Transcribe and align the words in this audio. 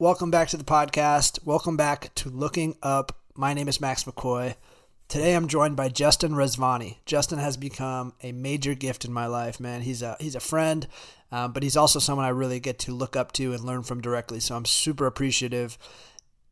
Welcome 0.00 0.32
back 0.32 0.48
to 0.48 0.56
the 0.56 0.64
podcast. 0.64 1.46
Welcome 1.46 1.76
back 1.76 2.12
to 2.16 2.28
Looking 2.28 2.76
Up. 2.82 3.16
My 3.36 3.54
name 3.54 3.68
is 3.68 3.80
Max 3.80 4.02
McCoy. 4.02 4.56
Today 5.06 5.36
I'm 5.36 5.46
joined 5.46 5.76
by 5.76 5.88
Justin 5.88 6.32
Rezvani. 6.32 6.96
Justin 7.06 7.38
has 7.38 7.56
become 7.56 8.12
a 8.20 8.32
major 8.32 8.74
gift 8.74 9.04
in 9.04 9.12
my 9.12 9.28
life, 9.28 9.60
man. 9.60 9.82
He's 9.82 10.02
a 10.02 10.16
he's 10.18 10.34
a 10.34 10.40
friend, 10.40 10.88
um, 11.30 11.52
but 11.52 11.62
he's 11.62 11.76
also 11.76 12.00
someone 12.00 12.26
I 12.26 12.30
really 12.30 12.58
get 12.58 12.80
to 12.80 12.92
look 12.92 13.14
up 13.14 13.30
to 13.34 13.52
and 13.52 13.62
learn 13.62 13.84
from 13.84 14.00
directly. 14.00 14.40
So 14.40 14.56
I'm 14.56 14.64
super 14.64 15.06
appreciative, 15.06 15.78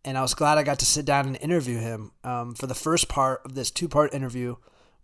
and 0.04 0.16
I 0.16 0.22
was 0.22 0.34
glad 0.34 0.56
I 0.56 0.62
got 0.62 0.78
to 0.78 0.86
sit 0.86 1.04
down 1.04 1.26
and 1.26 1.36
interview 1.40 1.78
him. 1.78 2.12
Um, 2.22 2.54
for 2.54 2.68
the 2.68 2.74
first 2.76 3.08
part 3.08 3.42
of 3.44 3.56
this 3.56 3.72
two 3.72 3.88
part 3.88 4.14
interview, 4.14 4.54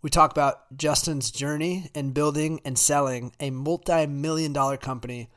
we 0.01 0.09
talk 0.09 0.31
about 0.31 0.77
Justin's 0.77 1.29
journey 1.29 1.91
in 1.93 2.11
building 2.11 2.61
and 2.63 2.79
selling 2.79 3.33
a 3.41 3.49
multi 3.49 4.07
million 4.07 4.53
dollar 4.53 4.77
company 4.77 5.27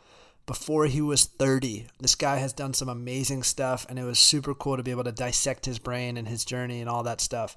before 0.47 0.87
he 0.87 1.01
was 1.01 1.25
30. 1.25 1.87
This 2.01 2.15
guy 2.15 2.37
has 2.37 2.53
done 2.53 2.75
some 2.75 2.89
amazing 2.89 3.43
stuff, 3.43 3.87
and 3.89 3.99
it 3.99 4.05
was 4.05 4.19
super 4.19 4.55
cool 4.55 4.77
to 4.77 4.83
be 4.83 4.91
able 4.91 5.05
to 5.05 5.13
dissect 5.13 5.67
his 5.67 5.79
brain 5.79 6.17
and 6.17 6.29
his 6.29 6.45
journey 6.45 6.81
and 6.81 6.91
all 6.91 7.03
that 7.05 7.21
stuff. 7.21 7.57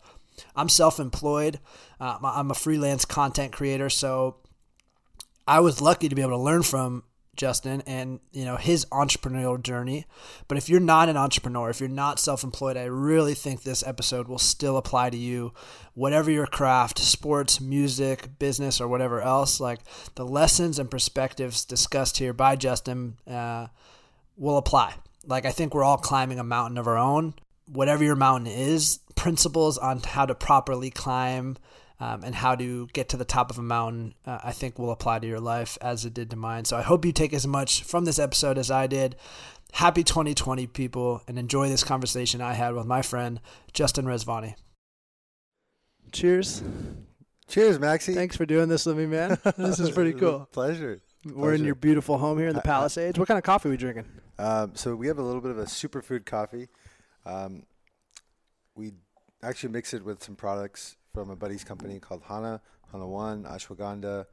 I'm 0.55 0.69
self 0.69 0.99
employed, 0.99 1.59
uh, 1.99 2.17
I'm 2.21 2.51
a 2.51 2.55
freelance 2.55 3.05
content 3.05 3.53
creator, 3.53 3.89
so 3.89 4.37
I 5.47 5.59
was 5.61 5.81
lucky 5.81 6.09
to 6.09 6.15
be 6.15 6.21
able 6.21 6.31
to 6.31 6.37
learn 6.37 6.63
from 6.63 7.03
Justin 7.35 7.81
and 7.85 8.19
you 8.31 8.45
know 8.45 8.57
his 8.57 8.85
entrepreneurial 8.85 9.61
journey. 9.61 10.05
But 10.47 10.57
if 10.57 10.69
you're 10.69 10.79
not 10.79 11.09
an 11.09 11.17
entrepreneur, 11.17 11.69
if 11.69 11.79
you're 11.79 11.89
not 11.89 12.19
self-employed, 12.19 12.77
I 12.77 12.85
really 12.85 13.33
think 13.33 13.63
this 13.63 13.85
episode 13.85 14.27
will 14.27 14.39
still 14.39 14.77
apply 14.77 15.09
to 15.09 15.17
you. 15.17 15.53
Whatever 15.93 16.31
your 16.31 16.47
craft, 16.47 16.99
sports, 16.99 17.61
music, 17.61 18.37
business, 18.39 18.81
or 18.81 18.87
whatever 18.87 19.21
else, 19.21 19.59
like 19.59 19.79
the 20.15 20.25
lessons 20.25 20.79
and 20.79 20.91
perspectives 20.91 21.65
discussed 21.65 22.17
here 22.17 22.33
by 22.33 22.55
Justin 22.55 23.17
uh, 23.27 23.67
will 24.37 24.57
apply. 24.57 24.95
Like 25.25 25.45
I 25.45 25.51
think 25.51 25.73
we're 25.73 25.83
all 25.83 25.97
climbing 25.97 26.39
a 26.39 26.43
mountain 26.43 26.77
of 26.77 26.87
our 26.87 26.97
own. 26.97 27.33
Whatever 27.67 28.03
your 28.03 28.15
mountain 28.15 28.47
is, 28.47 28.99
principles 29.15 29.77
on 29.77 29.99
how 29.99 30.25
to 30.25 30.35
properly 30.35 30.91
climb 30.91 31.57
um, 31.99 32.23
and 32.23 32.35
how 32.35 32.55
to 32.55 32.87
get 32.87 33.09
to 33.09 33.17
the 33.17 33.25
top 33.25 33.49
of 33.49 33.57
a 33.57 33.63
mountain, 33.63 34.13
uh, 34.25 34.39
I 34.43 34.51
think 34.51 34.77
will 34.77 34.91
apply 34.91 35.19
to 35.19 35.27
your 35.27 35.39
life 35.39 35.77
as 35.81 36.05
it 36.05 36.13
did 36.13 36.29
to 36.31 36.35
mine. 36.35 36.65
So 36.65 36.77
I 36.77 36.81
hope 36.81 37.05
you 37.05 37.11
take 37.11 37.33
as 37.33 37.47
much 37.47 37.83
from 37.83 38.05
this 38.05 38.19
episode 38.19 38.57
as 38.57 38.69
I 38.69 38.87
did. 38.87 39.15
Happy 39.73 40.03
2020, 40.03 40.67
people, 40.67 41.21
and 41.27 41.37
enjoy 41.37 41.69
this 41.69 41.83
conversation 41.83 42.41
I 42.41 42.53
had 42.53 42.75
with 42.75 42.85
my 42.85 43.01
friend 43.01 43.39
Justin 43.73 44.05
Rezvani. 44.05 44.55
Cheers. 46.11 46.63
Cheers, 47.47 47.79
Maxie. 47.79 48.13
Thanks 48.13 48.35
for 48.35 48.45
doing 48.45 48.69
this 48.69 48.85
with 48.85 48.97
me, 48.97 49.05
man. 49.05 49.37
This 49.57 49.79
is 49.79 49.91
pretty 49.91 50.13
cool. 50.13 50.47
Pleasure. 50.51 51.01
We're 51.25 51.53
in 51.53 51.63
your 51.63 51.75
beautiful 51.75 52.17
home 52.17 52.37
here 52.37 52.47
in 52.47 52.55
the 52.55 52.61
Palisades. 52.61 53.17
What 53.17 53.27
kind 53.27 53.37
of 53.37 53.43
coffee 53.43 53.69
are 53.69 53.71
we 53.71 53.77
drinking? 53.77 54.05
Um, 54.37 54.75
so 54.75 54.95
we 54.95 55.07
have 55.07 55.17
a 55.17 55.23
little 55.23 55.41
bit 55.41 55.51
of 55.51 55.57
a 55.57 55.63
superfood 55.63 56.25
coffee. 56.25 56.67
Um, 57.25 57.63
we 58.75 58.93
actually 59.41 59.73
mix 59.73 59.93
it 59.93 60.03
with 60.03 60.23
some 60.23 60.35
products 60.35 60.97
from 61.15 61.29
a 61.29 61.35
buddy's 61.35 61.63
company 61.63 61.97
called 61.97 62.21
Hana, 62.27 62.59
Hana 62.91 63.07
One, 63.07 63.45
Ashwagandha. 63.45 64.25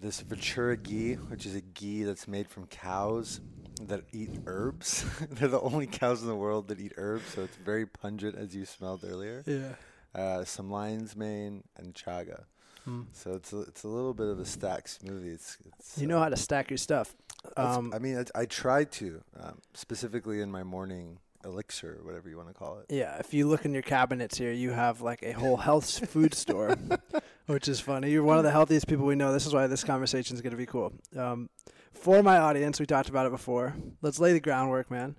This 0.00 0.20
Ventura 0.20 0.78
ghee, 0.78 1.14
which 1.14 1.44
is 1.44 1.54
a 1.54 1.60
ghee 1.60 2.02
that's 2.04 2.26
made 2.26 2.48
from 2.48 2.66
cows 2.66 3.42
that 3.82 4.04
eat 4.10 4.30
herbs. 4.46 5.04
They're 5.30 5.48
the 5.48 5.60
only 5.60 5.86
cows 5.86 6.22
in 6.22 6.28
the 6.28 6.34
world 6.34 6.68
that 6.68 6.80
eat 6.80 6.94
herbs, 6.96 7.26
so 7.34 7.42
it's 7.42 7.56
very 7.56 7.84
pungent, 7.84 8.36
as 8.36 8.56
you 8.56 8.64
smelled 8.64 9.04
earlier. 9.06 9.44
Yeah. 9.46 9.74
Uh, 10.14 10.44
some 10.46 10.70
lion's 10.70 11.14
mane 11.14 11.62
and 11.76 11.92
chaga. 11.92 12.44
Mm. 12.88 13.08
So 13.12 13.34
it's 13.34 13.52
a, 13.52 13.60
it's 13.60 13.84
a 13.84 13.88
little 13.88 14.14
bit 14.14 14.28
of 14.28 14.40
a 14.40 14.46
stack 14.46 14.86
smoothie. 14.86 15.34
It's, 15.34 15.58
it's 15.66 15.98
you 15.98 16.06
know 16.06 16.20
uh, 16.20 16.22
how 16.22 16.28
to 16.30 16.36
stack 16.38 16.70
your 16.70 16.78
stuff. 16.78 17.14
Um, 17.58 17.92
I 17.94 17.98
mean, 17.98 18.24
I, 18.34 18.40
I 18.40 18.46
try 18.46 18.84
to, 18.84 19.20
um, 19.38 19.58
specifically 19.74 20.40
in 20.40 20.50
my 20.50 20.62
morning 20.62 21.18
elixir, 21.44 21.98
or 22.00 22.04
whatever 22.04 22.28
you 22.28 22.36
want 22.36 22.48
to 22.48 22.54
call 22.54 22.78
it. 22.78 22.86
Yeah, 22.94 23.16
if 23.18 23.32
you 23.34 23.46
look 23.48 23.64
in 23.64 23.72
your 23.72 23.82
cabinets 23.82 24.36
here, 24.38 24.52
you 24.52 24.70
have 24.70 25.00
like 25.00 25.22
a 25.22 25.32
whole 25.32 25.56
health 25.56 26.08
food 26.08 26.34
store, 26.34 26.76
which 27.46 27.68
is 27.68 27.80
funny. 27.80 28.10
You're 28.10 28.22
one 28.22 28.38
of 28.38 28.44
the 28.44 28.50
healthiest 28.50 28.86
people 28.86 29.06
we 29.06 29.14
know. 29.14 29.32
This 29.32 29.46
is 29.46 29.54
why 29.54 29.66
this 29.66 29.84
conversation 29.84 30.34
is 30.36 30.42
going 30.42 30.52
to 30.52 30.56
be 30.56 30.66
cool. 30.66 30.92
Um, 31.16 31.48
for 31.92 32.22
my 32.22 32.38
audience, 32.38 32.78
we 32.80 32.86
talked 32.86 33.08
about 33.08 33.26
it 33.26 33.32
before. 33.32 33.74
Let's 34.02 34.18
lay 34.18 34.32
the 34.32 34.40
groundwork, 34.40 34.90
man. 34.90 35.16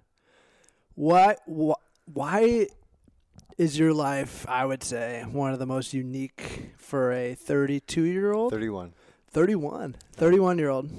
Why? 0.95 1.35
Wh- 1.47 1.79
why 2.05 2.67
is 3.57 3.77
your 3.77 3.93
life? 3.93 4.45
I 4.47 4.65
would 4.65 4.83
say 4.83 5.23
one 5.31 5.53
of 5.53 5.59
the 5.59 5.65
most 5.65 5.93
unique 5.93 6.73
for 6.77 7.11
a 7.11 7.35
32 7.35 8.03
year 8.03 8.31
old. 8.33 8.51
31. 8.51 8.93
31. 9.29 9.95
31 10.13 10.57
year 10.57 10.69
old 10.69 10.89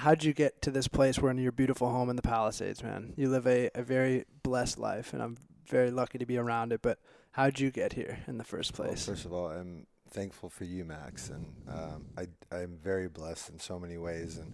how'd 0.00 0.24
you 0.24 0.32
get 0.32 0.62
to 0.62 0.70
this 0.70 0.88
place 0.88 1.18
where 1.18 1.30
in 1.30 1.38
your 1.38 1.52
beautiful 1.52 1.90
home 1.90 2.08
in 2.08 2.16
the 2.16 2.22
Palisades, 2.22 2.82
man? 2.82 3.12
You 3.16 3.28
live 3.28 3.46
a, 3.46 3.70
a 3.74 3.82
very 3.82 4.24
blessed 4.42 4.78
life, 4.78 5.12
and 5.12 5.22
I'm 5.22 5.36
very 5.68 5.90
lucky 5.90 6.18
to 6.18 6.26
be 6.26 6.38
around 6.38 6.72
it. 6.72 6.80
But 6.82 6.98
how'd 7.32 7.60
you 7.60 7.70
get 7.70 7.92
here 7.92 8.18
in 8.26 8.38
the 8.38 8.44
first 8.44 8.72
place? 8.72 9.06
Well, 9.06 9.14
first 9.14 9.24
of 9.26 9.32
all, 9.32 9.48
I'm 9.48 9.86
thankful 10.10 10.48
for 10.48 10.64
you, 10.64 10.84
Max, 10.84 11.28
and 11.28 11.46
um, 11.68 12.06
I 12.16 12.26
I'm 12.54 12.78
very 12.82 13.08
blessed 13.08 13.50
in 13.50 13.58
so 13.58 13.78
many 13.78 13.98
ways, 13.98 14.38
and 14.38 14.52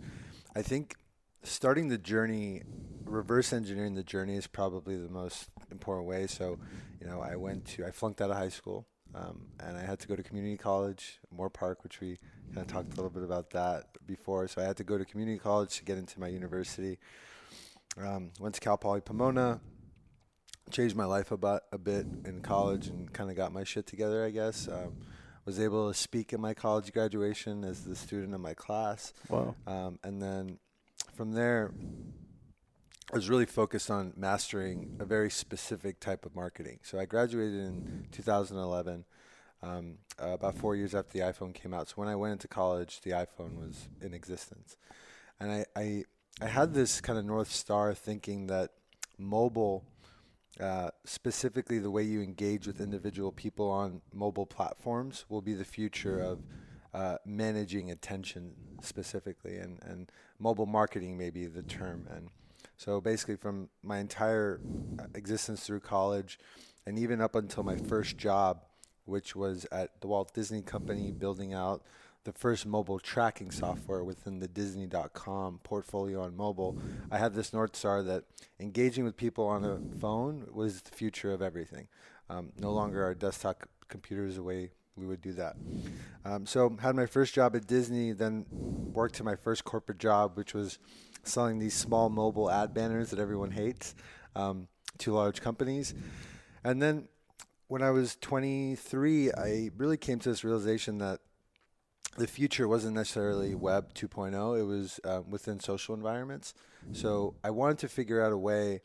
I 0.55 0.63
think 0.63 0.97
starting 1.43 1.89
the 1.89 1.99
journey, 1.99 2.63
reverse 3.05 3.53
engineering 3.53 3.95
the 3.95 4.03
journey 4.03 4.37
is 4.37 4.49
probably 4.49 4.97
the 4.97 5.09
most 5.09 5.49
important 5.71 6.09
way. 6.09 6.27
So, 6.27 6.59
you 7.01 7.07
know, 7.07 7.21
I 7.21 7.37
went 7.37 7.67
to 7.67 7.87
I 7.87 7.93
flunked 7.93 8.21
out 8.21 8.31
of 8.31 8.37
high 8.37 8.51
school. 8.51 8.87
Um, 9.15 9.47
and 9.61 9.79
I 9.79 9.81
had 9.83 9.99
to 10.01 10.09
go 10.09 10.15
to 10.15 10.23
community 10.23 10.59
college, 10.59 11.21
Moorpark, 11.35 11.77
which 11.83 12.01
we 12.01 12.19
kind 12.55 12.67
of 12.67 12.73
talked 12.73 12.93
a 12.93 12.97
little 12.97 13.11
bit 13.11 13.23
about 13.23 13.51
that 13.51 13.87
before. 14.07 14.49
So 14.49 14.63
I 14.63 14.65
had 14.65 14.77
to 14.79 14.85
go 14.85 14.99
to 14.99 15.05
community 15.05 15.39
college 15.39 15.77
to 15.79 15.85
get 15.85 15.99
into 15.99 16.21
my 16.21 16.29
university. 16.29 16.99
Um, 17.99 18.31
went 18.39 18.55
to 18.55 18.61
Cal 18.61 18.77
Poly 18.77 19.01
Pomona, 19.01 19.61
changed 20.71 20.97
my 20.97 21.05
life 21.07 21.31
about 21.31 21.63
a 21.73 21.79
bit 21.79 22.07
in 22.25 22.41
college, 22.43 22.89
and 22.89 23.13
kind 23.13 23.31
of 23.31 23.37
got 23.37 23.53
my 23.53 23.65
shit 23.65 23.87
together. 23.87 24.25
I 24.25 24.31
guess 24.31 24.69
um, 24.69 24.97
was 25.47 25.61
able 25.61 25.91
to 25.91 25.99
speak 25.99 26.33
at 26.33 26.41
my 26.41 26.53
college 26.53 26.93
graduation 26.93 27.65
as 27.65 27.85
the 27.85 27.97
student 27.97 28.35
of 28.35 28.41
my 28.41 28.53
class. 28.53 29.15
Wow! 29.29 29.55
Um, 29.67 29.99
and 30.05 30.21
then 30.21 30.59
from 31.15 31.33
there, 31.33 31.73
I 33.13 33.17
was 33.17 33.31
really 33.31 33.47
focused 33.47 33.91
on 33.91 34.13
mastering 34.17 34.97
a 34.99 35.05
very 35.05 35.31
specific 35.31 36.01
type 36.01 36.27
of 36.27 36.35
marketing. 36.35 36.81
So 36.83 36.99
I 36.99 37.07
graduated 37.07 37.55
in 37.55 38.09
2011, 38.11 39.05
um, 39.67 39.99
uh, 40.23 40.29
about 40.29 40.57
four 40.57 40.77
years 40.77 40.95
after 40.95 41.13
the 41.19 41.25
iPhone 41.25 41.53
came 41.53 41.75
out. 41.75 41.89
So 41.89 41.95
when 41.97 42.09
I 42.09 42.17
went 42.17 42.33
into 42.33 42.49
college, 42.49 43.01
the 43.03 43.11
iPhone 43.11 43.57
was 43.59 43.89
in 44.01 44.15
existence, 44.15 44.77
and 45.41 45.51
I 45.51 45.65
I, 45.75 46.05
I 46.41 46.47
had 46.47 46.75
this 46.75 47.01
kind 47.01 47.19
of 47.19 47.25
north 47.25 47.51
star 47.51 47.95
thinking 47.95 48.47
that 48.47 48.71
mobile. 49.19 49.85
Uh, 50.59 50.89
specifically, 51.05 51.79
the 51.79 51.91
way 51.91 52.03
you 52.03 52.23
engage 52.23 52.67
with 52.67 52.81
individual 52.81 53.31
people 53.31 53.69
on 53.71 54.01
mobile 54.15 54.47
platforms 54.47 55.27
will 55.29 55.43
be 55.43 55.53
the 55.53 55.67
future 55.67 56.19
of 56.19 56.39
uh, 56.95 57.19
managing 57.27 57.91
attention 57.91 58.55
specifically, 58.81 59.59
and, 59.59 59.79
and 59.83 60.11
mobile 60.39 60.65
marketing 60.65 61.19
may 61.19 61.29
be 61.29 61.45
the 61.45 61.63
term. 61.63 62.09
And 62.11 62.31
so 62.79 63.03
basically, 63.03 63.37
from 63.37 63.69
my 63.83 63.99
entire 63.99 64.61
uh, 64.99 65.05
existence 65.15 65.67
through 65.67 65.81
college, 65.81 66.39
and 66.87 66.99
even 66.99 67.21
up 67.21 67.35
until 67.35 67.63
my 67.63 67.77
first 67.77 68.17
job, 68.17 68.63
which 69.07 69.35
was 69.35 69.67
at 69.73 70.01
the 70.01 70.07
Walt 70.07 70.35
Disney 70.35 70.63
Company, 70.63 71.11
building 71.11 71.55
out 71.55 71.83
the 72.25 72.33
first 72.33 72.67
mobile 72.67 72.99
tracking 72.99 73.51
software 73.51 74.03
within 74.03 74.41
the 74.41 74.49
Disney.com 74.49 75.61
portfolio 75.63 76.23
on 76.23 76.37
mobile, 76.37 76.77
I 77.11 77.19
had 77.19 77.35
this 77.35 77.53
north 77.53 77.77
star 77.77 78.03
that 78.03 78.25
engaging 78.59 79.05
with 79.05 79.17
people 79.17 79.47
on 79.47 79.65
a 79.65 79.79
phone 79.99 80.47
was 80.53 80.83
the 80.83 80.91
future 80.91 81.33
of 81.33 81.41
everything. 81.41 81.87
Um, 82.29 82.51
no 82.59 82.73
longer 82.73 83.05
our 83.05 83.15
desktop 83.15 83.69
computers 83.89 84.35
the 84.35 84.43
way 84.43 84.71
we 84.97 85.07
would 85.07 85.21
do 85.21 85.33
that. 85.35 85.57
Um, 86.25 86.47
so 86.47 86.77
had 86.81 86.97
my 86.97 87.07
first 87.07 87.33
job 87.33 87.55
at 87.55 87.67
Disney, 87.67 88.13
then 88.13 88.47
worked 88.51 89.15
to 89.17 89.25
my 89.25 89.37
first 89.37 89.65
corporate 89.65 89.99
job, 89.99 90.37
which 90.37 90.53
was 90.53 90.79
selling 91.23 91.59
these 91.59 91.75
small 91.75 92.09
mobile 92.09 92.51
ad 92.51 92.75
banners 92.75 93.11
that 93.11 93.21
everyone 93.21 93.53
hates 93.53 93.95
um, 94.35 94.67
to 94.99 95.13
large 95.13 95.41
companies. 95.41 95.95
And 96.65 96.83
then 96.83 97.09
when 97.69 97.83
I 97.83 97.91
was 97.91 98.17
23, 98.21 99.33
I 99.33 99.71
really 99.77 99.97
came 99.97 100.19
to 100.21 100.29
this 100.29 100.45
realization 100.45 100.99
that 100.99 101.21
the 102.17 102.27
future 102.27 102.67
wasn't 102.67 102.95
necessarily 102.95 103.55
Web 103.55 103.93
2.0, 103.95 104.59
it 104.59 104.63
was 104.63 105.01
um, 105.05 105.31
within 105.31 105.61
social 105.61 105.95
environments. 105.95 106.55
So 106.93 107.35
I 107.45 107.51
wanted 107.51 107.79
to 107.79 107.89
figure 107.89 108.25
out 108.25 108.33
a 108.33 108.39
way 108.39 108.81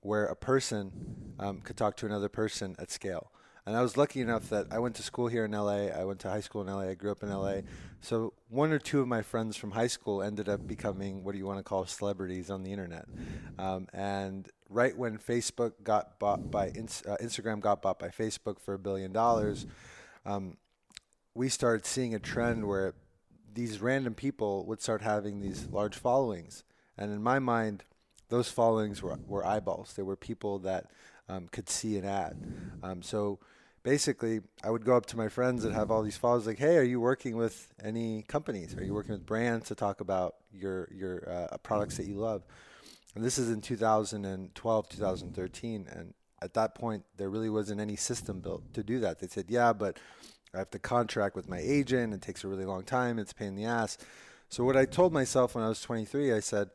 where 0.00 0.26
a 0.26 0.36
person 0.36 1.34
um, 1.38 1.60
could 1.60 1.76
talk 1.76 1.96
to 1.96 2.06
another 2.06 2.28
person 2.28 2.76
at 2.78 2.90
scale. 2.90 3.32
And 3.68 3.76
I 3.76 3.82
was 3.82 3.98
lucky 3.98 4.22
enough 4.22 4.48
that 4.48 4.68
I 4.70 4.78
went 4.78 4.94
to 4.94 5.02
school 5.02 5.28
here 5.28 5.44
in 5.44 5.50
LA. 5.50 5.88
I 5.88 6.04
went 6.04 6.20
to 6.20 6.30
high 6.30 6.40
school 6.40 6.62
in 6.62 6.68
LA. 6.68 6.88
I 6.88 6.94
grew 6.94 7.10
up 7.10 7.22
in 7.22 7.28
LA. 7.28 7.56
So 8.00 8.32
one 8.48 8.72
or 8.72 8.78
two 8.78 9.02
of 9.02 9.08
my 9.08 9.20
friends 9.20 9.58
from 9.58 9.72
high 9.72 9.88
school 9.88 10.22
ended 10.22 10.48
up 10.48 10.66
becoming 10.66 11.22
what 11.22 11.32
do 11.32 11.38
you 11.38 11.44
want 11.44 11.58
to 11.58 11.62
call 11.62 11.84
celebrities 11.84 12.48
on 12.48 12.62
the 12.62 12.72
internet. 12.72 13.04
Um, 13.58 13.86
and 13.92 14.48
right 14.70 14.96
when 14.96 15.18
Facebook 15.18 15.72
got 15.84 16.18
bought 16.18 16.50
by 16.50 16.68
uh, 16.68 17.16
Instagram 17.20 17.60
got 17.60 17.82
bought 17.82 17.98
by 17.98 18.08
Facebook 18.08 18.58
for 18.58 18.72
a 18.72 18.78
billion 18.78 19.12
dollars, 19.12 19.66
um, 20.24 20.56
we 21.34 21.50
started 21.50 21.84
seeing 21.84 22.14
a 22.14 22.18
trend 22.18 22.66
where 22.66 22.94
these 23.52 23.82
random 23.82 24.14
people 24.14 24.64
would 24.64 24.80
start 24.80 25.02
having 25.02 25.42
these 25.42 25.68
large 25.70 25.96
followings. 25.98 26.64
And 26.96 27.12
in 27.12 27.22
my 27.22 27.38
mind, 27.38 27.84
those 28.30 28.50
followings 28.50 29.02
were, 29.02 29.18
were 29.26 29.44
eyeballs. 29.44 29.92
They 29.92 30.02
were 30.02 30.16
people 30.16 30.58
that 30.60 30.86
um, 31.28 31.48
could 31.52 31.68
see 31.68 31.98
an 31.98 32.06
ad. 32.06 32.38
Um, 32.82 33.02
so 33.02 33.38
basically, 33.82 34.40
I 34.62 34.70
would 34.70 34.84
go 34.84 34.96
up 34.96 35.06
to 35.06 35.16
my 35.16 35.28
friends 35.28 35.62
that 35.62 35.72
have 35.72 35.90
all 35.90 36.02
these 36.02 36.16
followers, 36.16 36.46
like, 36.46 36.58
"Hey, 36.58 36.76
are 36.76 36.82
you 36.82 37.00
working 37.00 37.36
with 37.36 37.72
any 37.82 38.22
companies? 38.22 38.76
Are 38.76 38.84
you 38.84 38.94
working 38.94 39.12
with 39.12 39.26
brands 39.26 39.68
to 39.68 39.74
talk 39.74 40.00
about 40.00 40.36
your 40.52 40.88
your 40.92 41.28
uh, 41.28 41.56
products 41.58 41.96
that 41.96 42.06
you 42.06 42.16
love?" 42.16 42.44
And 43.14 43.24
this 43.24 43.38
is 43.38 43.50
in 43.50 43.60
2012, 43.60 44.88
2013, 44.88 45.88
and 45.90 46.14
at 46.40 46.54
that 46.54 46.74
point, 46.74 47.04
there 47.16 47.30
really 47.30 47.50
wasn't 47.50 47.80
any 47.80 47.96
system 47.96 48.40
built 48.40 48.72
to 48.74 48.82
do 48.82 49.00
that. 49.00 49.18
They 49.18 49.26
said, 49.26 49.46
"Yeah, 49.48 49.72
but 49.72 49.98
I 50.54 50.58
have 50.58 50.70
to 50.70 50.78
contract 50.78 51.34
with 51.36 51.48
my 51.48 51.58
agent. 51.58 52.14
It 52.14 52.22
takes 52.22 52.44
a 52.44 52.48
really 52.48 52.64
long 52.64 52.84
time. 52.84 53.18
It's 53.18 53.32
pain 53.32 53.48
in 53.48 53.56
the 53.56 53.64
ass." 53.64 53.98
So 54.48 54.64
what 54.64 54.76
I 54.76 54.86
told 54.86 55.12
myself 55.12 55.54
when 55.54 55.64
I 55.64 55.68
was 55.68 55.80
23, 55.82 56.32
I 56.32 56.40
said, 56.40 56.70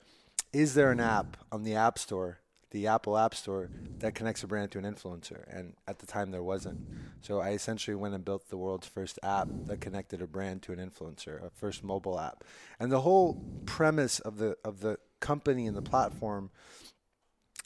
"Is 0.51 0.75
there 0.75 0.91
an 0.91 0.99
app 0.99 1.37
on 1.51 1.63
the 1.63 1.75
App 1.75 1.97
Store 1.97 2.39
the 2.73 2.87
Apple 2.87 3.17
App 3.17 3.35
Store 3.35 3.69
that 3.99 4.15
connects 4.15 4.43
a 4.43 4.47
brand 4.47 4.71
to 4.71 4.79
an 4.79 4.83
influencer. 4.83 5.43
And 5.47 5.75
at 5.87 5.99
the 5.99 6.07
time, 6.07 6.31
there 6.31 6.43
wasn't. 6.43 6.81
So 7.21 7.39
I 7.39 7.51
essentially 7.51 7.95
went 7.95 8.15
and 8.15 8.25
built 8.25 8.49
the 8.49 8.57
world's 8.57 8.87
first 8.87 9.19
app 9.21 9.47
that 9.67 9.79
connected 9.79 10.21
a 10.21 10.27
brand 10.27 10.63
to 10.63 10.73
an 10.73 10.79
influencer, 10.79 11.45
a 11.45 11.51
first 11.51 11.83
mobile 11.83 12.19
app. 12.19 12.43
And 12.79 12.91
the 12.91 13.01
whole 13.01 13.41
premise 13.65 14.19
of 14.19 14.37
the 14.37 14.57
of 14.65 14.81
the 14.81 14.97
company 15.19 15.67
and 15.67 15.77
the 15.77 15.83
platform 15.83 16.49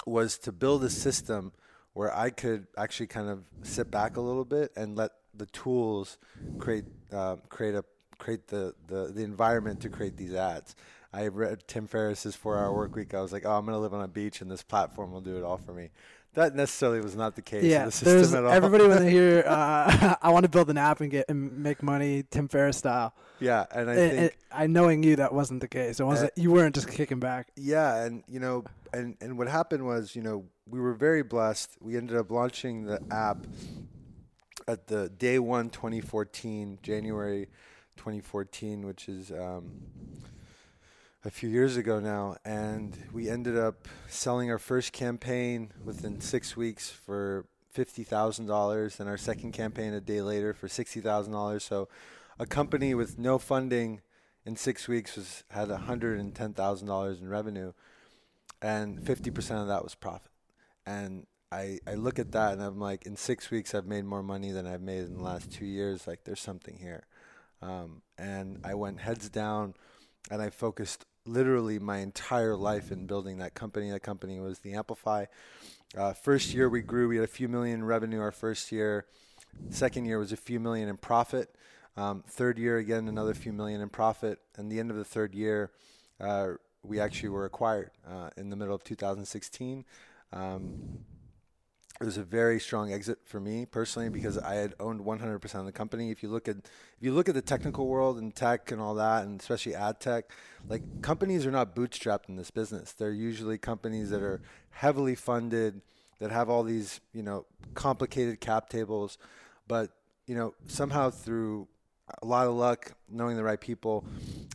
was 0.05 0.37
to 0.39 0.51
build 0.51 0.83
a 0.83 0.89
system 0.89 1.53
where 1.93 2.15
I 2.15 2.29
could 2.29 2.67
actually 2.77 3.07
kind 3.07 3.29
of 3.29 3.45
sit 3.63 3.89
back 3.89 4.17
a 4.17 4.21
little 4.21 4.45
bit 4.45 4.71
and 4.75 4.95
let 4.95 5.11
the 5.33 5.47
tools 5.47 6.17
create 6.59 6.85
uh, 7.13 7.37
create 7.49 7.75
a 7.75 7.85
create 8.17 8.47
the, 8.47 8.75
the 8.87 9.07
the 9.07 9.23
environment 9.23 9.79
to 9.81 9.89
create 9.89 10.17
these 10.17 10.33
ads. 10.33 10.75
I 11.17 11.29
read 11.29 11.67
Tim 11.67 11.87
Ferriss's 11.87 12.35
Four 12.35 12.59
Hour 12.59 12.71
Work 12.71 12.95
Week. 12.95 13.15
I 13.15 13.21
was 13.21 13.33
like, 13.33 13.43
oh, 13.43 13.51
I'm 13.51 13.65
going 13.65 13.75
to 13.75 13.79
live 13.79 13.95
on 13.95 14.03
a 14.03 14.07
beach, 14.07 14.41
and 14.41 14.51
this 14.51 14.61
platform 14.61 15.11
will 15.11 15.21
do 15.21 15.35
it 15.35 15.43
all 15.43 15.57
for 15.57 15.73
me. 15.73 15.89
That 16.35 16.53
necessarily 16.53 17.01
was 17.01 17.15
not 17.15 17.35
the 17.35 17.41
case. 17.41 17.63
Yeah, 17.63 17.85
the 17.85 18.05
there's 18.05 18.31
everybody 18.35 18.87
when 18.87 19.03
they 19.03 19.09
hear 19.09 19.43
uh, 19.47 20.15
I 20.21 20.29
want 20.29 20.43
to 20.43 20.49
build 20.49 20.69
an 20.69 20.77
app 20.77 21.01
and 21.01 21.09
get 21.09 21.25
and 21.27 21.57
make 21.57 21.81
money 21.81 22.23
Tim 22.29 22.47
Ferriss 22.47 22.77
style. 22.77 23.15
Yeah, 23.39 23.65
and 23.71 23.89
I 23.89 23.93
it, 23.93 24.09
think 24.09 24.21
it, 24.21 24.35
I 24.51 24.67
knowing 24.67 25.01
you 25.01 25.15
that 25.15 25.33
wasn't 25.33 25.61
the 25.61 25.67
case. 25.67 25.99
It 25.99 26.03
wasn't. 26.03 26.29
Uh, 26.37 26.41
you 26.41 26.51
weren't 26.51 26.75
just 26.75 26.87
kicking 26.87 27.19
back. 27.19 27.47
Yeah, 27.55 28.03
and 28.03 28.23
you 28.27 28.39
know, 28.39 28.65
and 28.93 29.17
and 29.19 29.39
what 29.39 29.47
happened 29.47 29.87
was, 29.87 30.15
you 30.15 30.21
know, 30.21 30.45
we 30.69 30.79
were 30.79 30.93
very 30.93 31.23
blessed. 31.23 31.77
We 31.81 31.97
ended 31.97 32.15
up 32.15 32.29
launching 32.29 32.83
the 32.85 33.01
app 33.09 33.47
at 34.67 34.85
the 34.85 35.09
day 35.09 35.39
one 35.39 35.71
2014, 35.71 36.77
January 36.83 37.47
2014, 37.95 38.85
which 38.85 39.09
is. 39.09 39.31
Um, 39.31 39.71
a 41.27 41.29
few 41.29 41.49
years 41.49 41.75
ago 41.75 41.99
now, 41.99 42.37
and 42.45 42.97
we 43.11 43.29
ended 43.29 43.57
up 43.57 43.89
selling 44.07 44.49
our 44.49 44.57
first 44.57 44.93
campaign 44.93 45.73
within 45.83 46.21
six 46.21 46.55
weeks 46.55 46.89
for 46.89 47.45
fifty 47.69 48.05
thousand 48.05 48.45
dollars, 48.45 49.01
and 49.01 49.09
our 49.09 49.17
second 49.17 49.51
campaign 49.51 49.93
a 49.93 49.99
day 49.99 50.21
later 50.21 50.53
for 50.53 50.69
sixty 50.69 51.01
thousand 51.01 51.33
dollars. 51.33 51.65
So, 51.65 51.89
a 52.39 52.45
company 52.45 52.93
with 52.93 53.19
no 53.19 53.37
funding 53.37 53.99
in 54.45 54.55
six 54.55 54.87
weeks 54.87 55.17
was 55.17 55.43
had 55.49 55.69
hundred 55.69 56.17
and 56.17 56.33
ten 56.33 56.53
thousand 56.53 56.87
dollars 56.87 57.19
in 57.19 57.27
revenue, 57.27 57.73
and 58.61 59.05
fifty 59.05 59.29
percent 59.29 59.59
of 59.59 59.67
that 59.67 59.83
was 59.83 59.95
profit. 59.95 60.31
And 60.85 61.27
I, 61.51 61.79
I 61.85 61.95
look 61.95 62.19
at 62.19 62.31
that 62.31 62.53
and 62.53 62.61
I'm 62.61 62.79
like, 62.79 63.05
in 63.05 63.17
six 63.17 63.51
weeks 63.51 63.75
I've 63.75 63.85
made 63.85 64.05
more 64.05 64.23
money 64.23 64.53
than 64.53 64.65
I've 64.65 64.81
made 64.81 65.03
in 65.03 65.15
the 65.15 65.23
last 65.23 65.51
two 65.51 65.65
years. 65.65 66.07
Like, 66.07 66.23
there's 66.23 66.39
something 66.39 66.77
here. 66.77 67.05
Um, 67.61 68.01
and 68.17 68.61
I 68.63 68.75
went 68.75 69.01
heads 69.01 69.27
down, 69.29 69.73
and 70.31 70.41
I 70.41 70.49
focused 70.49 71.05
literally 71.27 71.79
my 71.79 71.97
entire 71.97 72.55
life 72.55 72.91
in 72.91 73.05
building 73.05 73.37
that 73.37 73.53
company. 73.53 73.89
That 73.91 74.03
company 74.03 74.39
was 74.39 74.59
the 74.59 74.73
Amplify. 74.73 75.25
Uh, 75.95 76.13
first 76.13 76.53
year 76.53 76.69
we 76.69 76.81
grew, 76.81 77.07
we 77.07 77.17
had 77.17 77.25
a 77.25 77.27
few 77.27 77.47
million 77.47 77.79
in 77.79 77.85
revenue 77.85 78.19
our 78.19 78.31
first 78.31 78.71
year. 78.71 79.05
Second 79.69 80.05
year 80.05 80.19
was 80.19 80.31
a 80.31 80.37
few 80.37 80.59
million 80.59 80.89
in 80.89 80.97
profit. 80.97 81.55
Um, 81.95 82.23
third 82.27 82.59
year, 82.59 82.77
again, 82.77 83.07
another 83.07 83.33
few 83.33 83.51
million 83.51 83.81
in 83.81 83.89
profit. 83.89 84.39
And 84.55 84.71
the 84.71 84.79
end 84.79 84.91
of 84.91 84.97
the 84.97 85.05
third 85.05 85.33
year, 85.33 85.71
uh, 86.19 86.53
we 86.83 86.99
actually 86.99 87.29
were 87.29 87.45
acquired 87.45 87.91
uh, 88.07 88.29
in 88.37 88.49
the 88.49 88.55
middle 88.55 88.75
of 88.75 88.83
2016. 88.83 89.85
Um, 90.33 90.99
it 91.99 92.03
was 92.03 92.17
a 92.17 92.23
very 92.23 92.59
strong 92.59 92.93
exit 92.93 93.19
for 93.25 93.39
me 93.39 93.65
personally 93.65 94.09
because 94.09 94.37
I 94.37 94.55
had 94.55 94.75
owned 94.79 95.01
100% 95.01 95.55
of 95.55 95.65
the 95.65 95.71
company. 95.71 96.11
If 96.11 96.21
you 96.21 96.29
look 96.29 96.47
at 96.47 96.57
if 96.57 97.01
you 97.01 97.11
look 97.11 97.27
at 97.27 97.33
the 97.33 97.41
technical 97.41 97.87
world 97.87 98.17
and 98.17 98.35
tech 98.35 98.71
and 98.71 98.79
all 98.79 98.93
that, 98.95 99.23
and 99.23 99.39
especially 99.39 99.73
ad 99.73 99.99
tech, 99.99 100.31
like 100.69 101.01
companies 101.01 101.45
are 101.45 101.51
not 101.51 101.75
bootstrapped 101.75 102.29
in 102.29 102.35
this 102.35 102.51
business. 102.51 102.91
They're 102.91 103.11
usually 103.11 103.57
companies 103.57 104.11
that 104.11 104.21
are 104.21 104.41
heavily 104.69 105.15
funded, 105.15 105.81
that 106.19 106.31
have 106.31 106.49
all 106.49 106.63
these 106.63 106.99
you 107.13 107.23
know 107.23 107.45
complicated 107.73 108.39
cap 108.41 108.69
tables, 108.69 109.17
but 109.67 109.89
you 110.27 110.35
know 110.35 110.53
somehow 110.67 111.09
through 111.09 111.67
a 112.21 112.25
lot 112.25 112.47
of 112.47 112.53
luck, 112.53 112.91
knowing 113.09 113.37
the 113.37 113.43
right 113.43 113.59
people, 113.59 114.05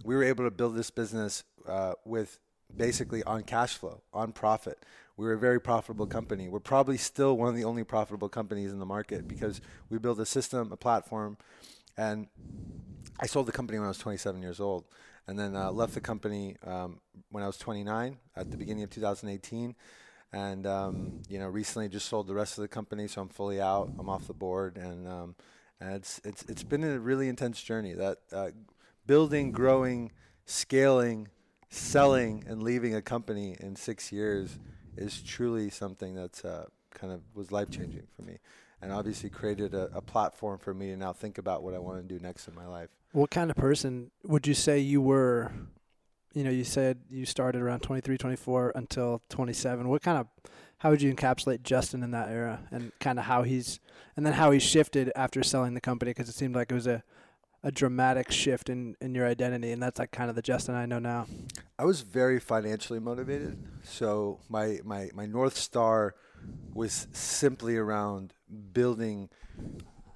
we 0.04 0.14
were 0.14 0.24
able 0.24 0.44
to 0.44 0.50
build 0.50 0.76
this 0.76 0.90
business 0.90 1.42
uh, 1.66 1.94
with 2.04 2.38
basically 2.74 3.22
on 3.24 3.42
cash 3.42 3.76
flow, 3.76 4.00
on 4.14 4.32
profit 4.32 4.78
we 5.16 5.26
were 5.26 5.34
a 5.34 5.38
very 5.38 5.60
profitable 5.60 6.06
company. 6.06 6.48
We're 6.48 6.60
probably 6.60 6.96
still 6.96 7.36
one 7.36 7.48
of 7.48 7.54
the 7.54 7.64
only 7.64 7.84
profitable 7.84 8.28
companies 8.28 8.72
in 8.72 8.78
the 8.78 8.86
market 8.86 9.28
because 9.28 9.60
we 9.90 9.98
built 9.98 10.18
a 10.18 10.26
system, 10.26 10.72
a 10.72 10.76
platform, 10.76 11.36
and 11.96 12.28
I 13.20 13.26
sold 13.26 13.46
the 13.46 13.52
company 13.52 13.78
when 13.78 13.86
I 13.86 13.88
was 13.88 13.98
27 13.98 14.40
years 14.42 14.60
old, 14.60 14.84
and 15.26 15.38
then 15.38 15.54
uh, 15.54 15.70
left 15.70 15.94
the 15.94 16.00
company 16.00 16.56
um, 16.66 17.00
when 17.30 17.44
I 17.44 17.46
was 17.46 17.58
29 17.58 18.16
at 18.36 18.50
the 18.50 18.56
beginning 18.56 18.82
of 18.82 18.90
2018, 18.90 19.74
and 20.32 20.66
um, 20.66 21.20
you 21.28 21.38
know 21.38 21.48
recently 21.48 21.88
just 21.88 22.08
sold 22.08 22.26
the 22.26 22.34
rest 22.34 22.56
of 22.58 22.62
the 22.62 22.68
company, 22.68 23.06
so 23.06 23.22
I'm 23.22 23.28
fully 23.28 23.60
out. 23.60 23.92
I'm 23.98 24.08
off 24.08 24.26
the 24.26 24.34
board, 24.34 24.76
and 24.78 25.06
um, 25.06 25.34
and 25.80 25.94
it's 25.94 26.20
it's 26.24 26.42
it's 26.48 26.62
been 26.62 26.84
a 26.84 26.98
really 26.98 27.28
intense 27.28 27.62
journey. 27.62 27.92
That 27.92 28.18
uh, 28.32 28.50
building, 29.06 29.52
growing, 29.52 30.12
scaling, 30.46 31.28
selling, 31.68 32.44
and 32.46 32.62
leaving 32.62 32.94
a 32.94 33.02
company 33.02 33.56
in 33.60 33.76
six 33.76 34.10
years 34.10 34.58
is 34.96 35.22
truly 35.22 35.70
something 35.70 36.14
that's 36.14 36.44
uh, 36.44 36.66
kind 36.90 37.12
of 37.12 37.20
was 37.34 37.52
life 37.52 37.70
changing 37.70 38.06
for 38.14 38.22
me, 38.22 38.38
and 38.80 38.92
obviously 38.92 39.30
created 39.30 39.74
a, 39.74 39.90
a, 39.94 40.00
platform 40.00 40.58
for 40.58 40.74
me 40.74 40.86
to 40.88 40.96
now 40.96 41.12
think 41.12 41.38
about 41.38 41.62
what 41.62 41.74
I 41.74 41.78
want 41.78 42.06
to 42.06 42.14
do 42.14 42.22
next 42.22 42.48
in 42.48 42.54
my 42.54 42.66
life. 42.66 42.90
What 43.12 43.30
kind 43.30 43.50
of 43.50 43.56
person 43.56 44.10
would 44.24 44.46
you 44.46 44.54
say 44.54 44.78
you 44.78 45.00
were? 45.00 45.52
You 46.34 46.44
know, 46.44 46.50
you 46.50 46.64
said 46.64 46.98
you 47.10 47.26
started 47.26 47.60
around 47.60 47.80
23, 47.80 48.16
24 48.16 48.72
until 48.74 49.20
27. 49.28 49.86
What 49.86 50.00
kind 50.00 50.16
of, 50.16 50.28
how 50.78 50.88
would 50.88 51.02
you 51.02 51.14
encapsulate 51.14 51.62
Justin 51.62 52.02
in 52.02 52.10
that 52.12 52.30
era 52.30 52.60
and 52.70 52.90
kind 53.00 53.18
of 53.18 53.26
how 53.26 53.42
he's, 53.42 53.80
and 54.16 54.24
then 54.24 54.32
how 54.32 54.50
he 54.50 54.58
shifted 54.58 55.12
after 55.14 55.42
selling 55.42 55.74
the 55.74 55.80
company? 55.80 56.10
Because 56.10 56.30
it 56.30 56.34
seemed 56.34 56.54
like 56.54 56.70
it 56.70 56.74
was 56.74 56.86
a, 56.86 57.02
a 57.62 57.70
dramatic 57.70 58.30
shift 58.30 58.68
in, 58.68 58.96
in 59.00 59.14
your 59.14 59.26
identity, 59.26 59.72
and 59.72 59.82
that's 59.82 59.98
like 59.98 60.10
kind 60.10 60.28
of 60.28 60.36
the 60.36 60.42
Justin 60.42 60.74
I 60.74 60.86
know 60.86 60.98
now. 60.98 61.26
I 61.78 61.84
was 61.84 62.00
very 62.00 62.40
financially 62.40 62.98
motivated, 62.98 63.58
so 63.82 64.40
my 64.48 64.80
my 64.84 65.10
my 65.14 65.26
north 65.26 65.56
star 65.56 66.14
was 66.74 67.06
simply 67.12 67.76
around 67.76 68.34
building 68.72 69.28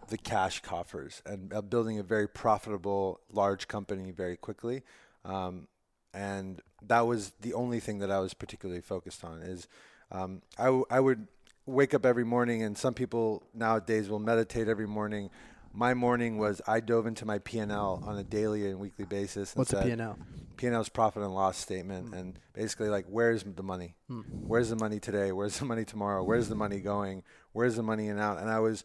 the 0.08 0.18
cash 0.18 0.60
coffers 0.60 1.22
and 1.26 1.52
uh, 1.52 1.60
building 1.60 1.98
a 1.98 2.02
very 2.02 2.28
profitable 2.28 3.20
large 3.32 3.68
company 3.68 4.10
very 4.10 4.36
quickly. 4.36 4.82
Um, 5.24 5.68
and 6.14 6.62
that 6.82 7.06
was 7.06 7.32
the 7.40 7.54
only 7.54 7.80
thing 7.80 7.98
that 7.98 8.10
I 8.10 8.20
was 8.20 8.32
particularly 8.34 8.80
focused 8.80 9.24
on. 9.24 9.42
Is 9.42 9.68
um, 10.10 10.42
I, 10.58 10.66
w- 10.66 10.86
I 10.90 11.00
would 11.00 11.26
wake 11.66 11.92
up 11.94 12.06
every 12.06 12.24
morning, 12.24 12.62
and 12.62 12.78
some 12.78 12.94
people 12.94 13.42
nowadays 13.52 14.08
will 14.08 14.20
meditate 14.20 14.68
every 14.68 14.86
morning 14.86 15.30
my 15.76 15.92
morning 15.92 16.38
was 16.38 16.62
I 16.66 16.80
dove 16.80 17.06
into 17.06 17.26
my 17.26 17.38
P&L 17.38 18.02
on 18.04 18.18
a 18.18 18.24
daily 18.24 18.66
and 18.66 18.80
weekly 18.80 19.04
basis. 19.04 19.52
And 19.52 19.58
What's 19.58 19.70
said, 19.70 19.86
a 19.86 19.96
P&L? 19.96 20.18
P&L 20.56 20.80
is 20.80 20.88
profit 20.88 21.22
and 21.22 21.34
loss 21.34 21.58
statement, 21.58 22.10
mm. 22.12 22.18
and 22.18 22.38
basically 22.54 22.88
like 22.88 23.04
where's 23.08 23.44
the 23.44 23.62
money? 23.62 23.94
Mm. 24.10 24.24
Where's 24.46 24.70
the 24.70 24.76
money 24.76 24.98
today? 24.98 25.32
Where's 25.32 25.58
the 25.58 25.66
money 25.66 25.84
tomorrow? 25.84 26.24
Where's 26.24 26.48
the 26.48 26.54
money 26.54 26.80
going? 26.80 27.22
Where's 27.52 27.76
the 27.76 27.82
money 27.82 28.06
in 28.06 28.12
and 28.12 28.20
out? 28.20 28.40
And 28.40 28.50
I 28.50 28.58
was 28.58 28.84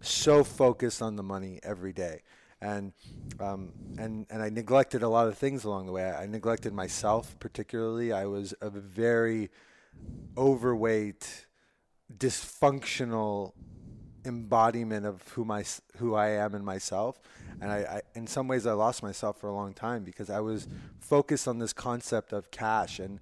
so 0.00 0.42
focused 0.42 1.02
on 1.02 1.16
the 1.16 1.22
money 1.22 1.60
every 1.62 1.92
day, 1.92 2.22
and 2.62 2.94
um, 3.38 3.72
and 3.98 4.26
and 4.30 4.42
I 4.42 4.48
neglected 4.48 5.02
a 5.02 5.08
lot 5.10 5.28
of 5.28 5.36
things 5.36 5.64
along 5.64 5.84
the 5.84 5.92
way. 5.92 6.04
I, 6.04 6.22
I 6.22 6.26
neglected 6.26 6.72
myself 6.72 7.38
particularly. 7.38 8.10
I 8.10 8.24
was 8.24 8.54
a 8.62 8.70
very 8.70 9.50
overweight, 10.38 11.46
dysfunctional 12.16 13.52
embodiment 14.24 15.06
of 15.06 15.22
who 15.28 15.44
my 15.44 15.64
who 15.98 16.14
I 16.14 16.28
am 16.30 16.54
and 16.54 16.64
myself. 16.64 17.20
And 17.60 17.70
I, 17.70 17.76
I, 17.76 18.02
in 18.14 18.26
some 18.26 18.48
ways, 18.48 18.66
I 18.66 18.72
lost 18.72 19.02
myself 19.02 19.38
for 19.40 19.48
a 19.48 19.54
long 19.54 19.72
time 19.72 20.04
because 20.04 20.30
I 20.30 20.40
was 20.40 20.68
focused 21.00 21.46
on 21.46 21.58
this 21.58 21.72
concept 21.72 22.32
of 22.32 22.50
cash. 22.50 22.98
And 22.98 23.20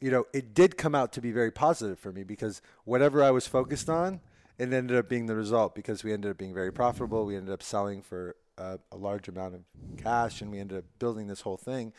you 0.00 0.10
know, 0.10 0.26
it 0.32 0.54
did 0.54 0.76
come 0.76 0.94
out 0.94 1.12
to 1.12 1.20
be 1.20 1.32
very 1.32 1.50
positive 1.50 1.98
for 1.98 2.12
me 2.12 2.24
because 2.24 2.60
whatever 2.84 3.22
I 3.22 3.30
was 3.30 3.46
focused 3.46 3.88
on, 3.88 4.20
it 4.58 4.72
ended 4.72 4.96
up 4.96 5.08
being 5.08 5.26
the 5.26 5.34
result 5.34 5.74
because 5.74 6.04
we 6.04 6.12
ended 6.12 6.30
up 6.30 6.38
being 6.38 6.54
very 6.54 6.72
profitable. 6.72 7.26
We 7.26 7.36
ended 7.36 7.52
up 7.52 7.62
selling 7.62 8.02
for 8.02 8.36
a, 8.58 8.78
a 8.92 8.96
large 8.96 9.28
amount 9.28 9.54
of 9.54 9.60
cash, 9.96 10.42
and 10.42 10.50
we 10.50 10.58
ended 10.60 10.78
up 10.78 10.84
building 10.98 11.26
this 11.26 11.40
whole 11.40 11.56
thing. 11.56 11.92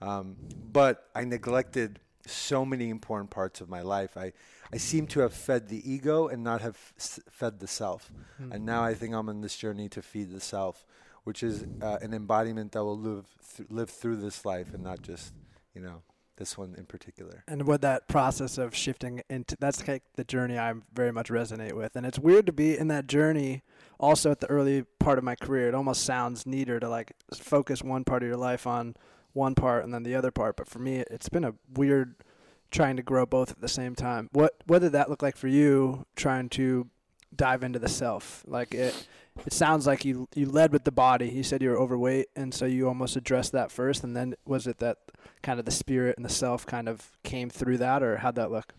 Um, 0.00 0.36
but 0.72 1.08
I 1.14 1.24
neglected 1.24 2.00
so 2.26 2.64
many 2.64 2.90
important 2.90 3.30
parts 3.30 3.60
of 3.60 3.68
my 3.68 3.82
life. 3.82 4.16
I, 4.16 4.32
I 4.72 4.76
seem 4.78 5.06
to 5.08 5.20
have 5.20 5.32
fed 5.32 5.68
the 5.68 5.90
ego 5.90 6.28
and 6.28 6.42
not 6.42 6.60
have 6.60 6.78
s- 6.98 7.20
fed 7.30 7.60
the 7.60 7.66
self. 7.66 8.10
Mm-hmm. 8.40 8.52
And 8.52 8.66
now 8.66 8.82
I 8.82 8.94
think 8.94 9.14
I'm 9.14 9.28
on 9.28 9.40
this 9.40 9.56
journey 9.56 9.88
to 9.90 10.02
feed 10.02 10.30
the 10.30 10.40
self, 10.40 10.84
which 11.24 11.42
is 11.42 11.66
uh, 11.82 11.98
an 12.02 12.14
embodiment 12.14 12.72
that 12.72 12.84
will 12.84 12.98
live 12.98 13.26
th- 13.56 13.70
live 13.70 13.90
through 13.90 14.16
this 14.16 14.44
life 14.44 14.74
and 14.74 14.82
not 14.82 15.02
just, 15.02 15.32
you 15.74 15.80
know, 15.80 16.02
this 16.36 16.58
one 16.58 16.74
in 16.76 16.84
particular. 16.84 17.44
And 17.48 17.66
with 17.66 17.80
that 17.80 18.08
process 18.08 18.58
of 18.58 18.74
shifting 18.74 19.22
into 19.30 19.56
that's 19.58 19.86
like 19.88 20.02
the 20.16 20.24
journey 20.24 20.58
I 20.58 20.74
very 20.92 21.12
much 21.12 21.30
resonate 21.30 21.72
with. 21.72 21.96
And 21.96 22.04
it's 22.04 22.18
weird 22.18 22.46
to 22.46 22.52
be 22.52 22.76
in 22.76 22.88
that 22.88 23.06
journey 23.06 23.62
also 23.98 24.30
at 24.30 24.40
the 24.40 24.46
early 24.48 24.84
part 24.98 25.18
of 25.18 25.24
my 25.24 25.34
career. 25.34 25.68
It 25.68 25.74
almost 25.74 26.04
sounds 26.04 26.46
neater 26.46 26.78
to 26.80 26.88
like 26.88 27.12
focus 27.34 27.82
one 27.82 28.04
part 28.04 28.22
of 28.22 28.28
your 28.28 28.36
life 28.36 28.66
on 28.66 28.96
one 29.36 29.54
part 29.54 29.84
and 29.84 29.94
then 29.94 30.02
the 30.02 30.14
other 30.14 30.30
part. 30.30 30.56
But 30.56 30.66
for 30.66 30.78
me, 30.78 31.04
it's 31.10 31.28
been 31.28 31.44
a 31.44 31.54
weird 31.74 32.16
trying 32.70 32.96
to 32.96 33.02
grow 33.02 33.26
both 33.26 33.50
at 33.50 33.60
the 33.60 33.68
same 33.68 33.94
time. 33.94 34.28
What 34.32 34.54
what 34.66 34.80
did 34.80 34.92
that 34.92 35.08
look 35.08 35.22
like 35.22 35.36
for 35.36 35.48
you 35.48 36.06
trying 36.16 36.48
to 36.50 36.88
dive 37.34 37.62
into 37.62 37.78
the 37.78 37.88
self? 37.88 38.42
Like 38.46 38.74
it 38.74 39.06
it 39.44 39.52
sounds 39.52 39.86
like 39.86 40.04
you 40.04 40.28
you 40.34 40.46
led 40.46 40.72
with 40.72 40.84
the 40.84 40.90
body. 40.92 41.28
You 41.28 41.42
said 41.42 41.62
you 41.62 41.70
were 41.70 41.78
overweight 41.78 42.26
and 42.34 42.52
so 42.52 42.64
you 42.64 42.88
almost 42.88 43.14
addressed 43.14 43.52
that 43.52 43.70
first 43.70 44.02
and 44.02 44.16
then 44.16 44.34
was 44.44 44.66
it 44.66 44.78
that 44.78 44.98
kind 45.42 45.60
of 45.60 45.66
the 45.66 45.70
spirit 45.70 46.16
and 46.16 46.24
the 46.24 46.30
self 46.30 46.66
kind 46.66 46.88
of 46.88 47.12
came 47.22 47.50
through 47.50 47.78
that 47.78 48.02
or 48.02 48.16
how'd 48.16 48.34
that 48.36 48.50
look? 48.50 48.74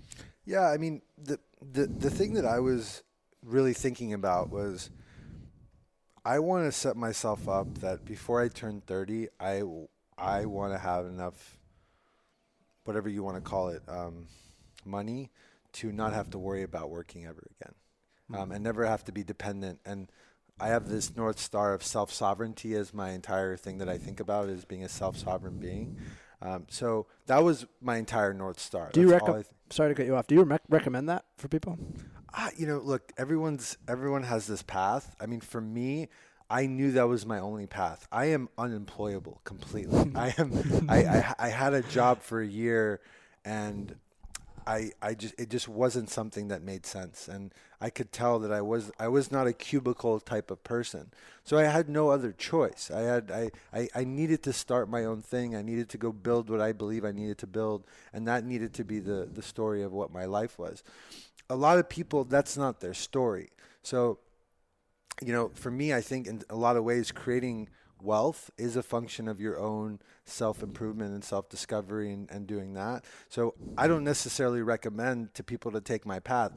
Yeah, 0.46 0.68
I 0.68 0.78
mean 0.78 1.02
the 1.18 1.40
the 1.62 1.88
the 1.88 2.10
thing 2.10 2.34
that 2.34 2.46
I 2.46 2.60
was 2.60 3.04
really 3.44 3.74
thinking 3.74 4.14
about 4.14 4.50
was 4.50 4.90
I 6.26 6.40
want 6.40 6.66
to 6.66 6.74
set 6.74 6.98
myself 6.98 7.48
up 7.48 7.78
that 7.78 8.04
before 8.04 8.42
I 8.42 8.50
turn 8.50 8.82
30, 8.86 9.30
I 9.40 9.64
I 10.18 10.46
want 10.46 10.74
to 10.74 10.80
have 10.80 11.06
enough, 11.06 11.58
whatever 12.86 13.10
you 13.10 13.24
want 13.24 13.36
to 13.38 13.42
call 13.42 13.70
it, 13.70 13.82
um, 13.88 14.28
money 14.86 15.32
to 15.74 15.92
not 15.92 16.14
have 16.14 16.30
to 16.32 16.38
worry 16.40 16.64
about 16.64 16.90
working 16.90 17.26
ever 17.26 17.48
again, 17.60 17.76
um, 18.34 18.52
and 18.52 18.64
never 18.64 18.86
have 18.86 19.04
to 19.06 19.12
be 19.12 19.24
dependent. 19.24 19.80
And 19.86 20.12
I 20.60 20.70
have 20.70 20.90
this 20.90 21.16
north 21.16 21.40
star 21.40 21.74
of 21.74 21.84
self 21.84 22.12
sovereignty 22.12 22.74
as 22.76 22.94
my 22.94 23.12
entire 23.12 23.58
thing 23.58 23.78
that 23.78 23.90
I 23.90 23.98
think 23.98 24.20
about 24.20 24.50
as 24.50 24.66
being 24.66 24.84
a 24.84 24.90
self 24.90 25.18
sovereign 25.18 25.58
being. 25.58 25.98
Um, 26.42 26.66
so 26.70 27.08
that 27.26 27.44
was 27.44 27.66
my 27.82 27.98
entire 27.98 28.34
north 28.34 28.60
star. 28.60 28.90
Do 28.94 29.02
you 29.02 29.12
recommend? 29.12 29.46
Th- 29.46 29.56
sorry 29.70 29.90
to 29.90 29.96
cut 29.96 30.06
you 30.06 30.16
off. 30.16 30.28
Do 30.28 30.36
you 30.36 30.44
re- 30.44 30.58
recommend 30.70 31.10
that 31.10 31.26
for 31.38 31.48
people? 31.48 31.78
Uh, 32.34 32.50
you 32.56 32.68
know, 32.68 32.80
look, 32.80 33.12
everyone's 33.18 33.78
everyone 33.88 34.24
has 34.24 34.48
this 34.48 34.62
path. 34.62 35.16
I 35.20 35.26
mean, 35.26 35.42
for 35.42 35.62
me, 35.62 36.10
I 36.50 36.66
knew 36.66 36.92
that 36.94 37.08
was 37.08 37.26
my 37.26 37.40
only 37.40 37.68
path. 37.68 38.08
I 38.12 38.26
am 38.26 38.50
unemployable 38.58 39.42
completely. 39.44 40.12
I 40.16 40.34
am. 40.38 40.88
I, 40.90 40.98
I, 41.04 41.36
I 41.40 41.50
had 41.50 41.74
a 41.74 41.82
job 41.82 42.22
for 42.22 42.42
a 42.42 42.48
year, 42.48 43.02
and 43.44 43.96
I 44.66 44.92
I 45.02 45.14
just 45.14 45.34
it 45.40 45.50
just 45.50 45.68
wasn't 45.68 46.10
something 46.10 46.50
that 46.50 46.62
made 46.62 46.86
sense, 46.86 47.28
and 47.28 47.54
I 47.80 47.90
could 47.90 48.12
tell 48.12 48.40
that 48.40 48.52
I 48.52 48.62
was 48.62 48.92
I 49.00 49.08
was 49.08 49.32
not 49.32 49.48
a 49.48 49.54
cubicle 49.54 50.20
type 50.20 50.52
of 50.52 50.64
person. 50.64 51.12
So 51.44 51.58
I 51.58 51.64
had 51.64 51.88
no 51.90 52.10
other 52.10 52.34
choice. 52.34 52.92
I 52.94 53.02
had 53.02 53.32
I, 53.32 53.52
I, 53.74 53.90
I 53.96 54.04
needed 54.04 54.44
to 54.44 54.54
start 54.54 54.90
my 54.90 55.06
own 55.06 55.22
thing. 55.22 55.56
I 55.56 55.62
needed 55.62 55.90
to 55.90 55.98
go 55.98 56.12
build 56.12 56.50
what 56.50 56.62
I 56.62 56.74
believe 56.74 57.06
I 57.06 57.12
needed 57.12 57.38
to 57.40 57.48
build, 57.48 57.86
and 58.14 58.28
that 58.28 58.44
needed 58.46 58.74
to 58.76 58.84
be 58.84 59.00
the 59.00 59.30
the 59.32 59.42
story 59.42 59.84
of 59.84 59.94
what 59.94 60.12
my 60.12 60.26
life 60.26 60.60
was. 60.60 60.84
A 61.50 61.56
lot 61.56 61.78
of 61.78 61.88
people 61.88 62.26
that's 62.26 62.58
not 62.58 62.82
their 62.82 62.94
story. 62.94 63.50
So 63.84 64.20
you 65.22 65.34
know, 65.34 65.52
for 65.54 65.72
me, 65.72 65.94
I 65.94 66.02
think 66.02 66.28
in 66.28 66.44
a 66.50 66.56
lot 66.56 66.78
of 66.78 66.84
ways, 66.84 67.12
creating 67.12 67.70
wealth 68.02 68.52
is 68.58 68.76
a 68.76 68.84
function 68.84 69.28
of 69.28 69.40
your 69.42 69.60
own 69.60 70.00
self 70.26 70.62
improvement 70.62 71.14
and 71.14 71.24
self 71.24 71.50
discovery 71.50 72.12
and, 72.12 72.30
and 72.30 72.48
doing 72.48 72.74
that. 72.74 73.04
So 73.30 73.56
I 73.78 73.88
don't 73.88 74.04
necessarily 74.04 74.62
recommend 74.62 75.34
to 75.36 75.44
people 75.44 75.72
to 75.72 75.82
take 75.82 76.06
my 76.06 76.20
path. 76.20 76.52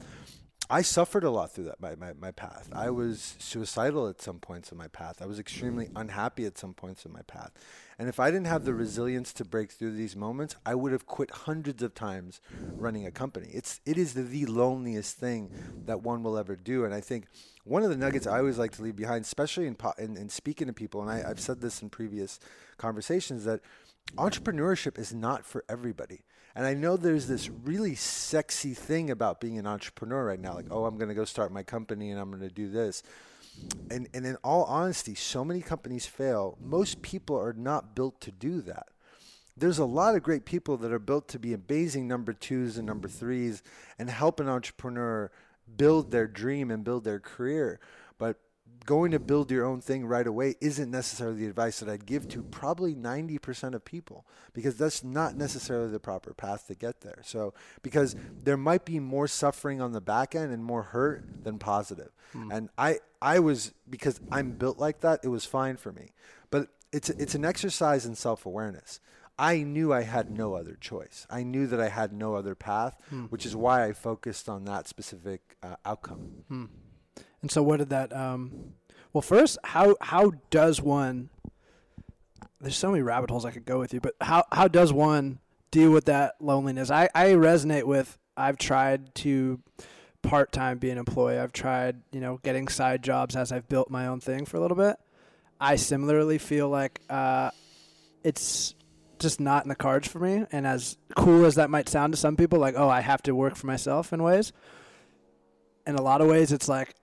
I 0.71 0.83
suffered 0.83 1.25
a 1.25 1.29
lot 1.29 1.51
through 1.51 1.65
that 1.65 1.81
my, 1.81 1.95
my, 1.95 2.13
my 2.13 2.31
path. 2.31 2.69
I 2.73 2.87
mm. 2.87 2.95
was 2.95 3.35
suicidal 3.39 4.07
at 4.07 4.21
some 4.21 4.39
points 4.39 4.71
in 4.71 4.77
my 4.77 4.87
path. 4.87 5.21
I 5.21 5.25
was 5.25 5.37
extremely 5.37 5.87
mm. 5.87 5.91
unhappy 5.97 6.45
at 6.45 6.57
some 6.57 6.73
points 6.73 7.05
in 7.05 7.11
my 7.11 7.23
path. 7.23 7.51
And 7.99 8.07
if 8.07 8.21
I 8.21 8.31
didn't 8.31 8.47
have 8.47 8.63
the 8.63 8.71
mm. 8.71 8.79
resilience 8.79 9.33
to 9.33 9.43
break 9.43 9.71
through 9.71 9.97
these 9.97 10.15
moments, 10.15 10.55
I 10.65 10.75
would 10.75 10.93
have 10.93 11.05
quit 11.05 11.29
hundreds 11.31 11.83
of 11.83 11.93
times 11.93 12.39
running 12.77 13.05
a 13.05 13.11
company. 13.11 13.49
It's 13.51 13.81
it 13.85 13.97
is 13.97 14.13
the, 14.13 14.23
the 14.23 14.45
loneliest 14.45 15.17
thing 15.17 15.51
that 15.87 16.03
one 16.03 16.23
will 16.23 16.37
ever 16.37 16.55
do. 16.55 16.85
And 16.85 16.93
I 16.93 17.01
think 17.01 17.25
one 17.65 17.83
of 17.83 17.89
the 17.89 17.97
nuggets 17.97 18.25
I 18.25 18.37
always 18.39 18.57
like 18.57 18.71
to 18.73 18.81
leave 18.81 18.95
behind, 18.95 19.25
especially 19.25 19.67
in, 19.67 19.75
in, 19.97 20.15
in 20.15 20.29
speaking 20.29 20.67
to 20.67 20.73
people, 20.73 21.01
and 21.01 21.11
I, 21.11 21.29
I've 21.29 21.41
said 21.41 21.59
this 21.59 21.81
in 21.81 21.89
previous 21.89 22.39
conversations, 22.77 23.43
that 23.43 23.59
entrepreneurship 24.15 24.97
is 24.97 25.13
not 25.13 25.45
for 25.45 25.65
everybody. 25.67 26.21
And 26.55 26.65
I 26.65 26.73
know 26.73 26.97
there's 26.97 27.27
this 27.27 27.49
really 27.49 27.95
sexy 27.95 28.73
thing 28.73 29.09
about 29.09 29.39
being 29.39 29.57
an 29.57 29.67
entrepreneur 29.67 30.25
right 30.25 30.39
now, 30.39 30.53
like, 30.53 30.67
oh, 30.69 30.85
I'm 30.85 30.97
going 30.97 31.09
to 31.09 31.15
go 31.15 31.25
start 31.25 31.51
my 31.51 31.63
company 31.63 32.11
and 32.11 32.19
I'm 32.19 32.29
going 32.29 32.41
to 32.41 32.49
do 32.49 32.69
this. 32.69 33.03
And, 33.89 34.07
and 34.13 34.25
in 34.25 34.37
all 34.43 34.63
honesty, 34.65 35.15
so 35.15 35.45
many 35.45 35.61
companies 35.61 36.05
fail. 36.05 36.57
Most 36.61 37.01
people 37.01 37.37
are 37.39 37.53
not 37.53 37.95
built 37.95 38.19
to 38.21 38.31
do 38.31 38.61
that. 38.61 38.87
There's 39.55 39.79
a 39.79 39.85
lot 39.85 40.15
of 40.15 40.23
great 40.23 40.45
people 40.45 40.77
that 40.77 40.91
are 40.91 40.99
built 40.99 41.27
to 41.29 41.39
be 41.39 41.53
amazing 41.53 42.07
number 42.07 42.33
twos 42.33 42.77
and 42.77 42.87
number 42.87 43.07
threes 43.07 43.61
and 43.99 44.09
help 44.09 44.39
an 44.39 44.49
entrepreneur 44.49 45.29
build 45.77 46.11
their 46.11 46.27
dream 46.27 46.71
and 46.71 46.83
build 46.83 47.03
their 47.03 47.19
career. 47.19 47.79
Going 48.85 49.11
to 49.11 49.19
build 49.19 49.51
your 49.51 49.65
own 49.65 49.79
thing 49.79 50.05
right 50.05 50.25
away 50.25 50.55
isn't 50.59 50.89
necessarily 50.89 51.41
the 51.41 51.47
advice 51.47 51.79
that 51.79 51.89
I'd 51.89 52.05
give 52.05 52.27
to 52.29 52.41
probably 52.41 52.95
90% 52.95 53.73
of 53.75 53.85
people 53.85 54.25
because 54.53 54.75
that's 54.75 55.03
not 55.03 55.35
necessarily 55.35 55.91
the 55.91 55.99
proper 55.99 56.33
path 56.33 56.67
to 56.67 56.75
get 56.75 57.01
there. 57.01 57.19
So, 57.23 57.53
because 57.83 58.15
there 58.43 58.57
might 58.57 58.85
be 58.85 58.99
more 58.99 59.27
suffering 59.27 59.81
on 59.81 59.91
the 59.91 60.01
back 60.01 60.33
end 60.33 60.51
and 60.51 60.63
more 60.63 60.83
hurt 60.83 61.43
than 61.43 61.59
positive. 61.59 62.11
Mm. 62.33 62.57
And 62.57 62.69
I 62.77 62.99
I 63.21 63.39
was 63.39 63.73
because 63.89 64.19
I'm 64.31 64.51
built 64.51 64.79
like 64.79 65.01
that, 65.01 65.19
it 65.23 65.27
was 65.27 65.45
fine 65.45 65.77
for 65.77 65.91
me. 65.91 66.13
But 66.49 66.69
it's 66.91 67.09
it's 67.09 67.35
an 67.35 67.45
exercise 67.45 68.05
in 68.05 68.15
self-awareness. 68.15 68.99
I 69.37 69.63
knew 69.63 69.91
I 69.91 70.03
had 70.03 70.29
no 70.29 70.53
other 70.53 70.77
choice. 70.79 71.25
I 71.29 71.43
knew 71.43 71.65
that 71.67 71.79
I 71.79 71.89
had 71.89 72.13
no 72.13 72.35
other 72.35 72.53
path, 72.53 73.01
hmm. 73.09 73.25
which 73.25 73.45
is 73.45 73.55
why 73.55 73.85
I 73.85 73.93
focused 73.93 74.47
on 74.47 74.65
that 74.65 74.87
specific 74.87 75.57
uh, 75.63 75.77
outcome. 75.85 76.43
Hmm. 76.47 76.65
And 77.41 77.51
so, 77.51 77.63
what 77.63 77.77
did 77.77 77.89
that? 77.89 78.15
Um, 78.15 78.73
well, 79.13 79.21
first, 79.21 79.57
how 79.63 79.95
how 80.01 80.31
does 80.49 80.81
one? 80.81 81.29
There's 82.59 82.77
so 82.77 82.91
many 82.91 83.01
rabbit 83.01 83.31
holes 83.31 83.45
I 83.45 83.51
could 83.51 83.65
go 83.65 83.79
with 83.79 83.93
you, 83.93 83.99
but 83.99 84.15
how 84.21 84.45
how 84.51 84.67
does 84.67 84.93
one 84.93 85.39
deal 85.71 85.91
with 85.91 86.05
that 86.05 86.35
loneliness? 86.39 86.91
I 86.91 87.09
I 87.15 87.29
resonate 87.29 87.85
with. 87.85 88.17
I've 88.37 88.57
tried 88.57 89.13
to 89.15 89.59
part 90.21 90.51
time 90.51 90.77
be 90.77 90.89
an 90.89 90.97
employee. 90.97 91.39
I've 91.39 91.53
tried 91.53 92.01
you 92.11 92.19
know 92.19 92.39
getting 92.43 92.67
side 92.67 93.03
jobs 93.03 93.35
as 93.35 93.51
I've 93.51 93.67
built 93.67 93.89
my 93.89 94.07
own 94.07 94.19
thing 94.19 94.45
for 94.45 94.57
a 94.57 94.59
little 94.59 94.77
bit. 94.77 94.97
I 95.59 95.75
similarly 95.75 96.37
feel 96.37 96.69
like 96.69 97.01
uh, 97.09 97.51
it's 98.23 98.73
just 99.19 99.39
not 99.39 99.63
in 99.63 99.69
the 99.69 99.75
cards 99.75 100.07
for 100.07 100.19
me. 100.19 100.45
And 100.51 100.65
as 100.65 100.97
cool 101.15 101.45
as 101.45 101.55
that 101.55 101.69
might 101.69 101.87
sound 101.87 102.13
to 102.13 102.17
some 102.17 102.35
people, 102.35 102.59
like, 102.59 102.73
oh, 102.75 102.89
I 102.89 103.01
have 103.01 103.21
to 103.23 103.35
work 103.35 103.55
for 103.55 103.67
myself 103.67 104.11
in 104.11 104.23
ways. 104.23 104.51
In 105.85 105.95
a 105.95 106.01
lot 106.01 106.21
of 106.21 106.27
ways, 106.27 106.51
it's 106.51 106.67
like 106.67 106.95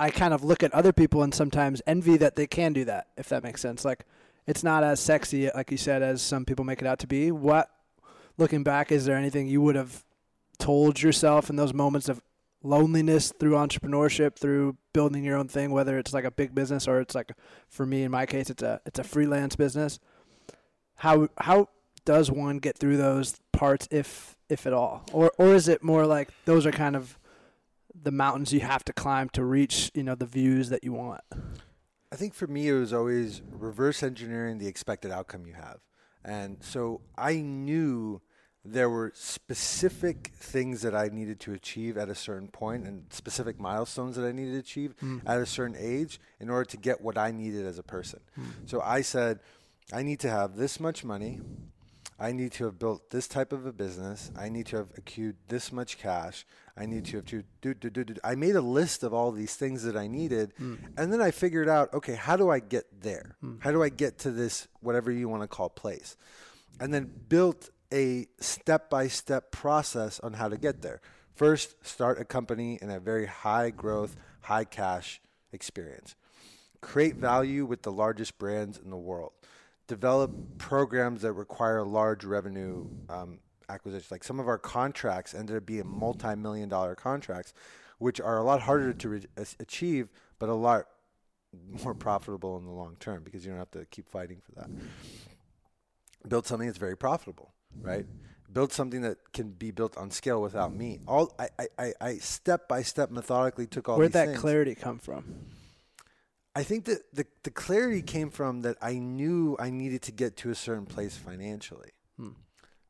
I 0.00 0.10
kind 0.10 0.34
of 0.34 0.42
look 0.42 0.62
at 0.62 0.72
other 0.72 0.92
people 0.92 1.22
and 1.22 1.34
sometimes 1.34 1.82
envy 1.86 2.16
that 2.16 2.36
they 2.36 2.46
can 2.46 2.72
do 2.72 2.84
that, 2.86 3.08
if 3.16 3.28
that 3.28 3.42
makes 3.42 3.60
sense. 3.60 3.84
Like, 3.84 4.04
it's 4.46 4.64
not 4.64 4.82
as 4.82 4.98
sexy, 5.00 5.50
like 5.54 5.70
you 5.70 5.76
said, 5.76 6.02
as 6.02 6.22
some 6.22 6.44
people 6.44 6.64
make 6.64 6.80
it 6.80 6.86
out 6.86 6.98
to 7.00 7.06
be. 7.06 7.30
What, 7.30 7.70
looking 8.38 8.62
back, 8.62 8.90
is 8.90 9.04
there 9.04 9.16
anything 9.16 9.46
you 9.46 9.60
would 9.60 9.76
have 9.76 10.04
told 10.58 11.00
yourself 11.00 11.50
in 11.50 11.56
those 11.56 11.74
moments 11.74 12.08
of 12.08 12.20
loneliness 12.62 13.32
through 13.38 13.52
entrepreneurship, 13.52 14.36
through 14.36 14.76
building 14.92 15.24
your 15.24 15.36
own 15.36 15.48
thing, 15.48 15.70
whether 15.70 15.98
it's 15.98 16.12
like 16.12 16.24
a 16.24 16.30
big 16.30 16.54
business 16.54 16.88
or 16.88 17.00
it's 17.00 17.14
like, 17.14 17.32
for 17.68 17.86
me, 17.86 18.02
in 18.02 18.10
my 18.10 18.26
case, 18.26 18.50
it's 18.50 18.62
a 18.62 18.80
it's 18.86 18.98
a 18.98 19.04
freelance 19.04 19.56
business 19.56 20.00
how 21.00 21.28
how 21.38 21.66
does 22.04 22.30
one 22.30 22.58
get 22.58 22.76
through 22.76 22.96
those 22.96 23.40
parts 23.52 23.88
if 23.90 24.36
if 24.50 24.66
at 24.66 24.72
all 24.72 25.02
or 25.12 25.32
or 25.38 25.54
is 25.54 25.66
it 25.66 25.82
more 25.82 26.06
like 26.06 26.28
those 26.44 26.66
are 26.66 26.70
kind 26.70 26.94
of 26.94 27.18
the 28.02 28.10
mountains 28.10 28.52
you 28.52 28.60
have 28.60 28.84
to 28.84 28.92
climb 28.92 29.28
to 29.28 29.44
reach 29.44 29.90
you 29.94 30.02
know 30.02 30.14
the 30.14 30.26
views 30.26 30.68
that 30.68 30.84
you 30.84 30.92
want 30.92 31.22
i 32.12 32.16
think 32.16 32.34
for 32.34 32.46
me 32.46 32.68
it 32.68 32.72
was 32.72 32.92
always 32.92 33.42
reverse 33.50 34.02
engineering 34.02 34.58
the 34.58 34.66
expected 34.66 35.10
outcome 35.10 35.46
you 35.46 35.54
have 35.54 35.78
and 36.24 36.58
so 36.60 37.00
i 37.16 37.34
knew 37.36 38.20
there 38.64 38.90
were 38.90 39.10
specific 39.14 40.32
things 40.34 40.82
that 40.82 40.94
I 40.94 41.08
needed 41.08 41.40
to 41.40 41.52
achieve 41.52 41.96
at 41.96 42.10
a 42.10 42.14
certain 42.14 42.48
point 42.48 42.86
and 42.86 43.04
specific 43.10 43.58
milestones 43.58 44.16
that 44.16 44.26
I 44.26 44.32
needed 44.32 44.52
to 44.52 44.58
achieve 44.58 44.94
mm. 45.02 45.22
at 45.24 45.40
a 45.40 45.46
certain 45.46 45.76
age 45.78 46.20
in 46.40 46.50
order 46.50 46.66
to 46.66 46.76
get 46.76 47.00
what 47.00 47.16
I 47.16 47.30
needed 47.30 47.64
as 47.64 47.78
a 47.78 47.82
person. 47.82 48.20
Mm. 48.38 48.68
So 48.68 48.82
I 48.82 49.00
said, 49.00 49.40
I 49.92 50.02
need 50.02 50.20
to 50.20 50.30
have 50.30 50.56
this 50.56 50.78
much 50.78 51.04
money. 51.04 51.40
I 52.20 52.32
need 52.32 52.52
to 52.52 52.66
have 52.66 52.78
built 52.78 53.08
this 53.08 53.26
type 53.26 53.50
of 53.50 53.64
a 53.64 53.72
business. 53.72 54.30
I 54.38 54.50
need 54.50 54.66
to 54.66 54.76
have 54.76 54.88
accrued 54.98 55.36
this 55.48 55.72
much 55.72 55.96
cash. 55.96 56.44
I 56.76 56.84
need 56.84 57.06
to 57.06 57.16
have 57.16 57.24
to 57.26 57.44
do, 57.62 57.72
do, 57.72 57.88
do, 57.88 58.04
do. 58.04 58.14
I 58.22 58.34
made 58.34 58.56
a 58.56 58.60
list 58.60 59.02
of 59.02 59.14
all 59.14 59.32
these 59.32 59.56
things 59.56 59.84
that 59.84 59.96
I 59.96 60.06
needed. 60.06 60.52
Mm. 60.60 60.78
And 60.98 61.10
then 61.10 61.22
I 61.22 61.30
figured 61.30 61.68
out, 61.68 61.94
okay, 61.94 62.14
how 62.14 62.36
do 62.36 62.50
I 62.50 62.58
get 62.58 63.00
there? 63.00 63.36
Mm. 63.42 63.62
How 63.62 63.72
do 63.72 63.82
I 63.82 63.88
get 63.88 64.18
to 64.18 64.30
this, 64.30 64.68
whatever 64.80 65.10
you 65.10 65.30
want 65.30 65.42
to 65.42 65.48
call 65.48 65.70
place? 65.70 66.18
And 66.78 66.92
then 66.92 67.10
built 67.30 67.70
a 67.90 68.26
step 68.38 68.90
by 68.90 69.08
step 69.08 69.50
process 69.50 70.20
on 70.20 70.34
how 70.34 70.48
to 70.48 70.58
get 70.58 70.82
there. 70.82 71.00
First, 71.34 71.74
start 71.86 72.20
a 72.20 72.24
company 72.26 72.78
in 72.82 72.90
a 72.90 73.00
very 73.00 73.24
high 73.24 73.70
growth, 73.70 74.14
high 74.42 74.64
cash 74.64 75.22
experience. 75.52 76.16
Create 76.82 77.16
value 77.16 77.64
with 77.64 77.80
the 77.80 77.92
largest 77.92 78.38
brands 78.38 78.78
in 78.78 78.90
the 78.90 78.96
world. 78.96 79.32
Develop 79.90 80.30
programs 80.58 81.22
that 81.22 81.32
require 81.32 81.82
large 81.82 82.24
revenue 82.24 82.86
um, 83.08 83.40
acquisitions. 83.68 84.12
Like 84.12 84.22
some 84.22 84.38
of 84.38 84.46
our 84.46 84.56
contracts 84.56 85.34
ended 85.34 85.56
up 85.56 85.66
being 85.66 85.84
multi 85.84 86.36
million 86.36 86.68
dollar 86.68 86.94
contracts, 86.94 87.52
which 87.98 88.20
are 88.20 88.38
a 88.38 88.44
lot 88.44 88.60
harder 88.60 88.92
to 88.92 89.08
re- 89.08 89.26
achieve, 89.58 90.08
but 90.38 90.48
a 90.48 90.54
lot 90.54 90.86
more 91.82 91.92
profitable 91.92 92.56
in 92.56 92.66
the 92.66 92.70
long 92.70 92.98
term 93.00 93.24
because 93.24 93.44
you 93.44 93.50
don't 93.50 93.58
have 93.58 93.72
to 93.72 93.84
keep 93.86 94.08
fighting 94.08 94.40
for 94.40 94.60
that. 94.60 94.70
Build 96.28 96.46
something 96.46 96.68
that's 96.68 96.78
very 96.78 96.96
profitable, 96.96 97.52
right? 97.82 98.06
Build 98.52 98.72
something 98.72 99.00
that 99.00 99.18
can 99.32 99.50
be 99.50 99.72
built 99.72 99.96
on 99.96 100.12
scale 100.12 100.40
without 100.40 100.72
me. 100.72 101.00
All 101.08 101.34
I, 101.36 101.66
I, 101.76 101.92
I 102.00 102.14
step 102.18 102.68
by 102.68 102.82
step 102.82 103.10
methodically 103.10 103.66
took 103.66 103.88
all. 103.88 103.98
Where'd 103.98 104.12
that 104.12 104.28
things. 104.28 104.38
clarity 104.38 104.76
come 104.76 105.00
from? 105.00 105.46
I 106.60 106.62
think 106.62 106.84
that 106.84 107.14
the 107.14 107.26
the 107.42 107.50
clarity 107.50 108.02
came 108.02 108.28
from 108.28 108.60
that 108.62 108.76
I 108.82 108.98
knew 108.98 109.56
I 109.58 109.70
needed 109.70 110.02
to 110.02 110.12
get 110.12 110.36
to 110.38 110.50
a 110.50 110.54
certain 110.54 110.84
place 110.84 111.16
financially. 111.16 111.92
Hmm. 112.18 112.28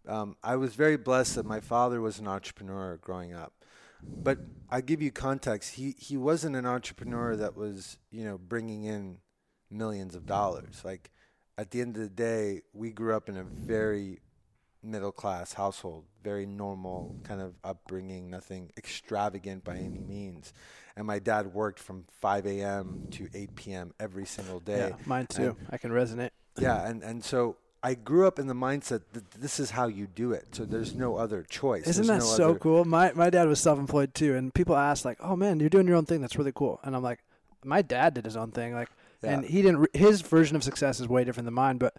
Um, 0.08 0.36
I 0.42 0.56
was 0.56 0.74
very 0.74 0.96
blessed 0.96 1.36
that 1.36 1.46
my 1.46 1.60
father 1.60 2.00
was 2.00 2.18
an 2.18 2.26
entrepreneur 2.26 2.96
growing 2.96 3.32
up. 3.32 3.52
But 4.02 4.38
I 4.68 4.80
give 4.80 5.00
you 5.00 5.12
context. 5.12 5.74
He 5.74 5.94
he 5.96 6.16
wasn't 6.16 6.56
an 6.56 6.66
entrepreneur 6.66 7.36
that 7.36 7.56
was 7.56 7.96
you 8.10 8.24
know 8.24 8.38
bringing 8.38 8.82
in 8.86 9.18
millions 9.70 10.16
of 10.16 10.26
dollars. 10.26 10.82
Like 10.84 11.12
at 11.56 11.70
the 11.70 11.80
end 11.80 11.94
of 11.96 12.02
the 12.02 12.08
day, 12.08 12.62
we 12.72 12.90
grew 12.90 13.14
up 13.14 13.28
in 13.28 13.36
a 13.36 13.44
very 13.44 14.18
middle 14.82 15.12
class 15.12 15.52
household, 15.52 16.06
very 16.24 16.44
normal 16.44 17.14
kind 17.22 17.40
of 17.40 17.54
upbringing, 17.62 18.30
nothing 18.30 18.72
extravagant 18.76 19.62
by 19.62 19.76
any 19.76 20.00
means. 20.00 20.52
And 20.96 21.06
my 21.06 21.18
dad 21.18 21.54
worked 21.54 21.78
from 21.78 22.04
5 22.20 22.46
a.m. 22.46 23.06
to 23.12 23.28
8 23.32 23.54
p.m. 23.54 23.94
every 24.00 24.26
single 24.26 24.60
day. 24.60 24.90
Yeah, 24.90 24.96
mine 25.06 25.26
too. 25.26 25.56
And, 25.58 25.66
I 25.70 25.78
can 25.78 25.90
resonate. 25.90 26.30
Yeah, 26.58 26.86
and 26.86 27.02
and 27.02 27.24
so 27.24 27.56
I 27.82 27.94
grew 27.94 28.26
up 28.26 28.38
in 28.38 28.46
the 28.46 28.54
mindset 28.54 29.02
that 29.12 29.30
this 29.30 29.58
is 29.58 29.70
how 29.70 29.86
you 29.86 30.06
do 30.06 30.32
it. 30.32 30.48
So 30.52 30.64
there's 30.64 30.94
no 30.94 31.16
other 31.16 31.42
choice. 31.42 31.86
Isn't 31.86 32.06
there's 32.06 32.24
that 32.24 32.30
no 32.30 32.36
so 32.36 32.50
other... 32.50 32.58
cool? 32.58 32.84
My 32.84 33.12
my 33.12 33.30
dad 33.30 33.48
was 33.48 33.60
self-employed 33.60 34.14
too, 34.14 34.36
and 34.36 34.52
people 34.52 34.76
ask 34.76 35.04
like, 35.04 35.18
"Oh 35.20 35.36
man, 35.36 35.60
you're 35.60 35.70
doing 35.70 35.86
your 35.86 35.96
own 35.96 36.06
thing. 36.06 36.20
That's 36.20 36.36
really 36.36 36.52
cool." 36.54 36.80
And 36.82 36.94
I'm 36.94 37.02
like, 37.02 37.20
"My 37.64 37.80
dad 37.82 38.14
did 38.14 38.26
his 38.26 38.36
own 38.36 38.50
thing, 38.50 38.74
like, 38.74 38.90
yeah. 39.22 39.30
and 39.30 39.44
he 39.44 39.62
didn't. 39.62 39.94
His 39.96 40.20
version 40.20 40.56
of 40.56 40.64
success 40.64 41.00
is 41.00 41.08
way 41.08 41.24
different 41.24 41.46
than 41.46 41.54
mine, 41.54 41.78
but 41.78 41.96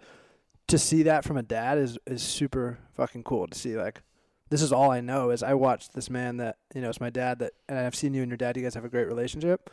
to 0.68 0.78
see 0.78 1.02
that 1.04 1.24
from 1.24 1.36
a 1.36 1.42
dad 1.42 1.78
is 1.78 1.98
is 2.06 2.22
super 2.22 2.78
fucking 2.94 3.24
cool. 3.24 3.48
To 3.48 3.58
see 3.58 3.76
like, 3.76 4.02
this 4.52 4.60
is 4.60 4.70
all 4.70 4.90
I 4.90 5.00
know 5.00 5.30
is 5.30 5.42
I 5.42 5.54
watched 5.54 5.94
this 5.94 6.10
man 6.10 6.36
that 6.36 6.58
you 6.74 6.82
know 6.82 6.90
it's 6.90 7.00
my 7.00 7.08
dad 7.08 7.38
that, 7.38 7.54
and 7.70 7.78
I've 7.78 7.94
seen 7.94 8.12
you 8.12 8.20
and 8.20 8.30
your 8.30 8.36
dad. 8.36 8.54
You 8.54 8.62
guys 8.62 8.74
have 8.74 8.84
a 8.84 8.90
great 8.90 9.06
relationship. 9.06 9.70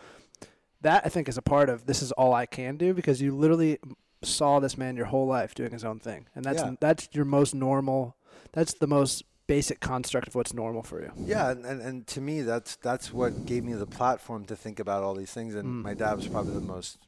That 0.82 1.06
I 1.06 1.10
think 1.10 1.28
is 1.28 1.38
a 1.38 1.42
part 1.42 1.70
of 1.70 1.86
this 1.86 2.02
is 2.02 2.14
all 2.14 2.34
I 2.34 2.46
can 2.46 2.78
do 2.78 2.94
because 2.94 3.22
you 3.22 3.36
literally 3.36 3.78
saw 4.24 4.62
this 4.62 4.78
man 4.78 4.96
your 4.96 5.08
whole 5.08 5.28
life 5.28 5.54
doing 5.54 5.72
his 5.72 5.84
own 5.84 6.00
thing, 6.00 6.28
and 6.34 6.46
that's 6.46 6.62
yeah. 6.62 6.76
that's 6.80 7.10
your 7.12 7.26
most 7.26 7.54
normal. 7.54 8.16
That's 8.54 8.74
the 8.74 8.88
most 8.88 9.26
basic 9.48 9.82
construct 9.82 10.30
of 10.30 10.36
what's 10.36 10.54
normal 10.54 10.82
for 10.82 11.02
you. 11.02 11.12
Yeah, 11.18 11.50
and, 11.50 11.66
and, 11.66 11.82
and 11.82 12.08
to 12.08 12.22
me, 12.22 12.42
that's 12.42 12.78
that's 12.78 13.12
what 13.12 13.46
gave 13.46 13.66
me 13.66 13.74
the 13.74 13.86
platform 13.86 14.46
to 14.46 14.56
think 14.56 14.80
about 14.80 15.04
all 15.04 15.14
these 15.14 15.32
things. 15.32 15.56
And 15.56 15.68
mm. 15.68 15.84
my 15.84 15.94
dad 15.94 16.14
was 16.14 16.28
probably 16.30 16.54
the 16.54 16.62
most 16.62 17.00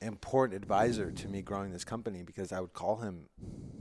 important 0.00 0.56
advisor 0.56 1.10
to 1.10 1.28
me 1.28 1.42
growing 1.42 1.72
this 1.72 1.84
company 1.84 2.22
because 2.22 2.52
I 2.52 2.60
would 2.60 2.72
call 2.72 2.96
him 2.96 3.26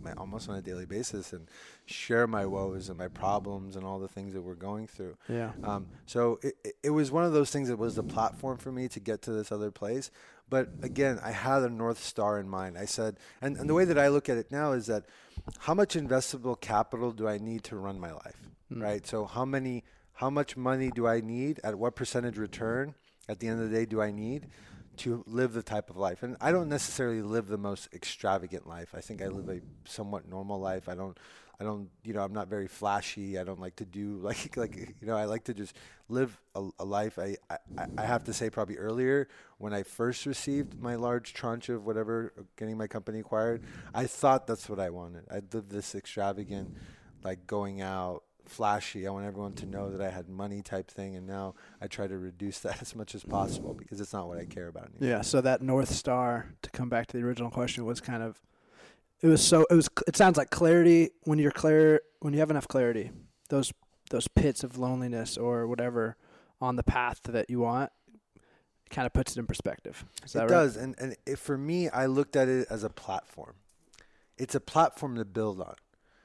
my, 0.02 0.14
almost 0.14 0.50
on 0.50 0.56
a 0.56 0.62
daily 0.62 0.86
basis 0.86 1.34
and 1.34 1.48
share 1.86 2.28
my 2.28 2.46
woes 2.46 2.90
and 2.90 2.98
my 2.98 3.08
problems 3.08 3.76
and 3.76 3.86
all 3.86 4.00
the 4.00 4.08
things 4.08 4.34
that 4.34 4.42
we're 4.42 4.56
going 4.56 4.88
through. 4.88 5.18
Yeah. 5.28 5.52
Um, 5.64 5.88
so 6.06 6.40
it, 6.42 6.56
it 6.84 6.90
was 6.90 7.12
one 7.12 7.24
of 7.24 7.34
those 7.34 7.52
things 7.52 7.70
that 7.70 7.78
was 7.78 7.96
the 7.96 8.04
platform 8.04 8.58
for 8.58 8.72
me 8.72 8.88
to 8.89 9.00
get 9.00 9.22
to 9.24 9.32
this 9.32 9.52
other 9.52 9.72
place. 9.72 10.12
But 10.50 10.70
again, 10.82 11.20
I 11.24 11.32
had 11.32 11.63
a 11.63 11.70
North 11.70 12.04
Star 12.04 12.39
in 12.39 12.50
mind. 12.50 12.78
I 12.78 12.86
said, 12.86 13.17
and, 13.41 13.56
and 13.58 13.70
the 13.70 13.74
way 13.74 13.86
that 13.86 13.98
I 13.98 14.08
look 14.08 14.30
at 14.30 14.38
it 14.38 14.52
now 14.52 14.72
is 14.72 14.88
that 14.88 15.06
how 15.60 15.74
much 15.74 15.96
investable 15.96 16.60
capital 16.60 17.12
do 17.12 17.28
I 17.28 17.38
need 17.38 17.63
to 17.65 17.78
run 17.78 18.00
my 18.00 18.12
life? 18.12 18.50
Mm. 18.74 18.82
Right. 18.82 19.08
So 19.08 19.26
how 19.26 19.46
many, 19.46 19.84
how 20.13 20.30
much 20.30 20.58
money 20.58 20.91
do 20.91 21.08
I 21.08 21.22
need? 21.22 21.60
At 21.63 21.76
what 21.76 21.96
percentage 21.96 22.38
return 22.38 22.96
at 23.28 23.39
the 23.39 23.48
end 23.48 23.62
of 23.62 23.70
the 23.70 23.76
day 23.76 23.86
do 23.86 24.02
I 24.02 24.12
need? 24.12 24.48
To 25.00 25.24
live 25.28 25.54
the 25.54 25.64
type 25.64 25.90
of 25.90 25.98
life. 25.98 26.24
And 26.24 26.38
I 26.40 26.52
don't 26.52 26.70
necessarily 26.70 27.22
live 27.22 27.48
the 27.48 27.58
most 27.58 27.90
extravagant 27.94 28.68
life. 28.68 28.90
I 28.94 29.02
think 29.02 29.22
I 29.22 29.28
live 29.28 29.50
a 29.50 29.62
somewhat 29.90 30.28
normal 30.30 30.60
life. 30.60 30.88
I 30.88 30.96
don't 30.96 31.18
I 31.62 31.66
don't, 31.66 31.90
you 32.06 32.14
know, 32.14 32.24
I'm 32.24 32.32
not 32.32 32.48
very 32.48 32.68
flashy. 32.68 33.38
I 33.38 33.44
don't 33.44 33.60
like 33.60 33.76
to 33.78 33.86
do 33.86 34.18
like, 34.22 34.56
like, 34.56 34.78
you 34.78 35.08
know, 35.08 35.18
I 35.18 35.26
like 35.26 35.44
to 35.46 35.54
just 35.54 35.76
live 36.08 36.40
a, 36.56 36.70
a 36.80 36.86
life. 36.86 37.20
I, 37.20 37.36
I, 37.50 37.58
I 37.98 38.06
have 38.06 38.24
to 38.26 38.34
say 38.34 38.50
probably 38.50 38.78
earlier 38.78 39.28
when 39.58 39.74
I 39.74 39.84
first 39.84 40.26
received 40.26 40.82
my 40.82 40.96
large 40.96 41.34
tranche 41.34 41.68
of 41.68 41.86
whatever 41.86 42.34
uh, 42.38 42.44
getting 42.58 42.78
my 42.78 42.88
company 42.88 43.20
acquired, 43.20 43.64
I 43.94 44.06
thought 44.06 44.48
that's 44.48 44.70
what 44.70 44.80
I 44.80 44.90
wanted. 44.90 45.26
I'd 45.30 45.54
live 45.54 45.68
this 45.68 45.96
extravagant, 45.96 46.74
like 47.24 47.46
going 47.46 47.82
out, 47.82 48.24
flashy. 48.50 49.08
I 49.08 49.12
want 49.12 49.26
everyone 49.26 49.54
to 49.54 49.66
know 49.66 49.90
that 49.92 50.02
I 50.02 50.10
had 50.10 50.28
money 50.30 50.62
type 50.62 50.90
thing, 50.90 51.16
and 51.16 51.26
now 51.28 51.56
I 51.82 51.88
try 51.88 52.08
to 52.08 52.18
reduce 52.18 52.60
that 52.66 52.82
as 52.82 52.96
much 52.96 53.16
as 53.16 53.24
possible 53.24 53.74
because 53.74 54.02
it's 54.02 54.14
not 54.14 54.28
what 54.28 54.38
I 54.38 54.46
care 54.46 54.68
about 54.68 54.90
anymore. 54.90 55.10
Yeah. 55.18 55.22
So 55.22 55.42
that 55.42 55.62
north 55.62 55.90
star, 55.90 56.54
to 56.62 56.70
come 56.72 56.90
back 56.90 57.08
to 57.08 57.18
the 57.18 57.24
original 57.24 57.50
question, 57.52 57.86
was 57.86 58.02
kind 58.02 58.24
of 58.24 58.42
it 59.22 59.28
was 59.28 59.44
so 59.46 59.66
it 59.70 59.74
was 59.74 59.90
it 60.08 60.16
sounds 60.16 60.38
like 60.38 60.50
clarity 60.50 61.10
when 61.24 61.40
you're 61.40 61.52
clear 61.52 62.02
when 62.20 62.34
you 62.34 62.40
have 62.40 62.50
enough 62.50 62.68
clarity 62.68 63.12
those 63.50 63.74
those 64.12 64.28
pits 64.28 64.64
of 64.64 64.78
loneliness 64.78 65.38
or 65.38 65.68
whatever 65.68 66.16
on 66.62 66.76
the 66.76 66.84
path 66.84 67.22
that 67.24 67.50
you 67.50 67.60
want 67.60 67.92
kind 68.90 69.06
of 69.06 69.14
puts 69.14 69.36
it 69.36 69.40
in 69.40 69.46
perspective 69.46 70.06
Is 70.24 70.36
it 70.36 70.40
right? 70.40 70.48
does 70.48 70.78
and 70.78 70.96
and 71.00 71.16
it, 71.26 71.38
for 71.38 71.58
me 71.58 71.90
i 71.90 72.06
looked 72.06 72.36
at 72.36 72.48
it 72.48 72.68
as 72.70 72.84
a 72.84 72.90
platform 72.90 73.56
it's 74.38 74.56
a 74.56 74.60
platform 74.60 75.16
to 75.18 75.26
build 75.26 75.60
on 75.60 75.76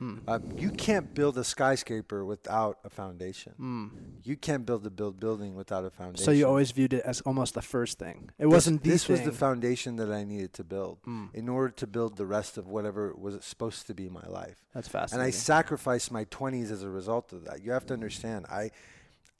Mm. 0.05 0.21
Uh, 0.29 0.39
you 0.59 0.71
can't 0.71 1.15
build 1.15 1.39
a 1.39 1.45
skyscraper 1.45 2.25
without 2.25 2.79
a 2.85 2.91
foundation. 2.91 3.55
Mm. 3.59 3.91
You 4.23 4.37
can't 4.37 4.67
build 4.67 4.87
a 4.87 4.91
build 4.91 5.19
building 5.19 5.55
without 5.55 5.85
a 5.85 5.91
foundation. 5.91 6.25
So 6.25 6.31
you 6.31 6.47
always 6.47 6.73
viewed 6.73 6.93
it 6.93 7.03
as 7.05 7.23
almost 7.23 7.55
the 7.55 7.63
first 7.63 7.99
thing. 7.99 8.31
It 8.39 8.45
this, 8.45 8.53
wasn't 8.53 8.85
this 8.85 9.09
was 9.09 9.23
the 9.23 9.33
foundation 9.33 9.97
that 9.97 10.11
I 10.13 10.25
needed 10.25 10.53
to 10.55 10.65
build 10.65 10.99
mm. 11.07 11.35
in 11.35 11.49
order 11.49 11.71
to 11.71 11.87
build 11.87 12.17
the 12.17 12.27
rest 12.27 12.59
of 12.59 12.69
whatever 12.69 13.15
was 13.15 13.43
supposed 13.45 13.87
to 13.87 13.95
be 13.95 14.09
my 14.11 14.27
life. 14.27 14.57
That's 14.75 14.89
fascinating. 14.89 15.25
And 15.25 15.27
I 15.27 15.31
sacrificed 15.31 16.13
my 16.13 16.27
20s 16.27 16.71
as 16.71 16.83
a 16.83 16.91
result 16.91 17.33
of 17.33 17.45
that. 17.47 17.63
You 17.63 17.73
have 17.73 17.87
to 17.87 17.95
understand. 17.95 18.47
I 18.51 18.71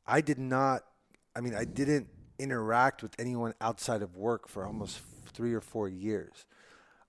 I 0.07 0.23
did 0.23 0.39
not 0.39 0.85
I 1.37 1.41
mean 1.41 1.55
I 1.55 1.65
didn't 1.65 2.09
interact 2.39 3.03
with 3.03 3.15
anyone 3.19 3.55
outside 3.61 4.03
of 4.03 4.17
work 4.17 4.49
for 4.49 4.65
almost 4.65 5.01
3 5.35 5.53
or 5.53 5.61
4 5.61 5.89
years. 5.89 6.47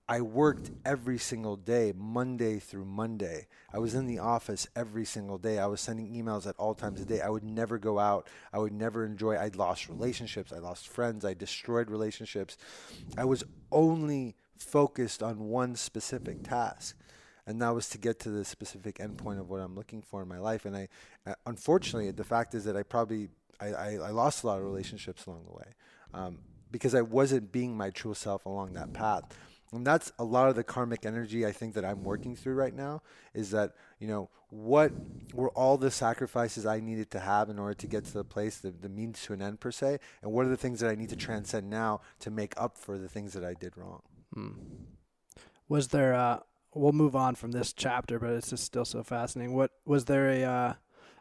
I 0.08 0.20
worked 0.20 0.70
every 0.84 1.18
single 1.18 1.56
day, 1.56 1.92
Monday 1.96 2.60
through 2.60 2.84
Monday. 2.84 3.48
I 3.72 3.80
was 3.80 3.94
in 3.94 4.06
the 4.06 4.20
office 4.20 4.68
every 4.76 5.04
single 5.04 5.36
day. 5.36 5.58
I 5.58 5.66
was 5.66 5.80
sending 5.80 6.14
emails 6.14 6.46
at 6.46 6.54
all 6.58 6.74
times 6.74 7.00
of 7.00 7.08
day. 7.08 7.20
I 7.20 7.28
would 7.28 7.42
never 7.42 7.76
go 7.76 7.98
out. 7.98 8.28
I 8.52 8.58
would 8.58 8.72
never 8.72 9.04
enjoy. 9.04 9.34
I 9.34 9.50
lost 9.56 9.88
relationships. 9.88 10.52
I 10.52 10.58
lost 10.58 10.86
friends. 10.86 11.24
I 11.24 11.34
destroyed 11.34 11.90
relationships. 11.90 12.56
I 13.18 13.24
was 13.24 13.42
only 13.72 14.36
focused 14.56 15.24
on 15.24 15.48
one 15.48 15.74
specific 15.74 16.44
task, 16.44 16.96
and 17.44 17.60
that 17.60 17.74
was 17.74 17.88
to 17.88 17.98
get 17.98 18.20
to 18.20 18.30
the 18.30 18.44
specific 18.44 18.98
endpoint 18.98 19.40
of 19.40 19.50
what 19.50 19.60
I'm 19.60 19.74
looking 19.74 20.02
for 20.02 20.22
in 20.22 20.28
my 20.28 20.38
life. 20.38 20.64
And 20.66 20.76
I, 20.76 20.88
uh, 21.26 21.34
unfortunately, 21.46 22.12
the 22.12 22.24
fact 22.24 22.54
is 22.54 22.64
that 22.64 22.76
I 22.76 22.84
probably 22.84 23.28
I, 23.60 23.66
I, 23.66 23.88
I 23.94 24.10
lost 24.10 24.44
a 24.44 24.46
lot 24.46 24.58
of 24.58 24.64
relationships 24.64 25.26
along 25.26 25.46
the 25.46 25.52
way 25.52 25.74
um, 26.14 26.38
because 26.70 26.94
I 26.94 27.02
wasn't 27.02 27.50
being 27.50 27.76
my 27.76 27.90
true 27.90 28.14
self 28.14 28.46
along 28.46 28.74
that 28.74 28.92
path 28.92 29.24
and 29.72 29.86
that's 29.86 30.12
a 30.18 30.24
lot 30.24 30.48
of 30.48 30.54
the 30.54 30.64
karmic 30.64 31.04
energy 31.04 31.44
I 31.44 31.52
think 31.52 31.74
that 31.74 31.84
I'm 31.84 32.02
working 32.04 32.36
through 32.36 32.54
right 32.54 32.74
now 32.74 33.02
is 33.34 33.50
that 33.50 33.74
you 33.98 34.06
know 34.06 34.30
what 34.48 34.92
were 35.34 35.50
all 35.50 35.76
the 35.76 35.90
sacrifices 35.90 36.66
I 36.66 36.80
needed 36.80 37.10
to 37.12 37.20
have 37.20 37.50
in 37.50 37.58
order 37.58 37.74
to 37.74 37.86
get 37.86 38.04
to 38.04 38.12
the 38.12 38.24
place 38.24 38.58
the, 38.58 38.70
the 38.70 38.88
means 38.88 39.22
to 39.22 39.32
an 39.32 39.42
end 39.42 39.60
per 39.60 39.72
se? 39.72 39.98
And 40.22 40.32
what 40.32 40.46
are 40.46 40.48
the 40.48 40.56
things 40.56 40.80
that 40.80 40.90
I 40.90 40.94
need 40.94 41.08
to 41.08 41.16
transcend 41.16 41.68
now 41.68 42.00
to 42.20 42.30
make 42.30 42.54
up 42.56 42.78
for 42.78 42.96
the 42.96 43.08
things 43.08 43.32
that 43.32 43.44
I 43.44 43.54
did 43.54 43.76
wrong? 43.76 44.02
Hmm. 44.34 44.50
was 45.68 45.88
there 45.88 46.14
uh 46.14 46.40
we'll 46.74 46.92
move 46.92 47.16
on 47.16 47.34
from 47.34 47.52
this 47.52 47.72
chapter 47.72 48.18
but 48.18 48.30
it's 48.30 48.50
just 48.50 48.64
still 48.64 48.84
so 48.84 49.02
fascinating. 49.02 49.54
What 49.54 49.70
was 49.84 50.04
there 50.04 50.28
a 50.28 50.44
uh, 50.44 50.74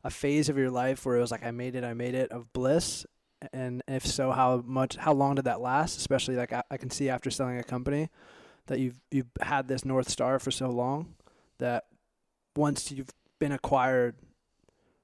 a 0.04 0.10
phase 0.12 0.50
of 0.50 0.58
your 0.58 0.70
life 0.70 1.06
where 1.06 1.18
it 1.18 1.22
was 1.22 1.32
like 1.32 1.46
I 1.46 1.52
made 1.52 1.76
it 1.76 1.84
I 1.84 1.94
made 1.94 2.14
it 2.14 2.32
of 2.32 2.54
bliss 2.54 3.06
and 3.54 3.84
if 3.88 4.06
so, 4.06 4.32
how 4.32 4.64
much, 4.66 4.96
how 4.96 5.14
long 5.14 5.36
did 5.36 5.46
that 5.46 5.62
last? 5.62 5.98
Especially 5.98 6.36
like 6.36 6.54
I, 6.54 6.64
I 6.72 6.78
can 6.78 6.90
see 6.90 7.10
after 7.10 7.30
selling 7.30 7.58
a 7.58 7.64
company 7.64 8.10
that 8.68 8.80
you've 8.80 9.00
you've 9.12 9.30
had 9.42 9.68
this 9.68 9.86
north 9.86 10.10
star 10.10 10.40
for 10.40 10.52
so 10.52 10.70
long 10.70 11.16
that 11.60 11.86
once 12.56 12.92
you've 12.92 13.10
been 13.40 13.52
acquired, 13.52 14.16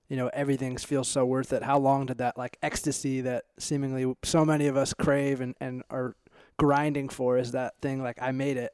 you 0.10 0.18
know 0.18 0.30
everything 0.34 0.78
feels 0.78 1.08
so 1.08 1.26
worth 1.26 1.54
it. 1.54 1.64
How 1.64 1.78
long 1.78 2.06
did 2.06 2.18
that 2.18 2.38
like 2.38 2.58
ecstasy 2.62 3.22
that 3.22 3.46
seemingly 3.60 4.14
so 4.24 4.44
many 4.44 4.68
of 4.68 4.76
us 4.78 4.94
crave 4.94 5.42
and 5.42 5.56
and 5.62 5.84
are 5.90 6.16
grinding 6.58 7.10
for 7.10 7.38
is 7.38 7.52
that 7.52 7.74
thing 7.82 8.02
like 8.02 8.18
I 8.22 8.32
made 8.32 8.58
it? 8.58 8.74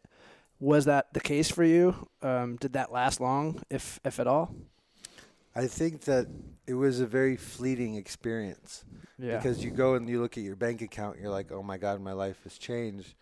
Was 0.60 0.86
that 0.86 1.14
the 1.14 1.20
case 1.20 1.52
for 1.52 1.64
you? 1.64 2.08
Um, 2.22 2.56
did 2.56 2.74
that 2.74 2.92
last 2.92 3.20
long, 3.20 3.62
if 3.70 4.00
if 4.04 4.20
at 4.20 4.28
all? 4.28 4.56
I 5.56 5.68
think 5.68 6.02
that 6.02 6.28
it 6.68 6.76
was 6.76 7.00
a 7.00 7.08
very 7.08 7.36
fleeting 7.36 7.96
experience 7.96 8.86
Yeah. 9.20 9.38
because 9.38 9.64
you 9.64 9.72
go 9.72 9.96
and 9.96 10.08
you 10.08 10.22
look 10.22 10.38
at 10.38 10.44
your 10.44 10.56
bank 10.56 10.82
account, 10.82 11.20
you're 11.20 11.32
like, 11.32 11.52
oh 11.52 11.64
my 11.64 11.78
God, 11.78 12.02
my 12.02 12.14
life 12.14 12.38
has 12.44 12.58
changed. 12.58 13.16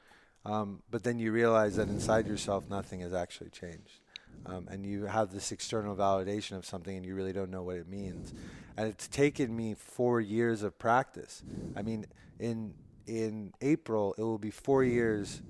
Um, 0.45 0.83
but 0.91 1.03
then 1.03 1.17
you 1.19 1.31
realize 1.31 1.77
that 1.77 1.87
inside 1.87 2.27
yourself, 2.27 2.69
nothing 2.69 2.99
has 2.99 3.13
actually 3.13 3.49
changed. 3.49 3.99
Um, 4.45 4.67
and 4.69 4.85
you 4.85 5.05
have 5.05 5.31
this 5.31 5.51
external 5.51 5.95
validation 5.95 6.57
of 6.57 6.65
something 6.65 6.95
and 6.95 7.05
you 7.05 7.15
really 7.15 7.33
don't 7.33 7.49
know 7.49 7.63
what 7.63 7.77
it 7.77 7.87
means. 7.87 8.33
And 8.77 8.87
it's 8.87 9.07
taken 9.07 9.55
me 9.55 9.73
four 9.73 10.21
years 10.21 10.61
of 10.61 10.77
practice. 10.77 11.43
I 11.75 11.81
mean, 11.81 12.05
in 12.39 12.73
in 13.07 13.53
April, 13.61 14.15
it 14.17 14.23
will 14.23 14.37
be 14.37 14.51
four 14.51 14.83
years 14.83 15.41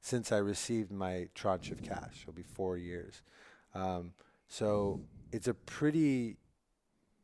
since 0.00 0.32
I 0.32 0.36
received 0.38 0.92
my 0.92 1.28
tranche 1.34 1.70
of 1.70 1.82
cash. 1.82 2.18
It'll 2.22 2.34
be 2.34 2.42
four 2.42 2.76
years. 2.76 3.22
Um, 3.74 4.12
so 4.48 5.00
it's 5.32 5.48
a 5.48 5.54
pretty 5.54 6.36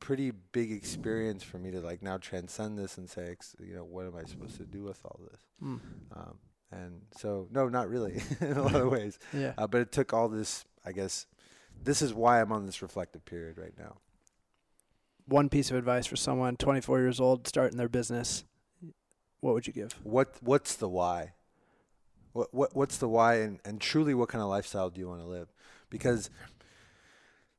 pretty 0.00 0.32
big 0.52 0.72
experience 0.72 1.42
for 1.42 1.58
me 1.58 1.70
to 1.70 1.80
like 1.80 2.02
now 2.02 2.16
transcend 2.16 2.78
this 2.78 2.98
and 2.98 3.08
say, 3.08 3.36
you 3.60 3.74
know, 3.74 3.84
what 3.84 4.06
am 4.06 4.16
I 4.16 4.24
supposed 4.24 4.56
to 4.56 4.64
do 4.64 4.82
with 4.82 5.00
all 5.04 5.20
this? 5.30 5.40
Mm. 5.62 5.80
Um, 6.16 6.38
and 6.72 7.02
so, 7.16 7.48
no, 7.50 7.68
not 7.68 7.88
really 7.88 8.22
in 8.40 8.52
a 8.52 8.62
lot 8.64 8.74
of 8.74 8.90
ways. 8.90 9.18
Yeah. 9.32 9.52
Uh, 9.56 9.66
but 9.66 9.80
it 9.80 9.92
took 9.92 10.12
all 10.12 10.28
this, 10.28 10.64
I 10.84 10.92
guess, 10.92 11.26
this 11.82 12.02
is 12.02 12.12
why 12.12 12.40
I'm 12.40 12.52
on 12.52 12.66
this 12.66 12.82
reflective 12.82 13.24
period 13.24 13.58
right 13.58 13.74
now. 13.78 13.96
One 15.26 15.48
piece 15.48 15.70
of 15.70 15.76
advice 15.76 16.06
for 16.06 16.16
someone 16.16 16.56
24 16.56 16.98
years 16.98 17.20
old 17.20 17.46
starting 17.46 17.78
their 17.78 17.88
business, 17.88 18.44
what 19.40 19.54
would 19.54 19.66
you 19.66 19.72
give? 19.72 19.92
What 20.02 20.34
What's 20.40 20.74
the 20.74 20.88
why? 20.88 21.32
What, 22.32 22.52
what 22.52 22.74
What's 22.74 22.98
the 22.98 23.08
why, 23.08 23.36
and, 23.36 23.60
and 23.64 23.80
truly, 23.80 24.14
what 24.14 24.28
kind 24.28 24.42
of 24.42 24.48
lifestyle 24.48 24.90
do 24.90 25.00
you 25.00 25.08
want 25.08 25.20
to 25.20 25.26
live? 25.26 25.52
Because 25.88 26.30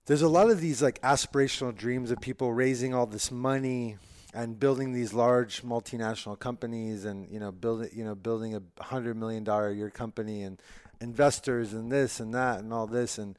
there's 0.05 0.21
a 0.21 0.29
lot 0.29 0.49
of 0.49 0.59
these 0.59 0.81
like 0.81 1.01
aspirational 1.01 1.75
dreams 1.75 2.11
of 2.11 2.19
people 2.19 2.53
raising 2.53 2.93
all 2.93 3.05
this 3.05 3.31
money 3.31 3.97
and 4.33 4.59
building 4.59 4.93
these 4.93 5.13
large 5.13 5.61
multinational 5.61 6.39
companies 6.39 7.05
and 7.05 7.29
you 7.29 7.39
know 7.39 7.51
building 7.51 7.89
you 7.93 8.03
know 8.03 8.15
building 8.15 8.55
a 8.55 8.83
hundred 8.83 9.15
million 9.15 9.43
dollar 9.43 9.69
a 9.69 9.75
year 9.75 9.89
company 9.89 10.43
and 10.43 10.61
investors 11.01 11.73
and 11.73 11.91
this 11.91 12.19
and 12.19 12.33
that 12.33 12.59
and 12.59 12.71
all 12.71 12.87
this. 12.87 13.17
And 13.17 13.37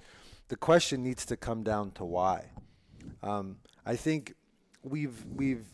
the 0.48 0.56
question 0.56 1.02
needs 1.02 1.24
to 1.26 1.36
come 1.36 1.62
down 1.62 1.92
to 1.92 2.04
why. 2.04 2.46
Um, 3.22 3.56
I 3.86 3.96
think 3.96 4.34
we've 4.82 5.24
we've 5.34 5.66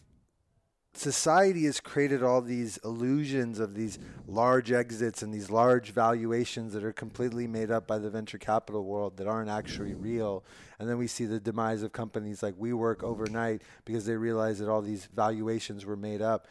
society 0.99 1.65
has 1.65 1.81
created 1.81 2.23
all 2.23 2.41
these 2.41 2.79
illusions 2.79 3.59
of 3.59 3.75
these 3.75 3.99
large 4.27 4.73
exits 4.73 5.23
and 5.23 5.33
these 5.33 5.51
large 5.51 5.91
valuations 5.91 6.73
that 6.73 6.85
are 6.85 6.93
completely 6.93 7.47
made 7.47 7.71
up 7.71 7.87
by 7.87 7.99
the 7.99 8.11
venture 8.11 8.39
capital 8.39 8.85
world 8.85 9.17
that 9.17 9.27
aren't 9.27 9.51
actually 9.51 9.95
real. 9.95 10.45
And 10.79 10.89
then 10.89 10.99
we 10.99 11.07
see 11.07 11.25
the 11.25 11.41
demise 11.41 11.83
of 11.83 11.93
companies 11.93 12.43
like 12.43 12.55
WeWork 12.55 13.03
overnight 13.03 13.63
because 13.85 14.07
they 14.07 14.17
realized 14.17 14.61
that 14.61 14.69
all 14.69 14.83
these 14.83 15.07
valuations 15.15 15.85
were 15.85 15.97
made 15.97 16.23
up. 16.23 16.47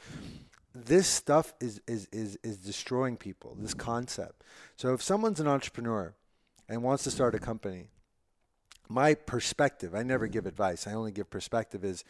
This 0.74 1.08
stuff 1.08 1.54
is, 1.60 1.82
is, 1.88 2.08
is, 2.12 2.38
is 2.44 2.58
destroying 2.58 3.18
people, 3.18 3.56
this 3.60 3.74
concept. 3.74 4.44
So 4.76 4.94
if 4.94 5.02
someone's 5.02 5.40
an 5.40 5.48
entrepreneur 5.48 6.14
and 6.70 6.84
wants 6.84 7.04
to 7.06 7.12
start 7.12 7.34
a 7.34 7.40
company, 7.40 7.88
my 8.90 9.16
perspective, 9.16 9.96
I 9.96 10.04
never 10.04 10.28
give 10.28 10.46
advice, 10.46 10.88
I 10.88 10.94
only 10.94 11.12
give 11.12 11.30
perspective, 11.30 11.84
is 11.84 12.04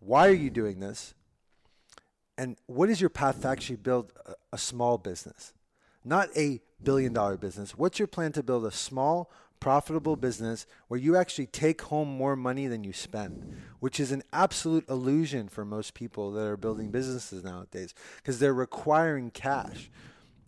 why 0.00 0.28
are 0.28 0.34
you 0.34 0.50
doing 0.50 0.80
this? 0.80 1.14
And 2.36 2.56
what 2.66 2.90
is 2.90 3.00
your 3.00 3.10
path 3.10 3.42
to 3.42 3.48
actually 3.48 3.76
build 3.76 4.12
a, 4.26 4.34
a, 4.52 4.58
small 4.58 4.98
business? 4.98 5.52
Not 6.04 6.28
a 6.36 6.60
billion 6.82 7.12
dollar 7.12 7.36
business. 7.36 7.78
What's 7.78 7.98
your 7.98 8.08
plan 8.08 8.32
to 8.32 8.42
build 8.42 8.66
a 8.66 8.70
small 8.70 9.30
profitable 9.60 10.16
business 10.16 10.66
where 10.88 11.00
you 11.00 11.16
actually 11.16 11.46
take 11.46 11.82
home 11.82 12.08
more 12.08 12.36
money 12.36 12.66
than 12.66 12.84
you 12.84 12.92
spend 12.92 13.56
which 13.84 14.00
is 14.00 14.12
an 14.12 14.22
absolute 14.32 14.88
illusion 14.88 15.46
for 15.46 15.62
most 15.62 15.92
people 15.92 16.32
that 16.32 16.46
are 16.46 16.56
building 16.56 16.90
businesses 16.90 17.44
nowadays 17.44 17.92
because 18.16 18.38
they're 18.38 18.54
requiring 18.54 19.30
cash. 19.30 19.90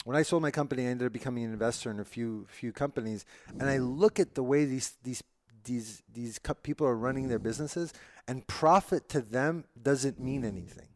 When 0.07 0.17
I 0.17 0.23
sold 0.23 0.41
my 0.41 0.51
company, 0.51 0.85
I 0.85 0.87
ended 0.87 1.09
up 1.09 1.13
becoming 1.13 1.45
an 1.45 1.53
investor 1.53 1.91
in 1.91 2.01
a 2.01 2.05
few 2.07 2.47
few 2.49 2.73
companies, 2.73 3.27
and 3.61 3.69
I 3.69 3.77
look 3.77 4.19
at 4.19 4.37
the 4.37 4.43
way 4.43 4.65
these 4.65 4.95
these 5.03 5.23
these 5.65 6.03
these 6.11 6.41
people 6.63 6.87
are 6.87 6.97
running 6.97 7.29
their 7.29 7.39
businesses, 7.39 7.93
and 8.27 8.47
profit 8.47 9.07
to 9.11 9.21
them 9.21 9.65
doesn't 9.83 10.19
mean 10.19 10.43
anything 10.43 10.89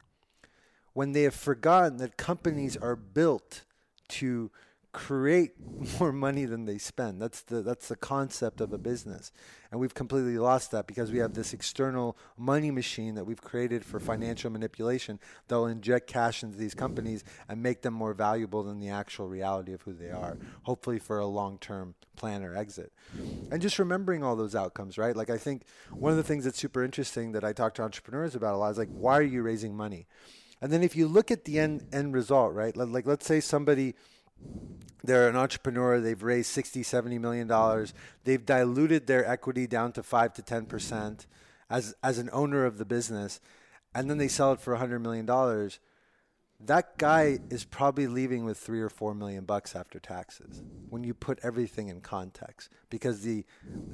when 0.93 1.13
they 1.13 1.23
have 1.23 1.35
forgotten 1.35 1.99
that 1.99 2.17
companies 2.17 2.77
are 2.77 2.97
built 2.97 3.65
to 4.09 4.51
create 4.93 5.53
more 6.01 6.13
money 6.13 6.45
than 6.45 6.65
they 6.65 6.79
spend. 6.79 7.21
That's 7.21 7.43
the 7.43 7.63
that's 7.63 7.89
the 7.89 7.97
concept 7.97 8.61
of 8.61 8.73
a 8.73 8.79
business. 8.79 9.33
And 9.71 9.79
we've 9.79 9.95
completely 9.95 10.37
lost 10.37 10.73
that 10.73 10.89
because 10.89 11.13
we 11.13 11.19
have 11.19 11.35
this 11.35 11.53
external 11.53 12.19
money 12.37 12.73
machine 12.73 13.15
that 13.15 13.25
we've 13.25 13.41
created 13.41 13.85
for 13.85 14.01
financial 14.01 14.51
manipulation 14.51 15.21
that 15.47 15.55
will 15.55 15.69
inject 15.69 16.09
cash 16.09 16.43
into 16.43 16.59
these 16.59 16.75
companies 16.75 17.23
and 17.49 17.63
make 17.63 17.83
them 17.83 17.95
more 17.95 18.13
valuable 18.13 18.65
than 18.65 18.81
the 18.81 18.89
actual 18.89 19.29
reality 19.29 19.73
of 19.73 19.83
who 19.83 19.93
they 19.93 20.11
are, 20.11 20.37
hopefully 20.65 20.99
for 20.99 21.21
a 21.21 21.27
long-term 21.27 21.95
plan 22.17 22.43
or 22.43 22.57
exit. 22.57 22.93
And 23.53 23.63
just 23.63 23.79
remembering 23.79 24.25
all 24.25 24.35
those 24.35 24.57
outcomes, 24.57 24.99
right? 24.99 25.15
Like 25.15 25.31
I 25.31 25.39
think 25.39 25.63
one 25.93 26.11
of 26.11 26.17
the 26.17 26.25
things 26.25 26.45
that's 26.45 26.59
super 26.59 26.83
interesting 26.83 27.31
that 27.33 27.45
I 27.45 27.53
talk 27.53 27.75
to 27.75 27.83
entrepreneurs 27.83 28.35
about 28.35 28.55
a 28.55 28.59
lot 28.59 28.73
is 28.73 28.79
like 28.79 28.91
why 28.91 29.17
are 29.19 29.23
you 29.23 29.43
raising 29.43 29.77
money? 29.77 30.09
And 30.63 30.73
then 30.73 30.83
if 30.83 30.95
you 30.95 31.09
look 31.09 31.31
at 31.31 31.45
the 31.45 31.59
end 31.59 31.87
end 31.93 32.15
result, 32.15 32.55
right? 32.55 32.77
Like 32.77 33.07
let's 33.07 33.27
say 33.27 33.41
somebody 33.41 33.95
they're 35.03 35.29
an 35.29 35.37
entrepreneur, 35.37 35.99
they've 35.99 36.23
raised 36.23 36.51
60, 36.51 36.83
70 36.83 37.19
million 37.19 37.47
dollars. 37.47 37.95
They've 38.25 38.45
diluted 38.45 39.07
their 39.07 39.27
equity 39.27 39.67
down 39.67 39.93
to 39.93 40.03
5 40.03 40.35
to 40.35 40.43
10% 40.43 41.27
as 41.71 41.95
as 42.03 42.19
an 42.19 42.29
owner 42.33 42.65
of 42.67 42.79
the 42.79 42.85
business 42.85 43.41
and 43.95 44.09
then 44.09 44.19
they 44.19 44.29
sell 44.29 44.53
it 44.53 44.61
for 44.61 44.73
100 44.75 45.01
million 45.01 45.27
dollars. 45.27 45.79
That 46.67 46.99
guy 46.99 47.39
is 47.49 47.65
probably 47.65 48.07
leaving 48.07 48.45
with 48.45 48.59
3 48.59 48.81
or 48.81 48.91
4 48.91 49.15
million 49.15 49.45
bucks 49.45 49.75
after 49.75 49.99
taxes 49.99 50.63
when 50.91 51.05
you 51.05 51.15
put 51.15 51.39
everything 51.43 51.89
in 51.89 52.01
context 52.03 52.69
because 52.91 53.23
the 53.23 53.45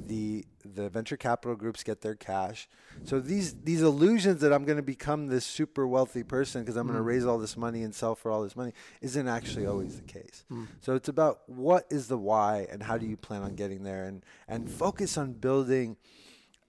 the 0.06 0.44
the 0.64 0.88
venture 0.88 1.16
capital 1.16 1.54
groups 1.54 1.84
get 1.84 2.00
their 2.00 2.16
cash. 2.16 2.68
So 3.04 3.20
these 3.20 3.54
these 3.62 3.82
illusions 3.82 4.40
that 4.40 4.52
I'm 4.52 4.64
going 4.64 4.78
to 4.78 4.82
become 4.82 5.28
this 5.28 5.44
super 5.44 5.86
wealthy 5.86 6.24
person 6.24 6.62
because 6.62 6.76
I'm 6.76 6.86
mm. 6.86 6.88
going 6.88 6.98
to 6.98 7.02
raise 7.02 7.24
all 7.24 7.38
this 7.38 7.56
money 7.56 7.82
and 7.82 7.94
sell 7.94 8.16
for 8.16 8.32
all 8.32 8.42
this 8.42 8.56
money 8.56 8.72
isn't 9.00 9.28
actually 9.28 9.66
always 9.66 9.96
the 9.96 10.02
case. 10.02 10.44
Mm. 10.50 10.66
So 10.80 10.94
it's 10.94 11.08
about 11.08 11.40
what 11.46 11.86
is 11.88 12.08
the 12.08 12.18
why 12.18 12.66
and 12.70 12.82
how 12.82 12.98
do 12.98 13.06
you 13.06 13.16
plan 13.16 13.42
on 13.42 13.54
getting 13.54 13.84
there 13.84 14.04
and 14.04 14.24
and 14.48 14.68
focus 14.68 15.16
on 15.16 15.34
building 15.34 15.96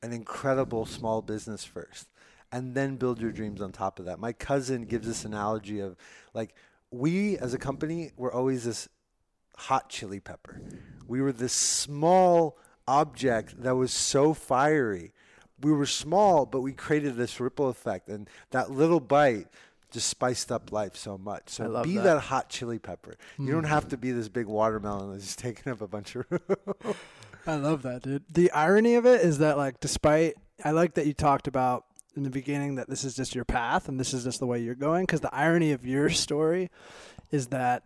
an 0.03 0.13
incredible 0.13 0.85
small 0.85 1.23
business 1.23 1.65
first 1.65 2.07
and 2.51 2.75
then 2.75 2.95
build 2.95 3.19
your 3.19 3.31
dreams 3.31 3.61
on 3.61 3.71
top 3.71 3.99
of 3.99 4.05
that. 4.05 4.19
My 4.19 4.33
cousin 4.33 4.83
gives 4.83 5.07
this 5.07 5.25
analogy 5.25 5.79
of 5.79 5.95
like 6.33 6.53
we 6.91 7.37
as 7.37 7.53
a 7.53 7.57
company 7.57 8.11
were 8.15 8.31
always 8.31 8.63
this 8.63 8.87
hot 9.57 9.89
chili 9.89 10.19
pepper. 10.19 10.61
We 11.07 11.21
were 11.21 11.31
this 11.31 11.53
small 11.53 12.57
object 12.87 13.61
that 13.63 13.75
was 13.75 13.91
so 13.91 14.33
fiery. 14.33 15.13
We 15.61 15.71
were 15.71 15.85
small, 15.85 16.45
but 16.45 16.61
we 16.61 16.71
created 16.73 17.15
this 17.15 17.39
ripple 17.39 17.69
effect, 17.69 18.09
and 18.09 18.29
that 18.51 18.69
little 18.69 18.99
bite 18.99 19.47
just 19.89 20.07
spiced 20.07 20.51
up 20.51 20.71
life 20.71 20.95
so 20.95 21.17
much. 21.17 21.49
So 21.49 21.81
be 21.83 21.95
that. 21.95 22.03
that. 22.03 22.19
hot 22.19 22.49
chili 22.49 22.77
pepper. 22.77 23.17
Mm. 23.39 23.47
You 23.47 23.53
don't 23.53 23.63
have 23.63 23.87
to 23.89 23.97
be 23.97 24.11
this 24.11 24.29
big 24.29 24.45
watermelon 24.45 25.11
that's 25.11 25.23
just 25.23 25.39
taking 25.39 25.71
up 25.71 25.81
a 25.81 25.87
bunch 25.87 26.15
of 26.15 26.25
room. 26.29 26.95
I 27.47 27.55
love 27.55 27.81
that, 27.83 28.03
dude. 28.03 28.23
The 28.31 28.51
irony 28.51 28.95
of 28.95 29.05
it 29.05 29.21
is 29.21 29.39
that, 29.39 29.57
like, 29.57 29.79
despite 29.79 30.35
I 30.63 30.71
like 30.71 30.95
that 30.95 31.05
you 31.05 31.13
talked 31.13 31.47
about 31.47 31.85
in 32.17 32.23
the 32.23 32.29
beginning 32.29 32.75
that 32.75 32.89
this 32.89 33.03
is 33.03 33.15
just 33.15 33.35
your 33.35 33.45
path 33.45 33.87
and 33.87 33.99
this 33.99 34.13
is 34.13 34.23
just 34.23 34.39
the 34.39 34.45
way 34.45 34.59
you're 34.59 34.75
going 34.75 35.05
because 35.05 35.21
the 35.21 35.33
irony 35.33 35.71
of 35.71 35.85
your 35.85 36.09
story 36.09 36.69
is 37.31 37.47
that 37.47 37.83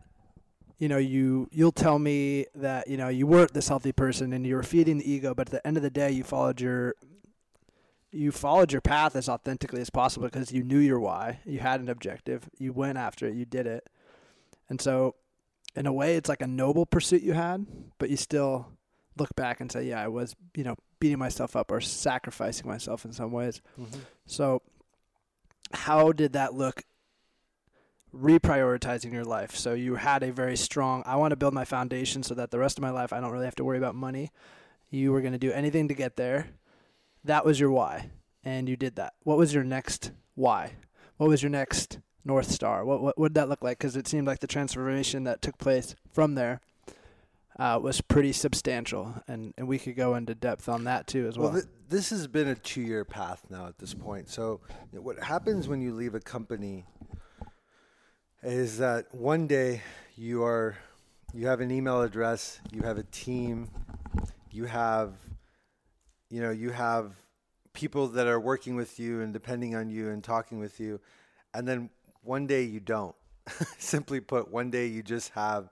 you 0.80 0.88
know 0.88 0.98
you 0.98 1.48
you'll 1.52 1.72
tell 1.72 2.00
me 2.00 2.46
that 2.56 2.88
you 2.88 2.98
know 2.98 3.10
you 3.10 3.28
weren't 3.28 3.54
this 3.54 3.68
healthy 3.68 3.92
person 3.92 4.34
and 4.34 4.48
you 4.48 4.56
were 4.56 4.64
feeding 4.64 4.98
the 4.98 5.12
ego 5.12 5.34
but 5.36 5.48
at 5.48 5.52
the 5.52 5.68
end 5.68 5.78
of 5.78 5.84
the 5.84 5.90
day 5.90 6.10
you 6.10 6.24
followed 6.24 6.60
your 6.60 6.96
you 8.12 8.32
followed 8.32 8.72
your 8.72 8.82
path 8.82 9.16
as 9.16 9.30
authentically 9.30 9.80
as 9.80 9.90
possible 9.90 10.28
because 10.28 10.52
you 10.52 10.64
knew 10.64 10.80
your 10.80 11.00
why. 11.00 11.40
You 11.46 11.60
had 11.60 11.80
an 11.80 11.88
objective. 11.88 12.50
You 12.58 12.74
went 12.74 12.98
after 12.98 13.26
it. 13.26 13.36
You 13.36 13.46
did 13.46 13.66
it. 13.66 13.88
And 14.68 14.82
so 14.82 15.16
in 15.76 15.86
a 15.86 15.94
way 15.94 16.16
it's 16.16 16.30
like 16.30 16.42
a 16.42 16.48
noble 16.48 16.86
pursuit 16.86 17.22
you 17.22 17.34
had 17.34 17.66
but 17.98 18.10
you 18.10 18.18
still 18.18 18.68
look 19.18 19.34
back 19.36 19.60
and 19.60 19.72
say 19.72 19.84
yeah 19.84 20.02
i 20.02 20.08
was 20.08 20.36
you 20.56 20.64
know 20.64 20.76
beating 21.02 21.20
myself 21.20 21.58
up 21.58 21.70
or 21.72 21.82
sacrificing 21.82 22.66
myself 22.66 23.04
in 23.04 23.12
some 23.12 23.34
ways. 23.34 23.62
Mm-hmm. 23.78 24.00
So, 24.26 24.62
how 25.74 26.14
did 26.14 26.34
that 26.34 26.54
look 26.54 26.84
reprioritizing 28.16 29.12
your 29.12 29.26
life? 29.26 29.56
So, 29.56 29.74
you 29.74 29.96
had 29.96 30.24
a 30.24 30.32
very 30.32 30.56
strong, 30.56 31.04
I 31.06 31.18
want 31.18 31.32
to 31.32 31.36
build 31.36 31.54
my 31.54 31.66
foundation 31.66 32.24
so 32.24 32.34
that 32.36 32.52
the 32.52 32.60
rest 32.60 32.78
of 32.78 32.84
my 32.84 32.92
life 32.92 33.12
I 33.12 33.20
don't 33.20 33.32
really 33.32 33.46
have 33.46 33.56
to 33.56 33.66
worry 33.66 33.80
about 33.80 33.96
money. 33.96 34.32
You 34.90 35.12
were 35.12 35.22
going 35.22 35.34
to 35.34 35.40
do 35.40 35.52
anything 35.52 35.90
to 35.90 35.94
get 35.94 36.16
there. 36.16 36.48
That 37.24 37.46
was 37.46 37.60
your 37.60 37.72
why, 37.72 38.12
and 38.44 38.70
you 38.70 38.78
did 38.78 38.96
that. 38.96 39.14
What 39.24 39.38
was 39.38 39.54
your 39.54 39.64
next 39.64 40.12
why? 40.36 40.74
What 41.18 41.30
was 41.30 41.44
your 41.44 41.50
next 41.50 42.00
North 42.24 42.50
Star? 42.52 42.86
What, 42.86 43.02
what, 43.02 43.18
what 43.18 43.30
did 43.30 43.36
that 43.36 43.50
look 43.50 43.64
like? 43.64 43.78
Because 43.78 43.96
it 43.96 44.08
seemed 44.08 44.28
like 44.28 44.40
the 44.40 44.48
transformation 44.48 45.24
that 45.24 45.42
took 45.42 45.58
place 45.58 45.96
from 46.12 46.36
there 46.36 46.62
uh, 47.60 47.80
was 47.82 48.02
pretty 48.02 48.34
substantial, 48.34 49.14
and 49.28 49.54
and 49.58 49.68
we 49.68 49.78
could 49.78 49.96
go 49.96 50.16
into 50.16 50.34
depth 50.34 50.70
on 50.70 50.86
that 50.86 51.08
too 51.08 51.28
as 51.28 51.38
well. 51.38 51.52
Well, 51.52 51.62
th- 51.62 51.74
this 51.90 52.10
has 52.12 52.28
been 52.28 52.48
a 52.48 52.56
two-year 52.56 53.06
path 53.06 53.46
now 53.50 53.68
at 53.68 53.78
this 53.78 53.94
point. 53.94 54.30
So, 54.30 54.62
you 54.92 55.00
know, 55.00 55.02
what 55.02 55.22
happens 55.22 55.68
when 55.68 55.82
you 55.82 55.94
leave 55.94 56.16
a 56.16 56.20
company 56.20 56.86
is 58.44 58.78
that 58.78 59.14
one 59.14 59.48
day 59.48 59.82
you 60.16 60.44
are 60.44 60.78
you 61.34 61.48
have 61.48 61.62
an 61.62 61.72
email 61.72 62.02
address, 62.02 62.60
you 62.72 62.82
have 62.82 62.98
a 62.98 63.04
team, 63.04 63.70
you 64.52 64.66
have 64.66 65.14
you 66.30 66.42
know, 66.42 66.52
you 66.52 66.70
have 66.70 67.14
people 67.74 68.08
that 68.08 68.28
are 68.28 68.40
working 68.40 68.76
with 68.76 69.00
you 69.00 69.22
and 69.22 69.34
depending 69.34 69.76
on 69.76 69.90
you 69.90 70.10
and 70.10 70.24
talking 70.24 70.60
with 70.60 70.80
you, 70.80 71.00
and 71.54 71.68
then 71.68 71.90
one 72.24 72.48
day 72.48 72.64
you 72.64 72.80
don't. 72.80 73.16
Simply 73.78 74.22
put, 74.22 74.50
one 74.50 74.72
day 74.72 74.88
you 74.88 75.04
just 75.04 75.32
have 75.32 75.70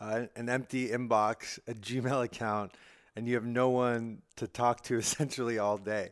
uh, 0.00 0.26
an 0.36 0.48
empty 0.48 0.88
inbox, 0.88 1.58
a 1.66 1.74
Gmail 1.74 2.24
account, 2.24 2.72
and 3.14 3.26
you 3.26 3.34
have 3.34 3.44
no 3.46 3.70
one 3.70 4.22
to 4.36 4.46
talk 4.46 4.82
to 4.84 4.96
essentially 4.98 5.58
all 5.58 5.78
day. 5.78 6.10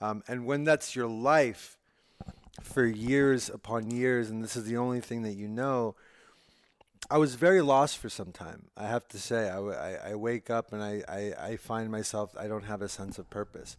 Um, 0.00 0.22
and 0.28 0.46
when 0.46 0.64
that's 0.64 0.94
your 0.94 1.08
life 1.08 1.78
for 2.62 2.84
years 2.84 3.48
upon 3.48 3.90
years, 3.90 4.30
and 4.30 4.42
this 4.42 4.56
is 4.56 4.64
the 4.64 4.76
only 4.76 5.00
thing 5.00 5.22
that 5.22 5.34
you 5.34 5.48
know, 5.48 5.94
I 7.10 7.18
was 7.18 7.34
very 7.34 7.60
lost 7.60 7.98
for 7.98 8.08
some 8.08 8.32
time. 8.32 8.66
I 8.76 8.86
have 8.86 9.06
to 9.08 9.18
say, 9.18 9.50
I, 9.50 9.58
I, 9.58 10.10
I 10.10 10.14
wake 10.14 10.48
up 10.48 10.72
and 10.72 10.82
I, 10.82 11.02
I, 11.08 11.32
I 11.50 11.56
find 11.56 11.90
myself, 11.90 12.34
I 12.38 12.46
don't 12.46 12.64
have 12.64 12.80
a 12.80 12.88
sense 12.88 13.18
of 13.18 13.28
purpose. 13.28 13.76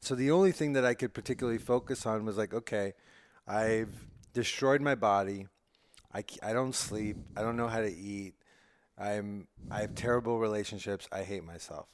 So 0.00 0.14
the 0.14 0.30
only 0.30 0.52
thing 0.52 0.74
that 0.74 0.84
I 0.84 0.94
could 0.94 1.12
particularly 1.12 1.58
focus 1.58 2.06
on 2.06 2.24
was 2.24 2.36
like, 2.36 2.54
okay, 2.54 2.92
I've 3.48 3.90
destroyed 4.32 4.80
my 4.80 4.94
body. 4.94 5.48
I, 6.14 6.24
I 6.42 6.52
don't 6.52 6.74
sleep. 6.74 7.16
I 7.36 7.42
don't 7.42 7.56
know 7.56 7.66
how 7.66 7.80
to 7.80 7.92
eat. 7.92 8.34
I'm 8.98 9.48
I 9.70 9.80
have 9.80 9.94
terrible 9.94 10.38
relationships. 10.38 11.08
I 11.12 11.22
hate 11.22 11.44
myself. 11.44 11.86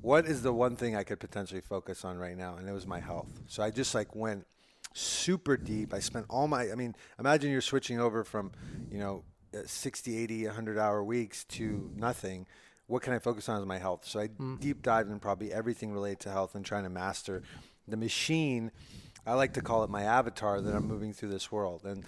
What 0.00 0.26
is 0.26 0.42
the 0.42 0.52
one 0.52 0.76
thing 0.76 0.94
I 0.94 1.04
could 1.04 1.20
potentially 1.20 1.60
focus 1.60 2.04
on 2.04 2.18
right 2.18 2.36
now? 2.36 2.56
And 2.56 2.68
it 2.68 2.72
was 2.72 2.86
my 2.86 3.00
health. 3.00 3.28
So 3.46 3.62
I 3.62 3.70
just 3.70 3.94
like 3.94 4.14
went 4.14 4.46
super 4.92 5.56
deep. 5.56 5.92
I 5.92 6.00
spent 6.00 6.26
all 6.28 6.48
my 6.48 6.70
I 6.70 6.74
mean, 6.74 6.94
imagine 7.18 7.50
you're 7.50 7.60
switching 7.60 8.00
over 8.00 8.24
from, 8.24 8.52
you 8.90 8.98
know, 8.98 9.24
60, 9.64 10.16
80, 10.16 10.46
100 10.46 10.78
hour 10.78 11.02
weeks 11.02 11.44
to 11.44 11.90
nothing. 11.96 12.46
What 12.86 13.02
can 13.02 13.14
I 13.14 13.18
focus 13.18 13.48
on 13.48 13.58
is 13.60 13.66
my 13.66 13.78
health. 13.78 14.04
So 14.04 14.20
I 14.20 14.28
mm. 14.28 14.60
deep 14.60 14.82
dived 14.82 15.10
in 15.10 15.18
probably 15.18 15.52
everything 15.52 15.92
related 15.92 16.20
to 16.20 16.30
health 16.30 16.54
and 16.54 16.64
trying 16.64 16.84
to 16.84 16.90
master 16.90 17.42
the 17.88 17.96
machine. 17.96 18.70
I 19.26 19.34
like 19.34 19.54
to 19.54 19.60
call 19.60 19.82
it 19.82 19.90
my 19.90 20.04
avatar 20.04 20.60
that 20.60 20.74
I'm 20.74 20.86
moving 20.86 21.12
through 21.12 21.30
this 21.30 21.50
world. 21.50 21.82
And 21.84 22.04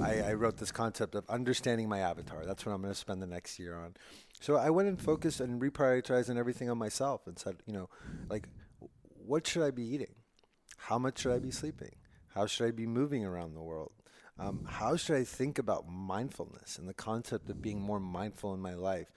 I, 0.00 0.20
I, 0.20 0.32
wrote 0.34 0.58
this 0.58 0.70
concept 0.70 1.14
of 1.14 1.28
understanding 1.28 1.88
my 1.88 2.00
avatar. 2.00 2.44
That's 2.46 2.64
what 2.64 2.72
I'm 2.72 2.82
going 2.82 2.94
to 2.94 2.98
spend 2.98 3.20
the 3.20 3.26
next 3.26 3.58
year 3.58 3.76
on. 3.76 3.94
So 4.40 4.56
I 4.56 4.70
went 4.70 4.88
and 4.88 5.00
focused 5.00 5.40
and 5.40 5.60
reprioritized 5.60 6.28
and 6.28 6.38
everything 6.38 6.70
on 6.70 6.78
myself 6.78 7.26
and 7.26 7.38
said, 7.38 7.56
you 7.66 7.72
know, 7.72 7.88
like, 8.28 8.48
what 9.26 9.46
should 9.46 9.62
I 9.62 9.70
be 9.70 9.82
eating? 9.82 10.14
How 10.76 10.98
much 10.98 11.20
should 11.20 11.32
I 11.32 11.38
be 11.38 11.50
sleeping? 11.50 11.94
How 12.34 12.46
should 12.46 12.66
I 12.66 12.70
be 12.70 12.86
moving 12.86 13.24
around 13.24 13.54
the 13.54 13.62
world? 13.62 13.92
Um, 14.38 14.66
how 14.68 14.96
should 14.96 15.16
I 15.16 15.24
think 15.24 15.58
about 15.58 15.88
mindfulness 15.88 16.78
and 16.78 16.88
the 16.88 16.94
concept 16.94 17.50
of 17.50 17.60
being 17.60 17.80
more 17.80 18.00
mindful 18.00 18.54
in 18.54 18.60
my 18.60 18.74
life? 18.74 19.12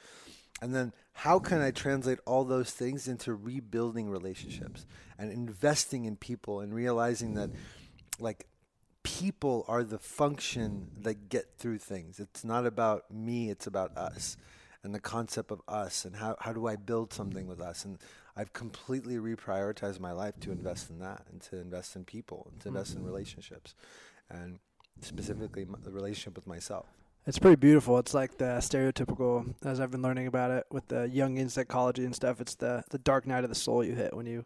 And 0.62 0.73
then 0.73 0.93
how 1.13 1.39
can 1.39 1.62
I 1.62 1.71
translate 1.71 2.19
all 2.25 2.43
those 2.43 2.71
things 2.71 3.08
into 3.08 3.34
rebuilding 3.34 4.10
relationships 4.10 4.86
and 5.17 5.32
investing 5.32 6.06
in 6.06 6.15
people 6.15 6.62
and 6.62 6.73
realizing 6.73 7.34
that, 7.36 7.49
like, 8.19 8.47
people 9.06 9.63
are 9.68 9.84
the 9.84 10.00
function 10.00 10.89
that 11.02 11.30
get 11.30 11.46
through 11.58 11.78
things. 11.78 12.20
It's 12.20 12.44
not 12.44 12.65
about 12.65 13.12
me, 13.12 13.50
it's 13.50 13.68
about 13.68 13.96
us 13.96 14.36
and 14.84 14.94
the 14.94 15.00
concept 15.00 15.52
of 15.52 15.62
us 15.68 16.06
and 16.06 16.15
how, 16.15 16.36
how 16.39 16.54
do 16.54 16.68
I 16.68 16.76
build 16.76 17.13
something 17.13 17.48
with 17.48 17.60
us. 17.60 17.86
And 17.86 17.98
I've 18.36 18.54
completely 18.54 19.15
reprioritized 19.15 20.00
my 20.00 20.12
life 20.12 20.39
to 20.41 20.52
invest 20.52 20.89
in 20.89 21.00
that 21.00 21.24
and 21.32 21.41
to 21.44 21.60
invest 21.60 21.96
in 21.96 22.04
people 22.04 22.48
and 22.52 22.60
to 22.62 22.68
invest 22.68 22.91
mm-hmm. 22.91 23.00
in 23.02 23.06
relationships 23.06 23.74
and 24.30 24.60
specifically 25.02 25.65
the 25.84 25.91
relationship 25.91 26.36
with 26.36 26.48
myself. 26.48 26.86
It's 27.28 27.39
pretty 27.39 27.56
beautiful. 27.56 27.98
It's 27.98 28.13
like 28.13 28.38
the 28.38 28.60
stereotypical, 28.60 29.56
as 29.63 29.80
I've 29.80 29.89
been 29.89 30.04
learning 30.04 30.28
about 30.28 30.52
it 30.52 30.65
with 30.72 30.88
the 30.88 31.10
Jungian 31.12 31.50
psychology 31.50 32.06
and 32.06 32.15
stuff. 32.15 32.39
It's 32.39 32.54
the 32.54 32.84
the 32.91 33.00
dark 33.00 33.26
night 33.26 33.44
of 33.44 33.50
the 33.50 33.56
soul 33.56 33.84
you 33.84 33.94
hit 33.94 34.15
when 34.15 34.28
you, 34.28 34.46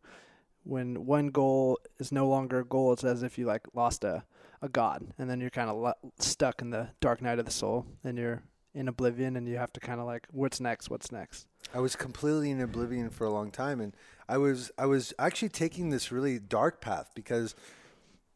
when 0.63 1.05
one 1.05 1.27
goal 1.27 1.79
is 1.97 2.13
no 2.13 2.25
longer 2.25 2.59
a 2.59 2.65
goal. 2.65 2.93
It's 2.93 3.03
as 3.03 3.21
if 3.21 3.37
you 3.37 3.45
like 3.45 3.67
lost 3.73 4.05
a 4.05 4.23
a 4.61 4.69
god, 4.69 5.05
and 5.17 5.29
then 5.29 5.39
you're 5.39 5.49
kind 5.49 5.69
of 5.69 5.93
stuck 6.19 6.61
in 6.61 6.69
the 6.69 6.89
dark 6.99 7.21
night 7.21 7.39
of 7.39 7.45
the 7.45 7.51
soul, 7.51 7.85
and 8.03 8.17
you're 8.17 8.43
in 8.73 8.87
oblivion, 8.87 9.35
and 9.35 9.47
you 9.47 9.57
have 9.57 9.73
to 9.73 9.79
kind 9.79 9.99
of 9.99 10.05
like, 10.05 10.27
what's 10.31 10.59
next? 10.59 10.89
What's 10.89 11.11
next? 11.11 11.47
I 11.73 11.79
was 11.79 11.95
completely 11.95 12.51
in 12.51 12.61
oblivion 12.61 13.09
for 13.09 13.25
a 13.25 13.31
long 13.31 13.51
time, 13.51 13.79
and 13.79 13.95
I 14.27 14.37
was 14.37 14.71
I 14.77 14.85
was 14.85 15.13
actually 15.19 15.49
taking 15.49 15.89
this 15.89 16.11
really 16.11 16.39
dark 16.39 16.81
path 16.81 17.11
because 17.15 17.55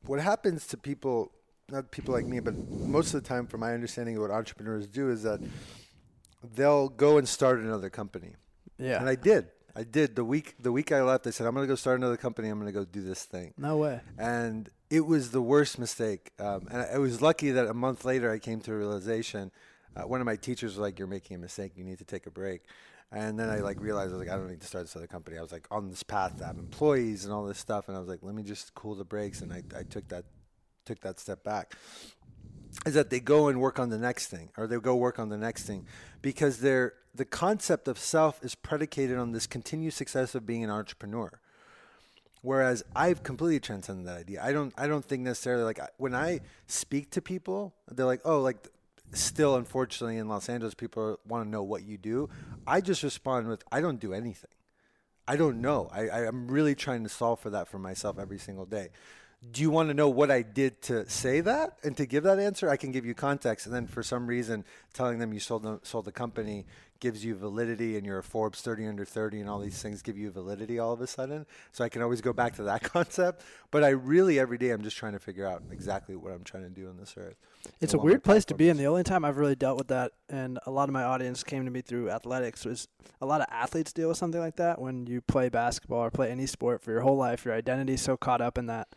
what 0.06 0.20
happens 0.20 0.68
to 0.68 0.78
people, 0.78 1.32
not 1.70 1.92
people 1.92 2.14
like 2.14 2.26
me, 2.26 2.40
but 2.40 2.56
most 2.70 3.14
of 3.14 3.22
the 3.22 3.28
time, 3.28 3.48
from 3.48 3.62
my 3.62 3.74
understanding 3.74 4.16
of 4.16 4.22
what 4.22 4.32
entrepreneurs 4.32 4.88
do, 4.88 5.10
is 5.10 5.24
that 5.24 5.40
they'll 6.56 6.90
go 6.90 7.18
and 7.18 7.28
start 7.28 7.60
another 7.60 7.90
company. 7.90 8.36
Yeah, 8.78 9.00
and 9.00 9.08
I 9.08 9.16
did. 9.16 9.48
I 9.76 9.84
did 9.84 10.16
the 10.16 10.24
week 10.24 10.56
the 10.60 10.72
week 10.72 10.92
I 10.92 11.02
left. 11.02 11.26
I 11.26 11.32
said 11.32 11.48
I'm 11.48 11.54
going 11.54 11.66
to 11.66 11.72
go 11.72 11.76
start 11.76 11.98
another 11.98 12.18
company. 12.18 12.50
I'm 12.50 12.60
going 12.60 12.72
to 12.72 12.78
go 12.78 12.86
do 12.86 13.02
this 13.02 13.24
thing. 13.24 13.54
No 13.58 13.78
way. 13.78 14.02
And 14.18 14.70
it 14.90 15.02
was 15.02 15.32
the 15.32 15.42
worst 15.42 15.80
mistake. 15.80 16.32
Um, 16.40 16.68
and 16.72 16.82
I, 16.82 16.86
I, 16.94 16.98
was 17.00 17.22
lucky 17.22 17.52
that 17.52 17.66
a 17.68 17.74
month 17.74 18.06
later 18.06 18.32
I 18.32 18.38
came 18.38 18.62
to 18.62 18.74
a 18.74 18.78
realization. 18.78 19.52
Uh, 19.96 20.04
one 20.04 20.22
of 20.22 20.26
my 20.26 20.36
teachers 20.36 20.74
was 20.74 20.80
like, 20.80 21.00
"You're 21.00 21.08
making 21.08 21.36
a 21.36 21.40
mistake. 21.40 21.74
You 21.76 21.84
need 21.84 21.98
to 21.98 22.06
take 22.06 22.28
a 22.28 22.32
break." 22.32 22.66
And 23.12 23.40
then 23.40 23.50
I 23.50 23.58
like 23.58 23.80
realized 23.80 24.10
I 24.10 24.18
was 24.18 24.28
like, 24.28 24.34
I 24.34 24.38
don't 24.38 24.50
need 24.50 24.62
to 24.62 24.68
start 24.68 24.86
this 24.86 24.96
other 24.96 25.06
company. 25.06 25.38
I 25.38 25.42
was 25.42 25.52
like 25.52 25.68
on 25.70 25.90
this 25.90 26.02
path 26.02 26.38
to 26.40 26.46
have 26.46 26.58
employees 26.58 27.26
and 27.26 27.34
all 27.34 27.46
this 27.46 27.60
stuff, 27.60 27.88
and 27.88 27.96
I 27.96 28.00
was 28.00 28.10
like, 28.10 28.20
let 28.24 28.34
me 28.34 28.42
just 28.42 28.74
cool 28.74 28.96
the 28.96 29.04
brakes. 29.04 29.42
And 29.42 29.54
I, 29.54 29.62
I 29.78 29.84
took 29.84 30.08
that 30.08 30.26
took 30.86 31.00
that 31.02 31.20
step 31.20 31.44
back. 31.44 31.76
Is 32.88 32.96
that 32.96 33.12
they 33.12 33.20
go 33.20 33.50
and 33.50 33.62
work 33.62 33.78
on 33.78 33.90
the 33.90 34.00
next 34.00 34.28
thing, 34.28 34.50
or 34.58 34.66
they 34.66 34.78
go 34.78 34.96
work 34.96 35.20
on 35.20 35.30
the 35.30 35.38
next 35.38 35.64
thing, 35.64 35.86
because 36.24 36.58
they're 36.58 36.94
the 37.14 37.26
concept 37.26 37.88
of 37.88 38.00
self 38.00 38.44
is 38.44 38.56
predicated 38.56 39.20
on 39.20 39.34
this 39.34 39.46
continued 39.46 39.94
success 39.94 40.34
of 40.34 40.48
being 40.48 40.64
an 40.64 40.72
entrepreneur. 40.72 41.40
Whereas 42.42 42.84
I've 42.96 43.22
completely 43.22 43.60
transcended 43.60 44.08
that 44.08 44.18
idea. 44.18 44.44
I 44.44 44.52
don't 44.52 44.74
I 44.76 44.88
don't 44.88 45.06
think 45.06 45.22
necessarily 45.22 45.64
like 45.64 45.80
when 45.98 46.16
I 46.16 46.40
speak 46.66 47.12
to 47.12 47.22
people, 47.22 47.76
they're 47.92 48.08
like, 48.08 48.22
"Oh, 48.26 48.42
like 48.42 48.68
still 49.12 49.56
unfortunately 49.56 50.18
in 50.18 50.28
Los 50.28 50.50
Angeles 50.50 50.74
people 50.74 51.20
want 51.28 51.46
to 51.46 51.50
know 51.50 51.62
what 51.62 51.84
you 51.84 52.00
do." 52.00 52.30
I 52.66 52.82
just 52.82 53.04
respond 53.04 53.48
with, 53.48 53.64
"I 53.72 53.80
don't 53.80 54.00
do 54.00 54.14
anything." 54.14 54.50
I 55.26 55.38
don't 55.38 55.62
know. 55.62 55.90
I, 55.94 56.08
I 56.10 56.26
am 56.26 56.50
really 56.50 56.76
trying 56.76 57.04
to 57.04 57.10
solve 57.10 57.40
for 57.40 57.50
that 57.52 57.70
for 57.70 57.80
myself 57.80 58.20
every 58.20 58.40
single 58.40 58.66
day 58.66 58.90
do 59.52 59.62
you 59.62 59.70
want 59.70 59.90
to 59.90 59.94
know 59.94 60.10
what 60.10 60.32
I 60.32 60.42
did 60.42 60.82
to 60.84 61.10
say 61.10 61.42
that 61.42 61.78
and 61.84 61.98
to 61.98 62.06
give 62.06 62.24
that 62.24 62.40
answer? 62.40 62.70
I 62.70 62.78
can 62.78 62.92
give 62.92 63.06
you 63.06 63.14
context, 63.14 63.66
and 63.66 63.76
then 63.76 63.88
for 63.88 64.02
some 64.02 64.26
reason, 64.26 64.64
telling 64.94 65.20
them 65.20 65.34
you 65.34 65.40
sold 65.40 65.64
the, 65.64 65.80
sold 65.84 66.06
the 66.06 66.12
company 66.12 66.66
gives 67.02 67.26
you 67.26 67.36
validity, 67.36 67.98
and 67.98 68.06
you're 68.06 68.20
a 68.20 68.24
Forbes 68.24 68.62
30 68.62 68.88
under 68.88 69.04
30, 69.04 69.42
and 69.42 69.50
all 69.50 69.60
these 69.60 69.82
things 69.82 70.02
give 70.02 70.18
you 70.18 70.32
validity 70.32 70.80
all 70.80 70.94
of 70.94 71.02
a 71.02 71.08
sudden. 71.08 71.46
So 71.74 71.84
I 71.84 71.90
can 71.90 72.02
always 72.02 72.22
go 72.22 72.32
back 72.32 72.56
to 72.56 72.64
that 72.64 72.82
concept. 72.94 73.44
But 73.72 73.84
I 73.84 73.90
really 73.90 74.40
every 74.40 74.58
day 74.58 74.70
I'm 74.70 74.82
just 74.82 74.96
trying 74.96 75.12
to 75.12 75.20
figure 75.20 75.46
out 75.46 75.64
exactly 75.70 76.16
what 76.16 76.32
I'm 76.32 76.46
trying 76.46 76.64
to 76.64 76.70
do 76.70 76.88
on 76.88 76.96
this 76.96 77.16
earth. 77.18 77.36
It's 77.82 77.94
a 77.94 77.98
weird 77.98 78.24
place 78.24 78.46
to 78.46 78.56
be, 78.56 78.70
and 78.70 78.80
the 78.80 78.88
only 78.88 79.04
time 79.04 79.26
I've 79.26 79.38
really 79.38 79.56
dealt 79.56 79.78
with 79.78 79.90
that, 79.90 80.14
and 80.30 80.58
a 80.66 80.72
lot 80.72 80.88
of 80.88 80.94
my 80.94 81.04
audience 81.04 81.44
came 81.44 81.66
to 81.66 81.72
me 81.72 81.82
through 81.82 82.10
athletics, 82.10 82.64
was 82.64 82.88
a 83.20 83.26
lot 83.26 83.42
of 83.42 83.48
athletes 83.50 83.92
deal 83.92 84.08
with 84.08 84.18
something 84.18 84.40
like 84.40 84.56
that 84.56 84.80
when 84.80 85.06
you 85.06 85.20
play 85.20 85.50
basketball 85.50 86.00
or 86.00 86.12
play 86.12 86.32
any 86.32 86.46
sport 86.46 86.82
for 86.82 86.92
your 86.92 87.02
whole 87.02 87.18
life. 87.18 87.44
Your 87.44 87.54
identity 87.54 87.96
is 87.96 88.02
so 88.02 88.16
caught 88.16 88.40
up 88.40 88.58
in 88.58 88.68
that 88.68 88.88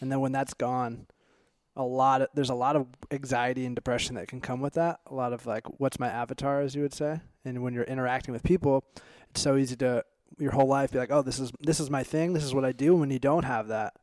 and 0.00 0.10
then 0.10 0.20
when 0.20 0.32
that's 0.32 0.54
gone 0.54 1.06
a 1.76 1.82
lot 1.84 2.20
of 2.22 2.28
there's 2.34 2.50
a 2.50 2.54
lot 2.54 2.74
of 2.74 2.86
anxiety 3.12 3.64
and 3.64 3.76
depression 3.76 4.16
that 4.16 4.26
can 4.26 4.40
come 4.40 4.60
with 4.60 4.74
that. 4.74 4.98
A 5.06 5.14
lot 5.14 5.32
of 5.32 5.46
like 5.46 5.64
what's 5.80 6.00
my 6.00 6.08
avatar 6.08 6.60
as 6.60 6.74
you 6.74 6.82
would 6.82 6.92
say. 6.92 7.20
And 7.44 7.62
when 7.62 7.72
you're 7.72 7.84
interacting 7.84 8.34
with 8.34 8.42
people 8.42 8.84
it's 9.30 9.40
so 9.40 9.56
easy 9.56 9.76
to 9.76 10.04
your 10.38 10.52
whole 10.52 10.66
life 10.66 10.92
be 10.92 10.98
like 10.98 11.12
oh 11.12 11.22
this 11.22 11.38
is 11.38 11.52
this 11.60 11.78
is 11.78 11.88
my 11.88 12.02
thing. 12.02 12.32
This 12.32 12.44
is 12.44 12.52
what 12.52 12.64
i 12.64 12.72
do. 12.72 12.96
When 12.96 13.10
you 13.10 13.20
don't 13.20 13.44
have 13.44 13.68
that 13.68 13.94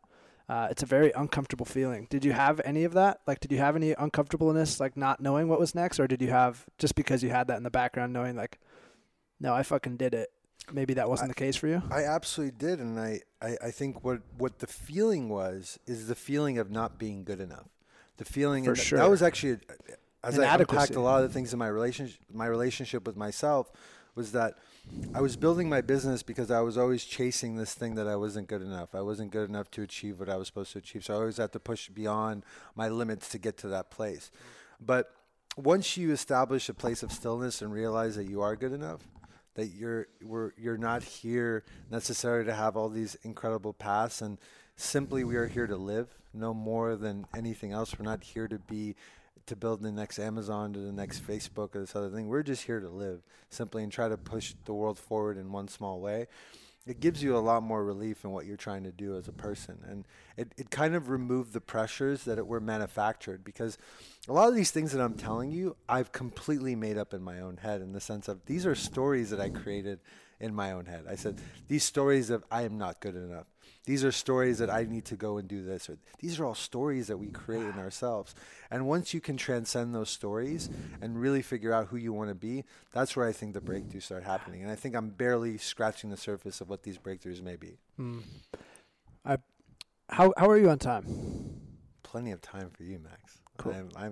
uh, 0.48 0.68
it's 0.70 0.84
a 0.84 0.86
very 0.86 1.12
uncomfortable 1.16 1.66
feeling. 1.66 2.06
Did 2.10 2.24
you 2.24 2.32
have 2.32 2.62
any 2.64 2.84
of 2.84 2.94
that? 2.94 3.20
Like 3.28 3.42
did 3.42 3.52
you 3.52 3.58
have 3.58 3.76
any 3.76 3.92
uncomfortableness 3.92 4.80
like 4.80 4.96
not 4.96 5.20
knowing 5.20 5.50
what 5.50 5.60
was 5.60 5.76
next? 5.76 6.00
Or 6.00 6.08
did 6.08 6.22
you 6.22 6.30
have 6.30 6.66
just 6.78 6.96
because 6.96 7.24
you 7.24 7.30
had 7.30 7.48
that 7.48 7.58
in 7.58 7.64
the 7.64 7.72
background 7.72 8.14
knowing 8.14 8.38
like 8.38 8.60
no 9.40 9.54
i 9.54 9.64
fucking 9.64 9.98
did 9.98 10.14
it 10.14 10.30
maybe 10.72 10.94
that 10.96 11.10
wasn't 11.10 11.30
I, 11.30 11.34
the 11.34 11.36
case 11.36 11.56
for 11.56 11.68
you? 11.68 11.82
I 11.92 12.04
absolutely 12.04 12.58
did, 12.58 12.80
and 12.80 13.00
I, 13.00 13.22
I, 13.42 13.58
I, 13.66 13.72
think 13.72 14.04
what 14.04 14.22
what 14.38 14.60
the 14.60 14.68
feeling 14.68 15.30
was 15.30 15.80
is 15.86 16.08
the 16.08 16.16
feeling 16.16 16.58
of 16.58 16.72
not 16.72 16.98
being 16.98 17.24
good 17.24 17.40
enough. 17.40 17.68
The 18.18 18.26
feeling 18.26 18.64
for 18.66 18.76
sure 18.76 19.00
that 19.00 19.10
was 19.10 19.22
actually 19.22 19.60
as 20.24 20.40
I 20.40 20.56
unpacked 20.56 20.96
a 20.96 21.02
lot 21.02 21.24
of 21.24 21.30
the 21.30 21.34
things 21.34 21.54
in 21.54 21.60
my 21.60 21.68
relationship 21.68 22.20
my 22.34 22.48
relationship 22.48 23.06
with 23.06 23.18
myself 23.18 23.72
was 24.16 24.32
that 24.32 24.58
I 25.14 25.22
was 25.22 25.36
building 25.36 25.68
my 25.68 25.82
business 25.82 26.24
because 26.24 26.50
I 26.50 26.62
was 26.62 26.78
always 26.78 27.04
chasing 27.04 27.58
this 27.58 27.74
thing 27.74 27.96
that 27.96 28.08
I 28.08 28.16
wasn't 28.16 28.48
good 28.48 28.62
enough. 28.62 28.96
I 28.96 29.02
wasn't 29.02 29.32
good 29.32 29.50
enough 29.50 29.70
to 29.72 29.82
achieve 29.82 30.20
what 30.20 30.30
I 30.30 30.38
was 30.38 30.48
supposed 30.48 30.72
to 30.74 30.78
achieve. 30.78 31.04
So 31.04 31.14
I 31.14 31.18
always 31.18 31.38
had 31.38 31.52
to 31.54 31.60
push 31.60 31.90
beyond 31.90 32.44
my 32.76 32.88
limits 32.88 33.28
to 33.30 33.38
get 33.38 33.58
to 33.58 33.68
that 33.70 33.92
place. 33.92 34.32
But 34.80 35.12
once 35.58 35.98
you 35.98 36.12
establish 36.12 36.70
a 36.70 36.74
place 36.74 37.04
of 37.04 37.12
stillness 37.12 37.62
and 37.62 37.74
realize 37.74 38.16
that 38.16 38.26
you 38.26 38.42
are 38.42 38.56
good 38.56 38.72
enough, 38.72 39.02
that 39.56 39.68
you're 39.68 40.08
we're, 40.24 40.52
you're 40.58 40.78
not 40.78 41.04
here 41.04 41.64
necessarily 41.90 42.46
to 42.46 42.54
have 42.54 42.78
all 42.78 42.90
these 42.90 43.16
incredible 43.24 43.74
paths 43.74 44.22
and 44.22 44.38
simply 44.76 45.24
we 45.24 45.36
are 45.36 45.48
here 45.48 45.68
to 45.68 45.78
live 45.78 46.08
no 46.34 46.54
more 46.54 46.96
than 46.96 47.26
anything 47.36 47.72
else. 47.72 47.98
We're 47.98 48.06
not 48.06 48.24
here 48.24 48.48
to 48.48 48.60
be 48.60 48.96
to 49.46 49.56
build 49.56 49.82
the 49.82 49.92
next 49.92 50.20
Amazon 50.20 50.74
to 50.74 50.80
the 50.80 50.92
next 50.92 51.26
Facebook 51.26 51.76
or 51.76 51.82
this 51.82 51.96
other 51.96 52.10
thing. 52.10 52.28
We're 52.28 52.44
just 52.44 52.64
here 52.64 52.80
to 52.80 52.90
live 52.90 53.22
simply 53.50 53.84
and 53.84 53.92
try 53.92 54.10
to 54.10 54.18
push 54.18 54.56
the 54.66 54.74
world 54.74 54.98
forward 54.98 55.38
in 55.38 55.52
one 55.52 55.68
small 55.68 56.00
way 56.00 56.28
it 56.88 57.00
gives 57.00 57.24
you 57.24 57.36
a 57.36 57.40
lot 57.40 57.64
more 57.64 57.84
relief 57.84 58.24
in 58.24 58.32
what 58.32 58.46
you're 58.46 58.58
trying 58.58 58.84
to 58.84 58.92
do 58.92 59.18
as 59.18 59.28
a 59.28 59.32
person. 59.32 59.80
And 59.88 60.06
it, 60.38 60.54
it 60.58 60.70
kind 60.70 60.94
of 60.94 61.10
removed 61.10 61.54
the 61.54 61.62
pressures 61.62 62.26
that 62.26 62.38
it 62.38 62.46
were 62.46 62.60
manufactured 62.60 63.44
because 63.44 63.78
a 64.28 64.34
lot 64.34 64.50
of 64.50 64.56
these 64.56 64.72
things 64.72 64.92
that 64.92 65.02
I'm 65.02 65.16
telling 65.16 65.52
you, 65.52 65.76
I've 65.90 66.12
completely 66.12 66.76
made 66.76 66.98
up 66.98 67.14
in 67.14 67.24
my 67.24 67.40
own 67.40 67.58
head 67.58 67.82
in 67.82 67.94
the 67.94 68.02
sense 68.02 68.28
of 68.28 68.46
these 68.46 68.66
are 68.66 68.76
stories 68.76 69.32
that 69.32 69.40
I 69.40 69.50
created 69.50 70.00
in 70.40 70.54
my 70.54 70.74
own 70.74 70.86
head. 70.86 71.06
I 71.10 71.16
said, 71.16 71.40
these 71.68 71.84
stories 71.84 72.30
of 72.30 72.44
I 72.52 72.64
am 72.64 72.78
not 72.78 73.00
good 73.00 73.16
enough. 73.16 73.48
These 73.86 74.04
are 74.04 74.12
stories 74.12 74.58
that 74.58 74.70
I 74.70 74.84
need 74.84 75.06
to 75.06 75.16
go 75.16 75.38
and 75.38 75.48
do 75.48 75.64
this. 75.64 75.90
Or 75.90 75.98
these 76.20 76.40
are 76.40 76.46
all 76.46 76.56
stories 76.56 77.08
that 77.08 77.18
we 77.18 77.28
create 77.28 77.64
in 77.64 77.78
ourselves. 77.78 78.34
And 78.72 78.88
once 78.88 79.14
you 79.14 79.22
can 79.22 79.38
transcend 79.38 79.94
those 79.94 80.10
stories 80.10 80.70
and 81.02 81.20
really 81.20 81.42
figure 81.42 81.72
out 81.72 81.88
who 81.88 81.98
you 81.98 82.12
want 82.12 82.30
to 82.30 82.36
be, 82.36 82.64
that's 82.94 83.16
where 83.16 83.28
I 83.28 83.32
think 83.32 83.54
the 83.54 83.62
breakthroughs 83.62 84.04
start 84.04 84.24
happening. 84.24 84.64
And 84.64 84.72
I 84.72 84.76
think 84.76 84.96
I'm 84.96 85.10
barely 85.10 85.58
scratching 85.58 86.10
the 86.10 86.18
surface 86.18 86.62
of 86.62 86.70
what 86.70 86.84
these 86.84 86.98
breakthroughs 86.98 87.44
may 87.44 87.56
be. 87.56 87.78
Mm. 88.00 88.24
I, 89.24 89.38
how 90.10 90.34
how 90.38 90.50
are 90.50 90.58
you 90.58 90.70
on 90.70 90.80
time? 90.80 91.06
Plenty 92.04 92.32
of 92.32 92.42
time 92.42 92.70
for 92.72 92.84
you, 92.84 93.00
Max. 93.00 93.40
Cool. 93.58 93.74
I'm, 93.74 93.90
I'm 93.96 94.12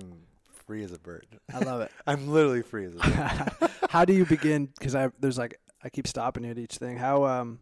free 0.65 0.83
as 0.83 0.91
a 0.91 0.99
bird. 0.99 1.27
I 1.53 1.59
love 1.59 1.81
it. 1.81 1.91
I'm 2.07 2.27
literally 2.27 2.61
free 2.61 2.85
as 2.85 2.93
a 2.93 2.97
bird. 2.97 3.71
how 3.89 4.05
do 4.05 4.13
you 4.13 4.25
begin? 4.25 4.67
Because 4.77 4.95
I 4.95 5.09
there's 5.19 5.37
like 5.37 5.59
I 5.83 5.89
keep 5.89 6.07
stopping 6.07 6.43
you 6.43 6.51
at 6.51 6.57
each 6.57 6.77
thing. 6.77 6.97
How 6.97 7.25
um 7.25 7.59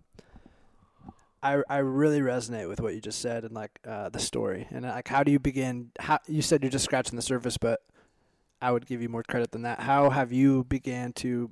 I 1.43 1.61
I 1.69 1.77
really 1.77 2.19
resonate 2.19 2.67
with 2.69 2.79
what 2.79 2.93
you 2.93 3.01
just 3.01 3.19
said 3.19 3.43
and 3.43 3.53
like 3.53 3.79
uh, 3.87 4.09
the 4.09 4.19
story 4.19 4.67
and 4.71 4.85
like 4.85 5.07
how 5.07 5.23
do 5.23 5.31
you 5.31 5.39
begin? 5.39 5.91
How 5.99 6.19
you 6.27 6.41
said 6.41 6.63
you're 6.63 6.71
just 6.71 6.85
scratching 6.85 7.15
the 7.15 7.21
surface, 7.21 7.57
but 7.57 7.81
I 8.61 8.71
would 8.71 8.85
give 8.85 9.01
you 9.01 9.09
more 9.09 9.23
credit 9.23 9.51
than 9.51 9.63
that. 9.63 9.79
How 9.79 10.09
have 10.09 10.31
you 10.31 10.65
began 10.65 11.13
to 11.13 11.51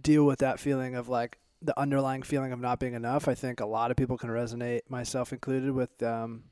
deal 0.00 0.24
with 0.24 0.38
that 0.40 0.60
feeling 0.60 0.94
of 0.94 1.08
like 1.08 1.38
the 1.60 1.78
underlying 1.78 2.22
feeling 2.22 2.52
of 2.52 2.60
not 2.60 2.78
being 2.78 2.94
enough? 2.94 3.26
I 3.26 3.34
think 3.34 3.60
a 3.60 3.66
lot 3.66 3.90
of 3.90 3.96
people 3.96 4.16
can 4.16 4.30
resonate, 4.30 4.82
myself 4.88 5.32
included, 5.32 5.72
with 5.72 6.00
um, 6.02 6.44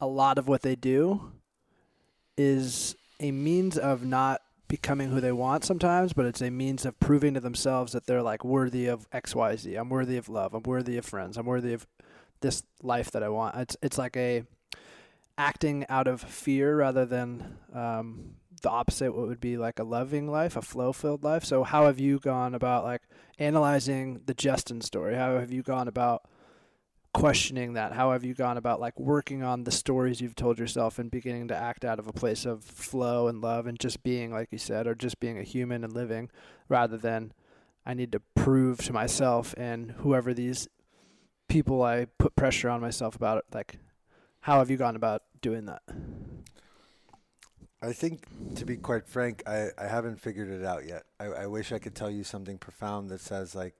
a 0.00 0.06
lot 0.06 0.38
of 0.38 0.48
what 0.48 0.62
they 0.62 0.74
do 0.74 1.32
is 2.36 2.96
a 3.20 3.30
means 3.30 3.78
of 3.78 4.04
not 4.04 4.42
becoming 4.68 5.10
who 5.10 5.20
they 5.20 5.32
want 5.32 5.64
sometimes, 5.64 6.12
but 6.12 6.26
it's 6.26 6.42
a 6.42 6.50
means 6.50 6.84
of 6.84 6.98
proving 7.00 7.34
to 7.34 7.40
themselves 7.40 7.92
that 7.92 8.06
they're 8.06 8.22
like 8.22 8.44
worthy 8.44 8.86
of 8.86 9.08
X, 9.12 9.34
Y, 9.34 9.56
Z. 9.56 9.74
I'm 9.74 9.88
worthy 9.88 10.16
of 10.16 10.28
love. 10.28 10.54
I'm 10.54 10.62
worthy 10.62 10.96
of 10.96 11.04
friends. 11.04 11.36
I'm 11.36 11.46
worthy 11.46 11.72
of 11.72 11.86
this 12.40 12.62
life 12.82 13.10
that 13.12 13.22
I 13.22 13.28
want. 13.28 13.56
It's 13.56 13.76
it's 13.82 13.98
like 13.98 14.16
a 14.16 14.44
acting 15.36 15.86
out 15.88 16.06
of 16.06 16.20
fear 16.20 16.76
rather 16.76 17.06
than 17.06 17.56
um, 17.72 18.34
the 18.62 18.70
opposite. 18.70 19.14
What 19.14 19.28
would 19.28 19.40
be 19.40 19.56
like 19.56 19.78
a 19.78 19.84
loving 19.84 20.30
life, 20.30 20.56
a 20.56 20.62
flow 20.62 20.92
filled 20.92 21.24
life. 21.24 21.44
So 21.44 21.64
how 21.64 21.86
have 21.86 21.98
you 21.98 22.18
gone 22.18 22.54
about 22.54 22.84
like 22.84 23.02
analyzing 23.38 24.20
the 24.26 24.34
Justin 24.34 24.80
story? 24.80 25.14
How 25.14 25.38
have 25.38 25.52
you 25.52 25.62
gone 25.62 25.88
about 25.88 26.28
questioning 27.12 27.74
that? 27.74 27.92
How 27.92 28.12
have 28.12 28.24
you 28.24 28.34
gone 28.34 28.56
about 28.56 28.80
like 28.80 28.98
working 28.98 29.42
on 29.42 29.64
the 29.64 29.70
stories 29.70 30.20
you've 30.20 30.36
told 30.36 30.58
yourself 30.58 30.98
and 30.98 31.10
beginning 31.10 31.48
to 31.48 31.56
act 31.56 31.84
out 31.84 31.98
of 31.98 32.06
a 32.06 32.12
place 32.12 32.44
of 32.44 32.62
flow 32.64 33.28
and 33.28 33.40
love 33.40 33.66
and 33.66 33.78
just 33.78 34.02
being, 34.02 34.32
like 34.32 34.48
you 34.50 34.58
said, 34.58 34.86
or 34.86 34.94
just 34.94 35.20
being 35.20 35.38
a 35.38 35.42
human 35.42 35.84
and 35.84 35.92
living 35.92 36.30
rather 36.68 36.96
than 36.96 37.32
I 37.84 37.94
need 37.94 38.12
to 38.12 38.20
prove 38.34 38.78
to 38.84 38.92
myself 38.92 39.54
and 39.56 39.92
whoever 39.92 40.34
these 40.34 40.68
people 41.48 41.82
I 41.82 42.06
put 42.18 42.36
pressure 42.36 42.68
on 42.68 42.80
myself 42.80 43.16
about 43.16 43.38
it. 43.38 43.44
Like, 43.52 43.78
how 44.40 44.58
have 44.58 44.70
you 44.70 44.76
gone 44.76 44.96
about 44.96 45.22
doing 45.40 45.66
that? 45.66 45.82
I 47.80 47.92
think, 47.92 48.24
to 48.56 48.64
be 48.64 48.76
quite 48.76 49.06
frank, 49.06 49.42
I, 49.46 49.68
I 49.78 49.86
haven't 49.86 50.20
figured 50.20 50.48
it 50.48 50.64
out 50.64 50.86
yet. 50.86 51.04
I, 51.20 51.26
I 51.26 51.46
wish 51.46 51.72
I 51.72 51.78
could 51.78 51.94
tell 51.94 52.10
you 52.10 52.24
something 52.24 52.58
profound 52.58 53.10
that 53.10 53.20
says 53.20 53.54
like, 53.54 53.74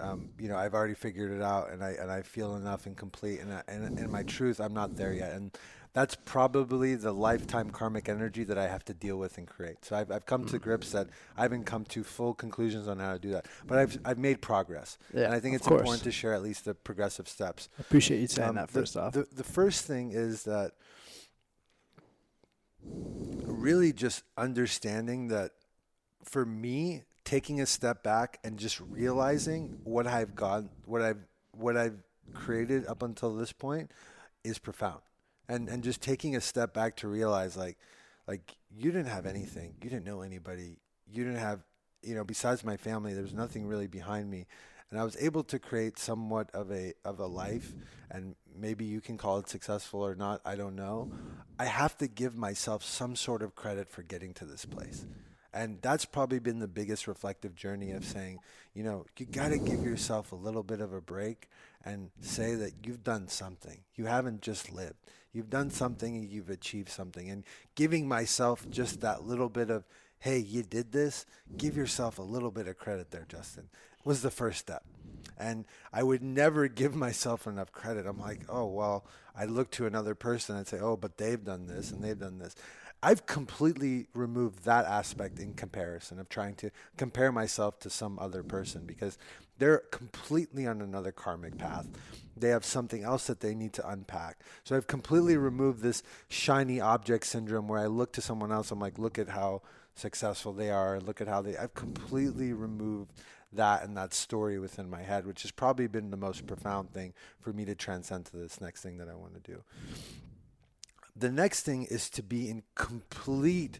um, 0.00 0.28
you 0.38 0.48
know, 0.48 0.56
I've 0.56 0.74
already 0.74 0.94
figured 0.94 1.32
it 1.32 1.42
out, 1.42 1.70
and 1.70 1.82
I 1.82 1.90
and 1.92 2.10
I 2.10 2.22
feel 2.22 2.56
enough 2.56 2.86
and 2.86 2.96
complete, 2.96 3.40
and 3.40 3.52
I, 3.52 3.62
and 3.68 3.98
in 3.98 4.10
my 4.10 4.22
truth, 4.22 4.60
I'm 4.60 4.74
not 4.74 4.96
there 4.96 5.12
yet, 5.12 5.32
and 5.32 5.56
that's 5.94 6.14
probably 6.14 6.94
the 6.94 7.12
lifetime 7.12 7.70
karmic 7.70 8.08
energy 8.08 8.44
that 8.44 8.56
I 8.56 8.66
have 8.66 8.84
to 8.86 8.94
deal 8.94 9.18
with 9.18 9.38
and 9.38 9.46
create. 9.46 9.84
So 9.84 9.96
I've 9.96 10.10
I've 10.10 10.26
come 10.26 10.44
to 10.46 10.58
mm. 10.58 10.62
grips 10.62 10.92
that 10.92 11.08
I 11.36 11.42
haven't 11.42 11.64
come 11.64 11.84
to 11.86 12.04
full 12.04 12.34
conclusions 12.34 12.88
on 12.88 12.98
how 12.98 13.14
to 13.14 13.18
do 13.18 13.30
that, 13.30 13.46
but 13.66 13.78
I've 13.78 13.98
I've 14.04 14.18
made 14.18 14.40
progress, 14.40 14.98
yeah, 15.14 15.24
and 15.24 15.34
I 15.34 15.40
think 15.40 15.54
it's 15.54 15.66
course. 15.66 15.80
important 15.80 16.04
to 16.04 16.12
share 16.12 16.34
at 16.34 16.42
least 16.42 16.66
the 16.66 16.74
progressive 16.74 17.28
steps. 17.28 17.68
I 17.78 17.82
appreciate 17.82 18.20
you 18.20 18.26
saying 18.26 18.50
um, 18.50 18.54
that 18.56 18.70
first 18.70 18.94
the, 18.94 19.00
off. 19.00 19.12
The 19.14 19.26
the 19.34 19.44
first 19.44 19.86
thing 19.86 20.12
is 20.12 20.44
that 20.44 20.72
really 22.84 23.92
just 23.92 24.24
understanding 24.36 25.28
that 25.28 25.52
for 26.24 26.44
me 26.44 27.02
taking 27.24 27.60
a 27.60 27.66
step 27.66 28.02
back 28.02 28.38
and 28.44 28.58
just 28.58 28.80
realizing 28.80 29.78
what 29.84 30.06
I've 30.06 30.34
got 30.34 30.64
what 30.84 31.02
I've 31.02 31.24
what 31.52 31.76
I've 31.76 32.02
created 32.34 32.86
up 32.86 33.02
until 33.02 33.34
this 33.34 33.52
point 33.52 33.90
is 34.44 34.58
profound. 34.58 35.00
And 35.48 35.68
and 35.68 35.82
just 35.82 36.00
taking 36.00 36.36
a 36.36 36.40
step 36.40 36.72
back 36.72 36.96
to 36.96 37.08
realize 37.08 37.56
like 37.56 37.78
like 38.26 38.56
you 38.74 38.90
didn't 38.90 39.08
have 39.08 39.26
anything. 39.26 39.74
You 39.82 39.90
didn't 39.90 40.06
know 40.06 40.22
anybody. 40.22 40.78
You 41.10 41.24
didn't 41.24 41.40
have 41.40 41.60
you 42.02 42.14
know 42.14 42.24
besides 42.24 42.64
my 42.64 42.76
family 42.76 43.14
there's 43.14 43.32
nothing 43.32 43.66
really 43.66 43.86
behind 43.86 44.30
me 44.30 44.46
and 44.92 45.00
I 45.00 45.04
was 45.04 45.16
able 45.18 45.42
to 45.44 45.58
create 45.58 45.98
somewhat 45.98 46.50
of 46.52 46.70
a 46.70 46.92
of 47.02 47.18
a 47.18 47.26
life 47.26 47.72
and 48.10 48.36
maybe 48.54 48.84
you 48.84 49.00
can 49.00 49.16
call 49.16 49.38
it 49.38 49.48
successful 49.48 50.04
or 50.04 50.14
not 50.14 50.42
I 50.44 50.54
don't 50.54 50.76
know. 50.76 51.10
I 51.58 51.64
have 51.64 51.96
to 51.98 52.06
give 52.06 52.36
myself 52.36 52.84
some 52.84 53.16
sort 53.16 53.42
of 53.42 53.54
credit 53.54 53.88
for 53.88 54.02
getting 54.02 54.34
to 54.34 54.44
this 54.44 54.66
place. 54.66 55.06
And 55.54 55.78
that's 55.80 56.04
probably 56.04 56.40
been 56.40 56.58
the 56.58 56.68
biggest 56.68 57.08
reflective 57.08 57.54
journey 57.54 57.92
of 57.92 58.04
saying 58.04 58.40
you 58.74 58.84
know 58.84 59.06
you 59.18 59.24
got 59.24 59.48
to 59.48 59.58
give 59.58 59.82
yourself 59.82 60.30
a 60.30 60.36
little 60.36 60.62
bit 60.62 60.82
of 60.82 60.92
a 60.92 61.00
break 61.00 61.48
and 61.82 62.10
say 62.20 62.54
that 62.54 62.72
you've 62.84 63.02
done 63.02 63.28
something. 63.28 63.78
You 63.94 64.04
haven't 64.04 64.42
just 64.42 64.70
lived. 64.70 65.06
You've 65.32 65.48
done 65.48 65.70
something 65.70 66.16
and 66.16 66.28
you've 66.28 66.50
achieved 66.50 66.90
something. 66.90 67.30
And 67.30 67.44
giving 67.76 68.06
myself 68.06 68.68
just 68.68 69.00
that 69.00 69.24
little 69.24 69.48
bit 69.48 69.70
of 69.70 69.84
hey 70.22 70.38
you 70.38 70.62
did 70.62 70.92
this 70.92 71.26
give 71.56 71.76
yourself 71.76 72.18
a 72.18 72.22
little 72.22 72.52
bit 72.52 72.68
of 72.68 72.78
credit 72.78 73.10
there 73.10 73.26
justin 73.28 73.68
was 74.04 74.22
the 74.22 74.30
first 74.30 74.58
step. 74.58 74.82
And 75.38 75.64
I 75.92 76.02
would 76.02 76.22
never 76.22 76.68
give 76.68 76.94
myself 76.94 77.46
enough 77.46 77.72
credit. 77.72 78.06
I'm 78.06 78.20
like, 78.20 78.40
oh, 78.48 78.66
well, 78.66 79.04
I 79.36 79.44
look 79.46 79.70
to 79.72 79.86
another 79.86 80.14
person 80.14 80.56
and 80.56 80.66
say, 80.66 80.78
oh, 80.78 80.96
but 80.96 81.16
they've 81.16 81.42
done 81.42 81.66
this 81.66 81.90
and 81.90 82.02
they've 82.02 82.18
done 82.18 82.38
this. 82.38 82.54
I've 83.02 83.26
completely 83.26 84.06
removed 84.14 84.64
that 84.64 84.84
aspect 84.84 85.40
in 85.40 85.54
comparison 85.54 86.20
of 86.20 86.28
trying 86.28 86.54
to 86.56 86.70
compare 86.96 87.32
myself 87.32 87.80
to 87.80 87.90
some 87.90 88.18
other 88.20 88.44
person 88.44 88.84
because 88.86 89.18
they're 89.58 89.78
completely 89.90 90.68
on 90.68 90.80
another 90.80 91.10
karmic 91.10 91.58
path. 91.58 91.88
They 92.36 92.48
have 92.50 92.64
something 92.64 93.02
else 93.02 93.26
that 93.26 93.40
they 93.40 93.54
need 93.54 93.72
to 93.74 93.88
unpack. 93.88 94.38
So 94.62 94.76
I've 94.76 94.86
completely 94.86 95.36
removed 95.36 95.82
this 95.82 96.04
shiny 96.28 96.80
object 96.80 97.26
syndrome 97.26 97.66
where 97.66 97.80
I 97.80 97.86
look 97.86 98.12
to 98.12 98.20
someone 98.20 98.52
else, 98.52 98.70
I'm 98.70 98.80
like, 98.80 98.98
look 98.98 99.18
at 99.18 99.28
how 99.28 99.62
successful 99.94 100.52
they 100.52 100.70
are, 100.70 101.00
look 101.00 101.20
at 101.20 101.28
how 101.28 101.42
they 101.42 101.56
I've 101.56 101.74
completely 101.74 102.52
removed 102.52 103.12
that 103.52 103.84
and 103.84 103.96
that 103.96 104.14
story 104.14 104.58
within 104.58 104.88
my 104.88 105.02
head, 105.02 105.26
which 105.26 105.42
has 105.42 105.50
probably 105.50 105.86
been 105.86 106.10
the 106.10 106.16
most 106.16 106.46
profound 106.46 106.92
thing 106.92 107.12
for 107.40 107.52
me 107.52 107.64
to 107.64 107.74
transcend 107.74 108.26
to 108.26 108.36
this 108.36 108.60
next 108.60 108.82
thing 108.82 108.98
that 108.98 109.08
I 109.08 109.14
want 109.14 109.34
to 109.34 109.40
do. 109.40 109.62
The 111.14 111.30
next 111.30 111.62
thing 111.62 111.84
is 111.84 112.08
to 112.10 112.22
be 112.22 112.48
in 112.48 112.62
complete 112.74 113.78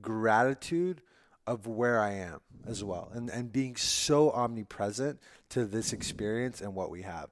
gratitude 0.00 1.02
of 1.46 1.66
where 1.66 2.00
I 2.00 2.12
am 2.12 2.40
as 2.66 2.84
well 2.84 3.10
and, 3.12 3.28
and 3.28 3.52
being 3.52 3.76
so 3.76 4.30
omnipresent 4.30 5.20
to 5.50 5.64
this 5.64 5.92
experience 5.92 6.60
and 6.60 6.74
what 6.74 6.90
we 6.90 7.02
have. 7.02 7.30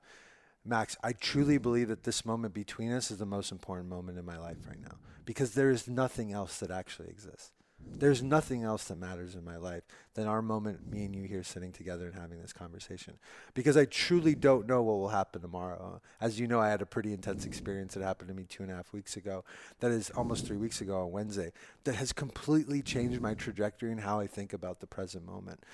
Max, 0.65 0.97
I 1.03 1.13
truly 1.13 1.57
believe 1.57 1.89
that 1.89 2.05
this 2.05 2.27
moment 2.27 2.53
between 2.53 2.93
us 2.93 3.11
is 3.11 3.19
the 3.19 3.27
most 3.27 3.53
important 3.53 3.89
moment 3.89 4.19
in 4.19 4.25
my 4.25 4.37
life 4.37 4.59
right 4.67 4.81
now 4.81 4.97
because 5.25 5.53
there 5.53 5.71
is 5.71 5.89
nothing 5.89 6.33
else 6.33 6.59
that 6.59 6.71
actually 6.71 7.09
exists. 7.09 7.53
There's 7.81 8.23
nothing 8.23 8.63
else 8.63 8.85
that 8.85 8.99
matters 8.99 9.35
in 9.35 9.45
my 9.45 9.57
life 9.57 9.83
than 10.15 10.29
our 10.29 10.43
moment, 10.43 10.89
me 10.91 11.05
and 11.05 11.15
you 11.15 11.25
here 11.25 11.43
sitting 11.43 11.73
together 11.73 12.07
and 12.07 12.15
having 12.15 12.41
this 12.41 12.53
conversation. 12.53 13.15
Because 13.55 13.77
I 13.77 13.87
truly 13.87 14.37
don't 14.37 14.69
know 14.69 14.83
what 14.83 14.99
will 14.99 15.09
happen 15.09 15.43
tomorrow. 15.43 16.01
As 16.21 16.39
you 16.39 16.47
know, 16.47 16.61
I 16.61 16.71
had 16.71 16.81
a 16.81 16.87
pretty 16.87 17.13
intense 17.13 17.45
experience 17.45 17.95
that 17.95 18.05
happened 18.05 18.29
to 18.29 18.35
me 18.35 18.45
two 18.49 18.63
and 18.63 18.71
a 18.71 18.77
half 18.77 18.93
weeks 18.93 19.17
ago, 19.17 19.45
that 19.81 19.91
is 19.91 20.11
almost 20.11 20.47
three 20.47 20.57
weeks 20.57 20.81
ago 20.81 21.03
on 21.03 21.11
Wednesday, 21.11 21.51
that 21.85 21.97
has 21.97 22.13
completely 22.13 22.83
changed 22.83 23.21
my 23.21 23.35
trajectory 23.35 23.91
and 23.91 24.01
how 24.01 24.21
I 24.21 24.29
think 24.29 24.53
about 24.53 24.79
the 24.79 24.87
present 24.87 25.27
moment. 25.27 25.65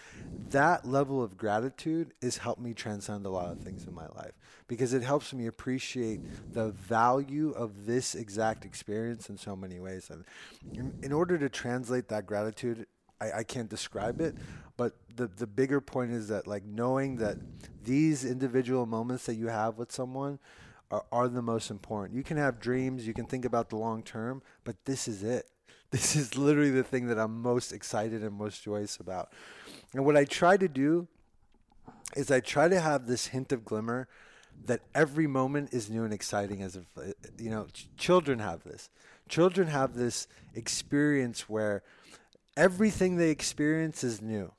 That 0.51 0.87
level 0.87 1.23
of 1.23 1.37
gratitude 1.37 2.13
has 2.23 2.39
helped 2.39 2.61
me 2.61 2.73
transcend 2.73 3.27
a 3.27 3.31
lot 3.31 3.51
of 3.51 3.61
things 3.61 3.87
in 3.87 3.95
my 3.95 4.07
life 4.09 4.33
because 4.67 4.95
it 4.95 5.03
helps 5.03 5.33
me 5.33 5.47
appreciate 5.47 6.21
the 6.53 6.71
value 6.71 7.51
of 7.51 7.87
this 7.87 8.15
exact 8.15 8.65
experience 8.65 9.29
in 9.29 9.37
so 9.37 9.55
many 9.55 9.79
ways. 9.79 10.11
And 10.11 10.25
in, 10.73 10.95
in 11.03 11.13
order 11.13 11.37
to 11.39 11.49
translate 11.49 12.09
that 12.09 12.27
gratitude, 12.27 12.87
I, 13.21 13.39
I 13.39 13.43
can't 13.45 13.69
describe 13.69 14.21
it. 14.21 14.35
But 14.77 14.97
the 15.15 15.29
the 15.29 15.47
bigger 15.47 15.81
point 15.81 16.11
is 16.13 16.29
that 16.29 16.47
like 16.47 16.65
knowing 16.65 17.17
that 17.17 17.37
these 17.85 18.25
individual 18.25 18.87
moments 18.87 19.27
that 19.27 19.35
you 19.35 19.49
have 19.49 19.79
with 19.79 19.93
someone 19.93 20.39
are, 20.91 21.05
are 21.13 21.29
the 21.29 21.43
most 21.43 21.71
important. 21.71 22.17
You 22.17 22.25
can 22.25 22.37
have 22.37 22.59
dreams, 22.59 23.07
you 23.07 23.15
can 23.15 23.27
think 23.27 23.45
about 23.45 23.71
the 23.71 23.77
long 23.77 24.03
term, 24.03 24.43
but 24.65 24.85
this 24.85 25.09
is 25.09 25.23
it. 25.23 25.47
This 25.91 26.17
is 26.17 26.37
literally 26.37 26.73
the 26.73 26.83
thing 26.83 27.07
that 27.07 27.21
I'm 27.21 27.41
most 27.41 27.71
excited 27.71 28.25
and 28.25 28.37
most 28.37 28.65
joyous 28.65 28.97
about. 28.97 29.33
And 29.93 30.05
what 30.05 30.17
I 30.17 30.25
try 30.25 30.57
to 30.57 30.67
do 30.67 31.07
is 32.17 32.33
I 32.33 32.41
try 32.41 32.67
to 32.67 32.81
have 32.81 33.07
this 33.07 33.29
hint 33.29 33.53
of 33.53 33.65
glimmer 33.65 34.09
that 34.67 34.81
every 34.95 35.27
moment 35.27 35.73
is 35.73 35.91
new 35.91 36.05
and 36.05 36.13
exciting 36.13 36.63
as 36.63 36.77
if 36.77 36.85
uh, 36.97 37.13
you 37.39 37.51
know 37.51 37.67
ch- 37.73 37.89
children 37.97 38.39
have 38.39 38.65
this. 38.65 38.91
Children 39.29 39.69
have 39.69 39.95
this 39.95 40.27
experience 40.55 41.49
where 41.49 41.83
everything 42.57 43.17
they 43.17 43.31
experience 43.31 44.05
is 44.05 44.21
new. 44.21 44.53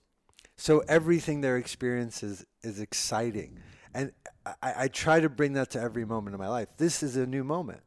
So 0.58 0.80
everything 0.88 1.42
they 1.42 1.58
experience 1.58 2.24
is, 2.24 2.46
is 2.64 2.80
exciting. 2.80 3.60
And 3.94 4.12
I, 4.46 4.74
I 4.78 4.88
try 4.88 5.20
to 5.20 5.30
bring 5.30 5.54
that 5.54 5.72
to 5.72 5.82
every 5.82 6.06
moment 6.06 6.34
of 6.34 6.40
my 6.40 6.48
life. 6.48 6.70
This 6.78 7.04
is 7.04 7.16
a 7.16 7.26
new 7.26 7.44
moment. 7.44 7.82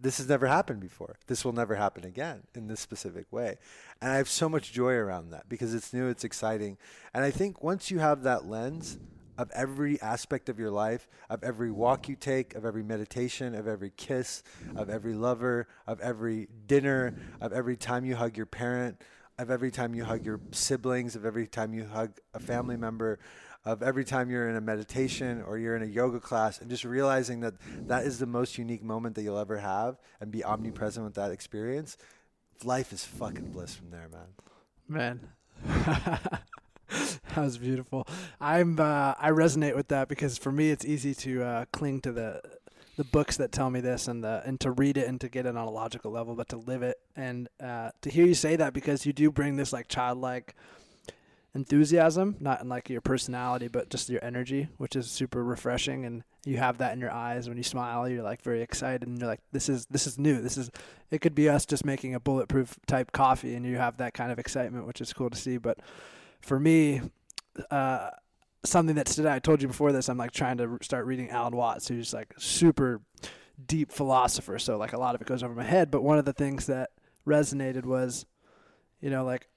This 0.00 0.18
has 0.18 0.28
never 0.28 0.46
happened 0.46 0.80
before. 0.80 1.16
This 1.28 1.44
will 1.44 1.52
never 1.52 1.76
happen 1.76 2.04
again 2.04 2.42
in 2.54 2.66
this 2.66 2.80
specific 2.80 3.32
way. 3.32 3.56
And 4.02 4.12
I 4.12 4.16
have 4.16 4.28
so 4.28 4.48
much 4.48 4.72
joy 4.72 4.92
around 4.92 5.30
that 5.30 5.48
because 5.48 5.74
it's 5.74 5.92
new, 5.92 6.08
it's 6.08 6.24
exciting. 6.24 6.76
And 7.14 7.24
I 7.24 7.30
think 7.30 7.62
once 7.62 7.90
you 7.90 8.00
have 8.00 8.22
that 8.24 8.46
lens 8.46 8.98
of 9.38 9.50
every 9.52 10.00
aspect 10.00 10.48
of 10.48 10.58
your 10.58 10.70
life, 10.70 11.08
of 11.28 11.42
every 11.42 11.70
walk 11.70 12.08
you 12.08 12.16
take, 12.16 12.54
of 12.54 12.64
every 12.64 12.82
meditation, 12.82 13.54
of 13.54 13.66
every 13.66 13.90
kiss, 13.96 14.42
of 14.76 14.88
every 14.88 15.14
lover, 15.14 15.66
of 15.86 16.00
every 16.00 16.48
dinner, 16.66 17.14
of 17.40 17.52
every 17.52 17.76
time 17.76 18.04
you 18.04 18.16
hug 18.16 18.36
your 18.36 18.46
parent, 18.46 19.00
of 19.38 19.50
every 19.50 19.70
time 19.70 19.94
you 19.94 20.04
hug 20.04 20.24
your 20.24 20.40
siblings, 20.52 21.16
of 21.16 21.24
every 21.24 21.46
time 21.46 21.74
you 21.74 21.84
hug 21.84 22.18
a 22.32 22.40
family 22.40 22.76
member, 22.76 23.18
of 23.64 23.82
every 23.82 24.04
time 24.04 24.30
you're 24.30 24.48
in 24.48 24.56
a 24.56 24.60
meditation 24.60 25.42
or 25.42 25.58
you're 25.58 25.74
in 25.74 25.82
a 25.82 25.86
yoga 25.86 26.20
class 26.20 26.60
and 26.60 26.68
just 26.68 26.84
realizing 26.84 27.40
that 27.40 27.54
that 27.86 28.04
is 28.04 28.18
the 28.18 28.26
most 28.26 28.58
unique 28.58 28.82
moment 28.82 29.14
that 29.14 29.22
you'll 29.22 29.38
ever 29.38 29.58
have 29.58 29.96
and 30.20 30.30
be 30.30 30.44
omnipresent 30.44 31.04
with 31.04 31.14
that 31.14 31.30
experience 31.30 31.96
life 32.62 32.92
is 32.92 33.04
fucking 33.04 33.50
bliss 33.50 33.74
from 33.74 33.90
there 33.90 34.08
man 34.08 35.20
man 35.66 36.40
that 37.34 37.36
was 37.36 37.58
beautiful 37.58 38.06
i'm 38.40 38.78
uh, 38.78 39.14
i 39.18 39.30
resonate 39.30 39.74
with 39.74 39.88
that 39.88 40.08
because 40.08 40.38
for 40.38 40.52
me 40.52 40.70
it's 40.70 40.84
easy 40.84 41.14
to 41.14 41.42
uh, 41.42 41.64
cling 41.72 42.00
to 42.00 42.12
the 42.12 42.40
the 42.96 43.04
books 43.04 43.36
that 43.36 43.50
tell 43.50 43.70
me 43.70 43.80
this 43.80 44.06
and 44.06 44.22
the 44.22 44.42
and 44.46 44.60
to 44.60 44.70
read 44.70 44.96
it 44.96 45.08
and 45.08 45.20
to 45.20 45.28
get 45.28 45.46
it 45.46 45.56
on 45.56 45.66
a 45.66 45.70
logical 45.70 46.12
level 46.12 46.34
but 46.34 46.48
to 46.48 46.56
live 46.56 46.82
it 46.82 46.98
and 47.16 47.48
uh, 47.60 47.90
to 48.00 48.10
hear 48.10 48.24
you 48.24 48.34
say 48.34 48.54
that 48.56 48.72
because 48.72 49.04
you 49.04 49.12
do 49.12 49.30
bring 49.30 49.56
this 49.56 49.72
like 49.72 49.88
childlike 49.88 50.54
enthusiasm, 51.54 52.36
not 52.40 52.60
in 52.60 52.68
like 52.68 52.90
your 52.90 53.00
personality, 53.00 53.68
but 53.68 53.88
just 53.88 54.10
your 54.10 54.22
energy, 54.24 54.68
which 54.76 54.96
is 54.96 55.10
super 55.10 55.42
refreshing. 55.42 56.04
And 56.04 56.24
you 56.44 56.58
have 56.58 56.78
that 56.78 56.92
in 56.92 57.00
your 57.00 57.12
eyes 57.12 57.48
when 57.48 57.56
you 57.56 57.62
smile. 57.62 58.08
You're 58.08 58.22
like 58.22 58.42
very 58.42 58.60
excited, 58.60 59.06
and 59.06 59.18
you're 59.18 59.28
like, 59.28 59.40
"This 59.52 59.68
is 59.68 59.86
this 59.86 60.06
is 60.06 60.18
new. 60.18 60.40
This 60.40 60.56
is." 60.58 60.70
It 61.10 61.20
could 61.20 61.34
be 61.34 61.48
us 61.48 61.64
just 61.64 61.84
making 61.84 62.14
a 62.14 62.20
bulletproof 62.20 62.78
type 62.86 63.12
coffee, 63.12 63.54
and 63.54 63.64
you 63.64 63.76
have 63.76 63.98
that 63.98 64.14
kind 64.14 64.32
of 64.32 64.38
excitement, 64.38 64.86
which 64.86 65.00
is 65.00 65.12
cool 65.12 65.30
to 65.30 65.38
see. 65.38 65.58
But 65.58 65.78
for 66.44 66.60
me, 66.60 67.00
uh, 67.70 68.10
something 68.64 68.96
that 68.96 69.08
stood 69.08 69.26
out. 69.26 69.34
I 69.34 69.38
told 69.38 69.62
you 69.62 69.68
before 69.68 69.92
this. 69.92 70.08
I'm 70.08 70.18
like 70.18 70.32
trying 70.32 70.58
to 70.58 70.78
start 70.82 71.06
reading 71.06 71.30
Alan 71.30 71.56
Watts, 71.56 71.88
who's 71.88 72.12
like 72.12 72.34
super 72.38 73.00
deep 73.66 73.92
philosopher. 73.92 74.58
So 74.58 74.76
like 74.76 74.92
a 74.92 74.98
lot 74.98 75.14
of 75.14 75.20
it 75.20 75.26
goes 75.26 75.42
over 75.42 75.54
my 75.54 75.64
head. 75.64 75.90
But 75.90 76.02
one 76.02 76.18
of 76.18 76.24
the 76.24 76.32
things 76.32 76.66
that 76.66 76.90
resonated 77.26 77.84
was, 77.84 78.26
you 79.00 79.10
know, 79.10 79.24
like 79.24 79.48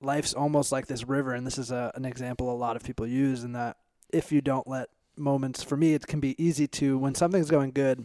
life's 0.00 0.34
almost 0.34 0.72
like 0.72 0.86
this 0.86 1.06
river, 1.06 1.32
and 1.32 1.46
this 1.46 1.58
is 1.58 1.70
a, 1.70 1.92
an 1.94 2.04
example 2.04 2.50
a 2.50 2.54
lot 2.54 2.76
of 2.76 2.84
people 2.84 3.06
use. 3.06 3.44
In 3.44 3.52
that, 3.52 3.76
if 4.10 4.30
you 4.30 4.40
don't 4.40 4.68
let 4.68 4.88
moments, 5.16 5.62
for 5.62 5.76
me, 5.76 5.94
it 5.94 6.06
can 6.06 6.20
be 6.20 6.42
easy 6.42 6.66
to 6.68 6.98
when 6.98 7.14
something's 7.14 7.50
going 7.50 7.72
good, 7.72 8.04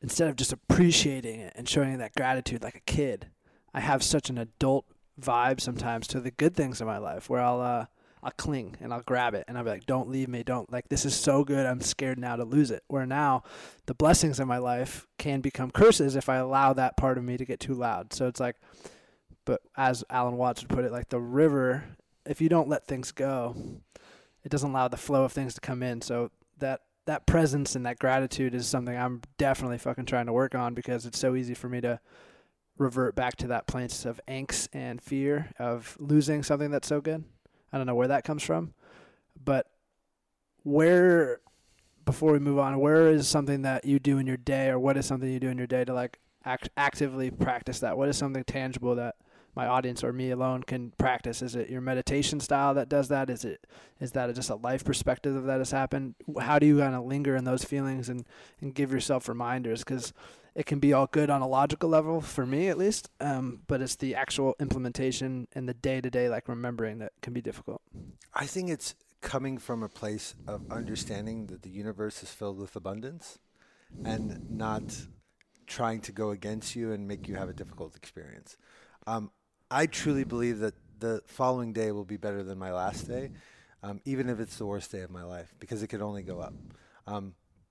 instead 0.00 0.28
of 0.28 0.36
just 0.36 0.52
appreciating 0.52 1.40
it 1.40 1.52
and 1.56 1.68
showing 1.68 1.98
that 1.98 2.14
gratitude 2.14 2.62
like 2.62 2.76
a 2.76 2.80
kid, 2.80 3.28
I 3.74 3.80
have 3.80 4.02
such 4.02 4.30
an 4.30 4.38
adult 4.38 4.86
vibe 5.20 5.60
sometimes 5.60 6.06
to 6.08 6.20
the 6.20 6.30
good 6.30 6.54
things 6.54 6.80
in 6.80 6.86
my 6.86 6.98
life 6.98 7.28
where 7.28 7.40
I'll 7.40 7.60
uh, 7.60 7.86
I'll 8.22 8.32
cling 8.32 8.76
and 8.80 8.92
I'll 8.92 9.02
grab 9.02 9.34
it 9.34 9.44
and 9.46 9.56
I'll 9.56 9.64
be 9.64 9.70
like, 9.70 9.86
don't 9.86 10.08
leave 10.08 10.28
me, 10.28 10.42
don't 10.42 10.70
like 10.72 10.88
this 10.88 11.04
is 11.04 11.14
so 11.14 11.44
good, 11.44 11.66
I'm 11.66 11.80
scared 11.80 12.18
now 12.18 12.36
to 12.36 12.44
lose 12.44 12.70
it. 12.70 12.82
Where 12.88 13.06
now 13.06 13.42
the 13.86 13.94
blessings 13.94 14.40
in 14.40 14.48
my 14.48 14.58
life 14.58 15.06
can 15.18 15.40
become 15.40 15.70
curses 15.70 16.16
if 16.16 16.28
I 16.28 16.36
allow 16.36 16.72
that 16.72 16.96
part 16.96 17.18
of 17.18 17.24
me 17.24 17.36
to 17.36 17.44
get 17.44 17.60
too 17.60 17.74
loud. 17.74 18.12
So 18.12 18.26
it's 18.26 18.40
like 18.40 18.56
but 19.48 19.62
as 19.78 20.04
Alan 20.10 20.36
Watts 20.36 20.60
would 20.60 20.68
put 20.68 20.84
it, 20.84 20.92
like 20.92 21.08
the 21.08 21.18
river, 21.18 21.82
if 22.26 22.42
you 22.42 22.50
don't 22.50 22.68
let 22.68 22.86
things 22.86 23.12
go, 23.12 23.56
it 24.44 24.50
doesn't 24.50 24.68
allow 24.68 24.88
the 24.88 24.98
flow 24.98 25.24
of 25.24 25.32
things 25.32 25.54
to 25.54 25.60
come 25.62 25.82
in. 25.82 26.02
So 26.02 26.30
that 26.58 26.82
that 27.06 27.24
presence 27.26 27.74
and 27.74 27.86
that 27.86 27.98
gratitude 27.98 28.54
is 28.54 28.68
something 28.68 28.94
I'm 28.94 29.22
definitely 29.38 29.78
fucking 29.78 30.04
trying 30.04 30.26
to 30.26 30.34
work 30.34 30.54
on 30.54 30.74
because 30.74 31.06
it's 31.06 31.18
so 31.18 31.34
easy 31.34 31.54
for 31.54 31.70
me 31.70 31.80
to 31.80 31.98
revert 32.78 33.14
back 33.14 33.36
to 33.36 33.48
that 33.48 33.66
place 33.66 34.04
of 34.04 34.20
angst 34.28 34.68
and 34.72 35.02
fear 35.02 35.50
of 35.58 35.96
losing 35.98 36.42
something 36.42 36.70
that's 36.70 36.88
so 36.88 37.00
good. 37.00 37.24
I 37.72 37.76
don't 37.76 37.86
know 37.86 37.94
where 37.94 38.08
that 38.08 38.24
comes 38.24 38.42
from, 38.42 38.72
but 39.44 39.66
where 40.62 41.40
before 42.04 42.32
we 42.32 42.38
move 42.38 42.58
on, 42.58 42.78
where 42.78 43.08
is 43.08 43.28
something 43.28 43.62
that 43.62 43.84
you 43.84 43.98
do 43.98 44.16
in 44.16 44.26
your 44.26 44.38
day, 44.38 44.68
or 44.68 44.78
what 44.78 44.96
is 44.96 45.04
something 45.04 45.30
you 45.30 45.40
do 45.40 45.50
in 45.50 45.58
your 45.58 45.66
day 45.66 45.84
to 45.84 45.92
like 45.92 46.18
act 46.44 46.70
actively 46.76 47.30
practice 47.30 47.80
that? 47.80 47.98
What 47.98 48.08
is 48.08 48.16
something 48.16 48.44
tangible 48.44 48.94
that 48.94 49.16
my 49.54 49.66
audience 49.66 50.02
or 50.02 50.12
me 50.12 50.30
alone 50.30 50.62
can 50.62 50.92
practice? 50.92 51.42
Is 51.42 51.54
it 51.54 51.68
your 51.68 51.80
meditation 51.82 52.40
style 52.40 52.74
that 52.74 52.88
does 52.88 53.08
that? 53.08 53.28
Is 53.28 53.44
it 53.44 53.66
is 54.00 54.12
that 54.12 54.34
just 54.34 54.48
a 54.48 54.54
life 54.54 54.84
perspective 54.84 55.36
of 55.36 55.44
that 55.44 55.58
has 55.58 55.70
happened? 55.70 56.14
How 56.40 56.58
do 56.58 56.66
you 56.66 56.78
kind 56.78 56.94
of 56.94 57.04
linger 57.04 57.36
in 57.36 57.44
those 57.44 57.64
feelings 57.64 58.08
and 58.08 58.24
and 58.60 58.74
give 58.74 58.90
yourself 58.90 59.28
reminders? 59.28 59.80
Because 59.80 60.14
it 60.58 60.66
can 60.66 60.80
be 60.80 60.92
all 60.92 61.06
good 61.06 61.30
on 61.30 61.40
a 61.40 61.46
logical 61.46 61.88
level 61.88 62.20
for 62.20 62.44
me 62.44 62.66
at 62.66 62.76
least, 62.76 63.08
um, 63.20 63.60
but 63.68 63.80
it's 63.80 63.94
the 63.94 64.16
actual 64.16 64.56
implementation 64.58 65.46
and 65.52 65.68
the 65.68 65.74
day 65.74 66.00
to 66.00 66.10
day 66.10 66.28
like 66.28 66.48
remembering 66.48 66.98
that 66.98 67.12
can 67.22 67.32
be 67.32 67.40
difficult. 67.40 67.80
I 68.34 68.46
think 68.46 68.68
it's 68.68 68.96
coming 69.20 69.58
from 69.58 69.84
a 69.84 69.88
place 69.88 70.34
of 70.48 70.62
understanding 70.68 71.46
that 71.46 71.62
the 71.62 71.70
universe 71.70 72.24
is 72.24 72.30
filled 72.30 72.58
with 72.58 72.74
abundance 72.74 73.38
and 74.04 74.50
not 74.50 74.82
trying 75.68 76.00
to 76.00 76.10
go 76.10 76.30
against 76.30 76.74
you 76.74 76.90
and 76.90 77.06
make 77.06 77.28
you 77.28 77.36
have 77.36 77.48
a 77.48 77.54
difficult 77.54 77.94
experience. 77.94 78.56
Um, 79.06 79.30
I 79.70 79.86
truly 79.86 80.24
believe 80.24 80.58
that 80.58 80.74
the 80.98 81.22
following 81.26 81.72
day 81.72 81.92
will 81.92 82.04
be 82.04 82.16
better 82.16 82.42
than 82.42 82.58
my 82.58 82.72
last 82.72 83.06
day, 83.06 83.30
um, 83.84 84.00
even 84.04 84.28
if 84.28 84.40
it's 84.40 84.56
the 84.56 84.66
worst 84.66 84.90
day 84.90 85.02
of 85.02 85.10
my 85.12 85.22
life, 85.22 85.54
because 85.60 85.84
it 85.84 85.86
could 85.86 86.02
only 86.02 86.24
go 86.24 86.40
up. 86.40 86.54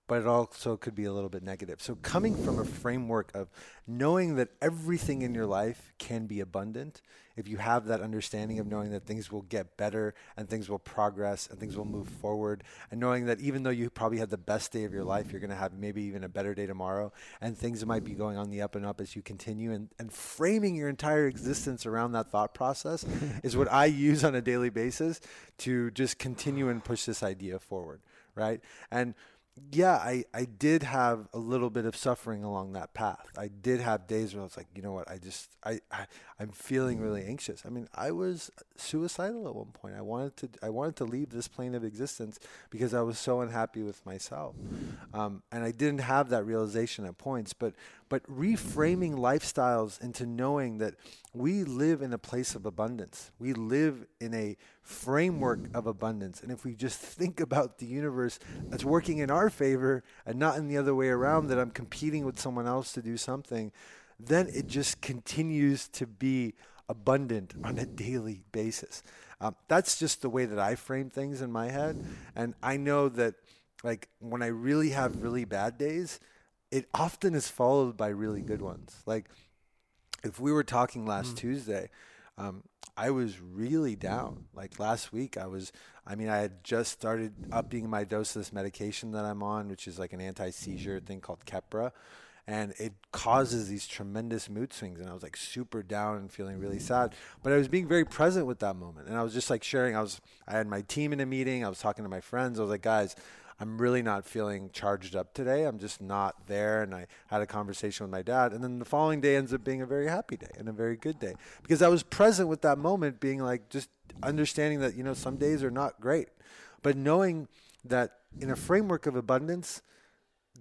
But 0.07 0.21
it 0.21 0.27
also 0.27 0.77
could 0.77 0.95
be 0.95 1.05
a 1.05 1.11
little 1.11 1.29
bit 1.29 1.43
negative. 1.43 1.81
So, 1.81 1.95
coming 1.95 2.35
from 2.35 2.59
a 2.59 2.65
framework 2.65 3.35
of 3.35 3.49
knowing 3.85 4.35
that 4.35 4.49
everything 4.61 5.21
in 5.21 5.35
your 5.35 5.45
life 5.45 5.91
can 5.97 6.27
be 6.27 6.39
abundant, 6.39 7.01
if 7.37 7.47
you 7.47 7.57
have 7.57 7.85
that 7.85 8.01
understanding 8.01 8.59
of 8.59 8.65
knowing 8.65 8.91
that 8.91 9.05
things 9.05 9.31
will 9.31 9.43
get 9.43 9.77
better 9.77 10.15
and 10.35 10.49
things 10.49 10.69
will 10.69 10.79
progress 10.79 11.47
and 11.49 11.59
things 11.59 11.77
will 11.77 11.85
move 11.85 12.09
forward, 12.09 12.63
and 12.89 12.99
knowing 12.99 13.27
that 13.27 13.39
even 13.39 13.63
though 13.63 13.69
you 13.69 13.89
probably 13.89 14.17
had 14.17 14.31
the 14.31 14.37
best 14.37 14.71
day 14.71 14.83
of 14.83 14.91
your 14.91 15.03
life, 15.03 15.31
you're 15.31 15.39
going 15.39 15.51
to 15.51 15.55
have 15.55 15.73
maybe 15.73 16.01
even 16.01 16.23
a 16.23 16.29
better 16.29 16.55
day 16.55 16.65
tomorrow, 16.65 17.13
and 17.39 17.55
things 17.55 17.85
might 17.85 18.03
be 18.03 18.13
going 18.13 18.37
on 18.37 18.49
the 18.49 18.61
up 18.61 18.75
and 18.75 18.85
up 18.85 18.99
as 18.99 19.15
you 19.15 19.21
continue, 19.21 19.71
and, 19.71 19.89
and 19.99 20.11
framing 20.11 20.75
your 20.75 20.89
entire 20.89 21.27
existence 21.27 21.85
around 21.85 22.11
that 22.13 22.31
thought 22.31 22.53
process 22.55 23.05
is 23.43 23.55
what 23.55 23.71
I 23.71 23.85
use 23.85 24.23
on 24.23 24.33
a 24.33 24.41
daily 24.41 24.71
basis 24.71 25.21
to 25.59 25.91
just 25.91 26.17
continue 26.17 26.69
and 26.69 26.83
push 26.83 27.05
this 27.05 27.21
idea 27.21 27.59
forward, 27.59 28.01
right? 28.35 28.61
And 28.91 29.13
yeah, 29.71 29.95
I, 29.95 30.25
I 30.33 30.45
did 30.45 30.83
have 30.83 31.27
a 31.33 31.37
little 31.37 31.69
bit 31.69 31.85
of 31.85 31.95
suffering 31.95 32.43
along 32.43 32.73
that 32.73 32.93
path. 32.93 33.25
I 33.37 33.47
did 33.47 33.79
have 33.81 34.07
days 34.07 34.33
where 34.33 34.41
I 34.41 34.45
was 34.45 34.57
like, 34.57 34.67
you 34.75 34.81
know 34.81 34.93
what, 34.93 35.09
I 35.09 35.17
just 35.17 35.49
I, 35.63 35.79
I 35.91 36.05
I'm 36.39 36.49
feeling 36.49 36.99
really 36.99 37.25
anxious. 37.25 37.63
I 37.65 37.69
mean, 37.69 37.87
I 37.95 38.11
was 38.11 38.51
suicidal 38.75 39.47
at 39.47 39.55
one 39.55 39.71
point. 39.73 39.95
I 39.95 40.01
wanted 40.01 40.37
to 40.37 40.49
I 40.61 40.69
wanted 40.69 40.95
to 40.97 41.05
leave 41.05 41.31
this 41.31 41.47
plane 41.47 41.73
of 41.73 41.83
existence 41.83 42.39
because 42.69 42.93
I 42.93 43.01
was 43.01 43.17
so 43.17 43.41
unhappy 43.41 43.81
with 43.81 44.05
myself, 44.05 44.55
um, 45.15 45.41
and 45.51 45.63
I 45.63 45.71
didn't 45.71 46.01
have 46.01 46.29
that 46.29 46.45
realization 46.45 47.05
at 47.05 47.17
points. 47.17 47.53
But 47.53 47.73
but 48.07 48.21
reframing 48.23 49.15
lifestyles 49.15 49.99
into 49.99 50.27
knowing 50.27 50.77
that 50.77 50.93
we 51.33 51.63
live 51.63 52.03
in 52.03 52.13
a 52.13 52.19
place 52.19 52.53
of 52.53 52.67
abundance. 52.67 53.31
We 53.39 53.53
live 53.53 54.05
in 54.19 54.33
a 54.35 54.57
framework 54.83 55.59
of 55.73 55.87
abundance. 55.87 56.41
And 56.41 56.51
if 56.51 56.63
we 56.63 56.75
just 56.75 56.99
think 56.99 57.39
about 57.39 57.79
the 57.79 57.85
universe 57.85 58.39
that's 58.69 58.85
working 58.85 59.17
in 59.17 59.29
our 59.29 59.49
favor 59.49 60.03
and 60.25 60.39
not 60.39 60.57
in 60.57 60.67
the 60.67 60.77
other 60.77 60.95
way 60.95 61.09
around, 61.09 61.47
that 61.47 61.59
I'm 61.59 61.71
competing 61.71 62.25
with 62.25 62.39
someone 62.39 62.67
else 62.67 62.93
to 62.93 63.01
do 63.01 63.17
something, 63.17 63.71
then 64.19 64.47
it 64.53 64.67
just 64.67 65.01
continues 65.01 65.87
to 65.89 66.07
be 66.07 66.53
abundant 66.89 67.53
on 67.63 67.77
a 67.77 67.85
daily 67.85 68.41
basis. 68.51 69.03
Um, 69.39 69.55
that's 69.67 69.99
just 69.99 70.21
the 70.21 70.29
way 70.29 70.45
that 70.45 70.59
I 70.59 70.75
frame 70.75 71.09
things 71.09 71.41
in 71.41 71.51
my 71.51 71.69
head. 71.69 72.03
And 72.35 72.55
I 72.63 72.77
know 72.77 73.09
that, 73.09 73.35
like, 73.83 74.09
when 74.19 74.41
I 74.41 74.47
really 74.47 74.89
have 74.89 75.21
really 75.21 75.45
bad 75.45 75.77
days, 75.77 76.19
it 76.71 76.87
often 76.93 77.35
is 77.35 77.47
followed 77.47 77.97
by 77.97 78.07
really 78.07 78.41
good 78.41 78.61
ones. 78.61 79.03
Like, 79.05 79.29
if 80.23 80.39
we 80.39 80.51
were 80.51 80.63
talking 80.63 81.05
last 81.05 81.35
mm. 81.35 81.37
Tuesday, 81.37 81.89
um, 82.37 82.63
I 82.95 83.11
was 83.11 83.39
really 83.39 83.95
down. 83.95 84.45
Like 84.55 84.79
last 84.79 85.13
week, 85.13 85.37
I 85.37 85.45
was. 85.45 85.71
I 86.05 86.15
mean, 86.15 86.29
I 86.29 86.37
had 86.37 86.63
just 86.63 86.91
started 86.91 87.33
upping 87.51 87.89
my 87.89 88.05
dose 88.05 88.35
of 88.35 88.39
this 88.41 88.53
medication 88.53 89.11
that 89.11 89.25
I'm 89.25 89.43
on, 89.43 89.67
which 89.67 89.87
is 89.87 89.99
like 89.99 90.13
an 90.13 90.21
anti-seizure 90.21 91.01
thing 91.01 91.19
called 91.19 91.45
Keppra, 91.45 91.91
and 92.47 92.73
it 92.79 92.93
causes 93.11 93.67
these 93.67 93.85
tremendous 93.85 94.49
mood 94.49 94.71
swings. 94.71 95.01
And 95.01 95.09
I 95.09 95.13
was 95.13 95.21
like 95.21 95.35
super 95.35 95.83
down 95.83 96.17
and 96.17 96.31
feeling 96.31 96.59
really 96.59 96.79
sad. 96.79 97.13
But 97.43 97.51
I 97.51 97.57
was 97.57 97.67
being 97.67 97.87
very 97.87 98.05
present 98.05 98.47
with 98.47 98.59
that 98.59 98.77
moment, 98.77 99.09
and 99.09 99.17
I 99.17 99.23
was 99.23 99.33
just 99.33 99.49
like 99.49 99.63
sharing. 99.63 99.95
I 99.95 100.01
was. 100.01 100.21
I 100.47 100.53
had 100.53 100.67
my 100.67 100.81
team 100.81 101.11
in 101.11 101.19
a 101.19 101.25
meeting. 101.25 101.65
I 101.65 101.69
was 101.69 101.79
talking 101.79 102.03
to 102.03 102.09
my 102.09 102.21
friends. 102.21 102.59
I 102.59 102.63
was 102.63 102.71
like, 102.71 102.81
guys. 102.81 103.15
I'm 103.59 103.81
really 103.81 104.03
not 104.03 104.23
feeling 104.23 104.69
charged 104.71 105.15
up 105.15 105.33
today. 105.33 105.63
I'm 105.63 105.79
just 105.79 105.99
not 105.99 106.45
there. 106.45 106.83
And 106.83 106.93
I 106.93 107.07
had 107.25 107.41
a 107.41 107.47
conversation 107.47 108.03
with 108.03 108.11
my 108.11 108.21
dad. 108.21 108.53
And 108.53 108.63
then 108.63 108.77
the 108.77 108.85
following 108.85 109.19
day 109.19 109.35
ends 109.35 109.51
up 109.51 109.63
being 109.63 109.81
a 109.81 109.87
very 109.87 110.07
happy 110.07 110.37
day 110.37 110.51
and 110.59 110.69
a 110.69 110.71
very 110.71 110.95
good 110.95 111.17
day 111.17 111.33
because 111.63 111.81
I 111.81 111.87
was 111.87 112.03
present 112.03 112.49
with 112.49 112.61
that 112.61 112.77
moment, 112.77 113.19
being 113.19 113.39
like, 113.39 113.69
just 113.69 113.89
understanding 114.21 114.79
that, 114.81 114.93
you 114.93 115.03
know, 115.03 115.15
some 115.15 115.37
days 115.37 115.63
are 115.63 115.71
not 115.71 115.99
great. 115.99 116.27
But 116.83 116.95
knowing 116.95 117.47
that 117.83 118.19
in 118.39 118.51
a 118.51 118.55
framework 118.55 119.07
of 119.07 119.15
abundance, 119.15 119.81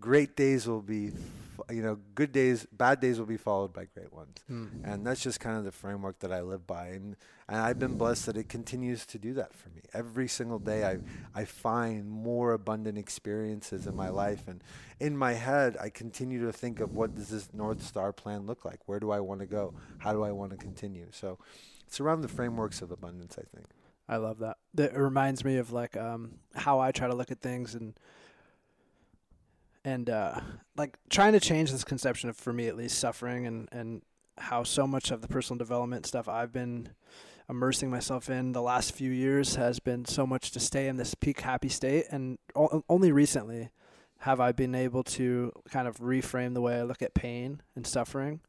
great 0.00 0.34
days 0.34 0.66
will 0.66 0.80
be 0.80 1.12
you 1.70 1.82
know, 1.82 1.98
good 2.14 2.32
days, 2.32 2.66
bad 2.72 3.00
days 3.00 3.18
will 3.18 3.26
be 3.26 3.36
followed 3.36 3.72
by 3.72 3.86
great 3.94 4.12
ones. 4.12 4.38
Mm. 4.50 4.84
And 4.84 5.06
that's 5.06 5.22
just 5.22 5.40
kind 5.40 5.56
of 5.56 5.64
the 5.64 5.72
framework 5.72 6.18
that 6.20 6.32
I 6.32 6.40
live 6.40 6.66
by. 6.66 6.88
And, 6.88 7.16
and 7.48 7.58
I've 7.58 7.78
been 7.78 7.96
blessed 7.96 8.26
that 8.26 8.36
it 8.36 8.48
continues 8.48 9.06
to 9.06 9.18
do 9.18 9.34
that 9.34 9.54
for 9.54 9.68
me. 9.70 9.82
Every 9.92 10.28
single 10.28 10.58
day, 10.58 10.84
I, 10.84 10.98
I 11.34 11.44
find 11.44 12.08
more 12.08 12.52
abundant 12.52 12.98
experiences 12.98 13.86
in 13.86 13.94
my 13.94 14.08
life. 14.08 14.48
And 14.48 14.62
in 15.00 15.16
my 15.16 15.34
head, 15.34 15.76
I 15.80 15.90
continue 15.90 16.44
to 16.46 16.52
think 16.52 16.80
of 16.80 16.94
what 16.94 17.14
does 17.14 17.28
this 17.28 17.48
North 17.52 17.82
Star 17.82 18.12
plan 18.12 18.46
look 18.46 18.64
like? 18.64 18.80
Where 18.86 19.00
do 19.00 19.10
I 19.10 19.20
want 19.20 19.40
to 19.40 19.46
go? 19.46 19.74
How 19.98 20.12
do 20.12 20.22
I 20.22 20.32
want 20.32 20.52
to 20.52 20.56
continue? 20.56 21.06
So 21.10 21.38
it's 21.86 22.00
around 22.00 22.22
the 22.22 22.28
frameworks 22.28 22.82
of 22.82 22.90
abundance, 22.90 23.36
I 23.38 23.44
think. 23.54 23.66
I 24.08 24.16
love 24.16 24.38
that. 24.38 24.58
That 24.74 24.96
reminds 24.96 25.44
me 25.44 25.56
of 25.56 25.72
like 25.72 25.96
um, 25.96 26.34
how 26.54 26.78
I 26.78 26.92
try 26.92 27.08
to 27.08 27.14
look 27.14 27.30
at 27.30 27.40
things 27.40 27.74
and 27.74 27.94
and 29.86 30.10
uh, 30.10 30.40
like 30.76 30.98
trying 31.08 31.32
to 31.32 31.40
change 31.40 31.70
this 31.70 31.84
conception 31.84 32.28
of 32.28 32.36
for 32.36 32.52
me 32.52 32.66
at 32.66 32.76
least 32.76 32.98
suffering 32.98 33.46
and 33.46 33.68
and 33.72 34.02
how 34.36 34.62
so 34.62 34.86
much 34.86 35.10
of 35.10 35.22
the 35.22 35.28
personal 35.28 35.56
development 35.56 36.04
stuff 36.04 36.28
I've 36.28 36.52
been 36.52 36.90
immersing 37.48 37.90
myself 37.90 38.28
in 38.28 38.52
the 38.52 38.60
last 38.60 38.92
few 38.92 39.10
years 39.10 39.54
has 39.54 39.78
been 39.78 40.04
so 40.04 40.26
much 40.26 40.50
to 40.50 40.60
stay 40.60 40.88
in 40.88 40.96
this 40.96 41.14
peak 41.14 41.40
happy 41.40 41.68
state. 41.68 42.04
And 42.10 42.38
o- 42.54 42.84
only 42.88 43.12
recently 43.12 43.70
have 44.18 44.40
I 44.40 44.52
been 44.52 44.74
able 44.74 45.04
to 45.04 45.52
kind 45.70 45.86
of 45.86 45.98
reframe 45.98 46.54
the 46.54 46.60
way 46.60 46.76
I 46.76 46.82
look 46.82 47.00
at 47.00 47.14
pain 47.14 47.62
and 47.76 47.86
suffering 47.86 48.40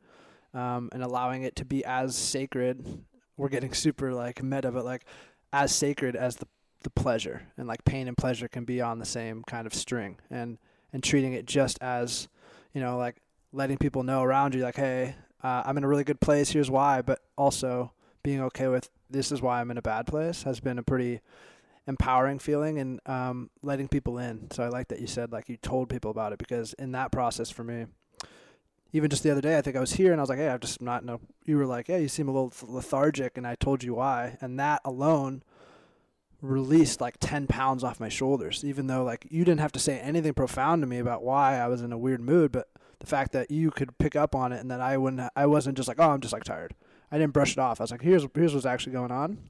um, 0.53 0.89
and 0.91 1.03
allowing 1.03 1.43
it 1.43 1.55
to 1.57 1.65
be 1.65 1.85
as 1.85 2.17
sacred. 2.17 3.05
We're 3.37 3.49
getting 3.49 3.73
super 3.73 4.11
like 4.11 4.41
meta 4.41 4.71
but 4.71 4.83
like 4.83 5.05
as 5.53 5.73
sacred 5.73 6.15
as 6.15 6.37
the 6.37 6.47
the 6.83 6.89
pleasure. 6.89 7.43
And 7.57 7.67
like 7.67 7.85
pain 7.85 8.07
and 8.07 8.17
pleasure 8.17 8.47
can 8.47 8.65
be 8.65 8.81
on 8.81 8.99
the 8.99 9.05
same 9.05 9.43
kind 9.43 9.65
of 9.65 9.73
string. 9.73 10.17
And 10.29 10.57
and 10.93 11.03
treating 11.03 11.33
it 11.33 11.45
just 11.45 11.77
as, 11.81 12.27
you 12.73 12.81
know, 12.81 12.97
like 12.97 13.17
letting 13.51 13.77
people 13.77 14.03
know 14.03 14.23
around 14.23 14.55
you, 14.55 14.61
like, 14.61 14.75
hey, 14.75 15.15
uh, 15.43 15.63
I'm 15.65 15.77
in 15.77 15.83
a 15.83 15.87
really 15.87 16.03
good 16.03 16.19
place. 16.19 16.51
Here's 16.51 16.69
why. 16.69 17.01
But 17.01 17.21
also 17.37 17.91
being 18.23 18.41
okay 18.41 18.67
with 18.67 18.89
this 19.09 19.31
is 19.31 19.41
why 19.41 19.61
I'm 19.61 19.71
in 19.71 19.77
a 19.77 19.81
bad 19.81 20.07
place 20.07 20.43
has 20.43 20.59
been 20.59 20.77
a 20.79 20.83
pretty 20.83 21.21
empowering 21.87 22.39
feeling 22.39 22.79
and 22.79 22.99
um, 23.05 23.49
letting 23.61 23.87
people 23.87 24.17
in. 24.17 24.51
So 24.51 24.63
I 24.63 24.67
like 24.67 24.89
that 24.89 24.99
you 24.99 25.07
said 25.07 25.31
like 25.31 25.47
you 25.47 25.57
told 25.57 25.89
people 25.89 26.11
about 26.11 26.33
it 26.33 26.39
because 26.39 26.73
in 26.73 26.91
that 26.91 27.11
process 27.11 27.49
for 27.49 27.63
me, 27.63 27.85
even 28.93 29.09
just 29.09 29.23
the 29.23 29.31
other 29.31 29.41
day, 29.41 29.57
I 29.57 29.61
think 29.61 29.75
I 29.75 29.79
was 29.79 29.93
here 29.93 30.11
and 30.11 30.19
I 30.19 30.23
was 30.23 30.29
like, 30.29 30.39
hey, 30.39 30.49
I'm 30.49 30.59
just 30.59 30.81
not 30.81 31.03
no. 31.03 31.19
You 31.45 31.57
were 31.57 31.65
like, 31.65 31.87
yeah, 31.87 31.97
you 31.97 32.07
seem 32.07 32.27
a 32.27 32.31
little 32.31 32.53
lethargic, 32.67 33.37
and 33.37 33.45
I 33.45 33.55
told 33.55 33.83
you 33.83 33.95
why, 33.95 34.37
and 34.41 34.59
that 34.59 34.81
alone 34.85 35.43
released 36.41 37.01
like 37.01 37.17
10 37.19 37.47
pounds 37.47 37.83
off 37.83 37.99
my 37.99 38.09
shoulders 38.09 38.63
even 38.63 38.87
though 38.87 39.03
like 39.03 39.25
you 39.31 39.43
didn't 39.43 39.59
have 39.59 39.71
to 39.71 39.79
say 39.79 39.99
anything 39.99 40.33
profound 40.33 40.83
to 40.83 40.87
me 40.87 40.99
about 40.99 41.23
why 41.23 41.57
I 41.57 41.67
was 41.67 41.81
in 41.81 41.91
a 41.91 41.97
weird 41.97 42.21
mood 42.21 42.51
but 42.51 42.69
the 42.99 43.07
fact 43.07 43.31
that 43.31 43.51
you 43.51 43.71
could 43.71 43.97
pick 43.97 44.15
up 44.15 44.35
on 44.35 44.51
it 44.51 44.59
and 44.59 44.69
that 44.69 44.79
I 44.79 44.97
wouldn't 44.97 45.31
I 45.35 45.45
wasn't 45.47 45.77
just 45.77 45.87
like 45.87 45.99
oh 45.99 46.11
I'm 46.11 46.21
just 46.21 46.33
like 46.33 46.43
tired. 46.43 46.75
I 47.11 47.17
didn't 47.17 47.33
brush 47.33 47.53
it 47.53 47.59
off. 47.59 47.79
I 47.79 47.83
was 47.83 47.91
like 47.91 48.01
here's 48.01 48.25
here's 48.35 48.53
what's 48.53 48.65
actually 48.65 48.93
going 48.93 49.11
on. 49.11 49.49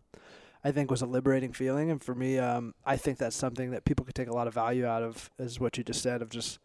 I 0.63 0.71
think 0.71 0.89
was 0.89 1.01
a 1.01 1.05
liberating 1.05 1.53
feeling 1.53 1.91
and 1.91 2.01
for 2.01 2.15
me 2.15 2.39
um, 2.39 2.73
I 2.85 2.97
think 2.97 3.17
that's 3.17 3.35
something 3.35 3.71
that 3.71 3.85
people 3.85 4.05
could 4.05 4.15
take 4.15 4.29
a 4.29 4.33
lot 4.33 4.47
of 4.47 4.53
value 4.53 4.85
out 4.85 5.03
of 5.03 5.29
is 5.37 5.59
what 5.59 5.77
you 5.77 5.83
just 5.83 6.01
said 6.01 6.21
of 6.21 6.29
just 6.29 6.59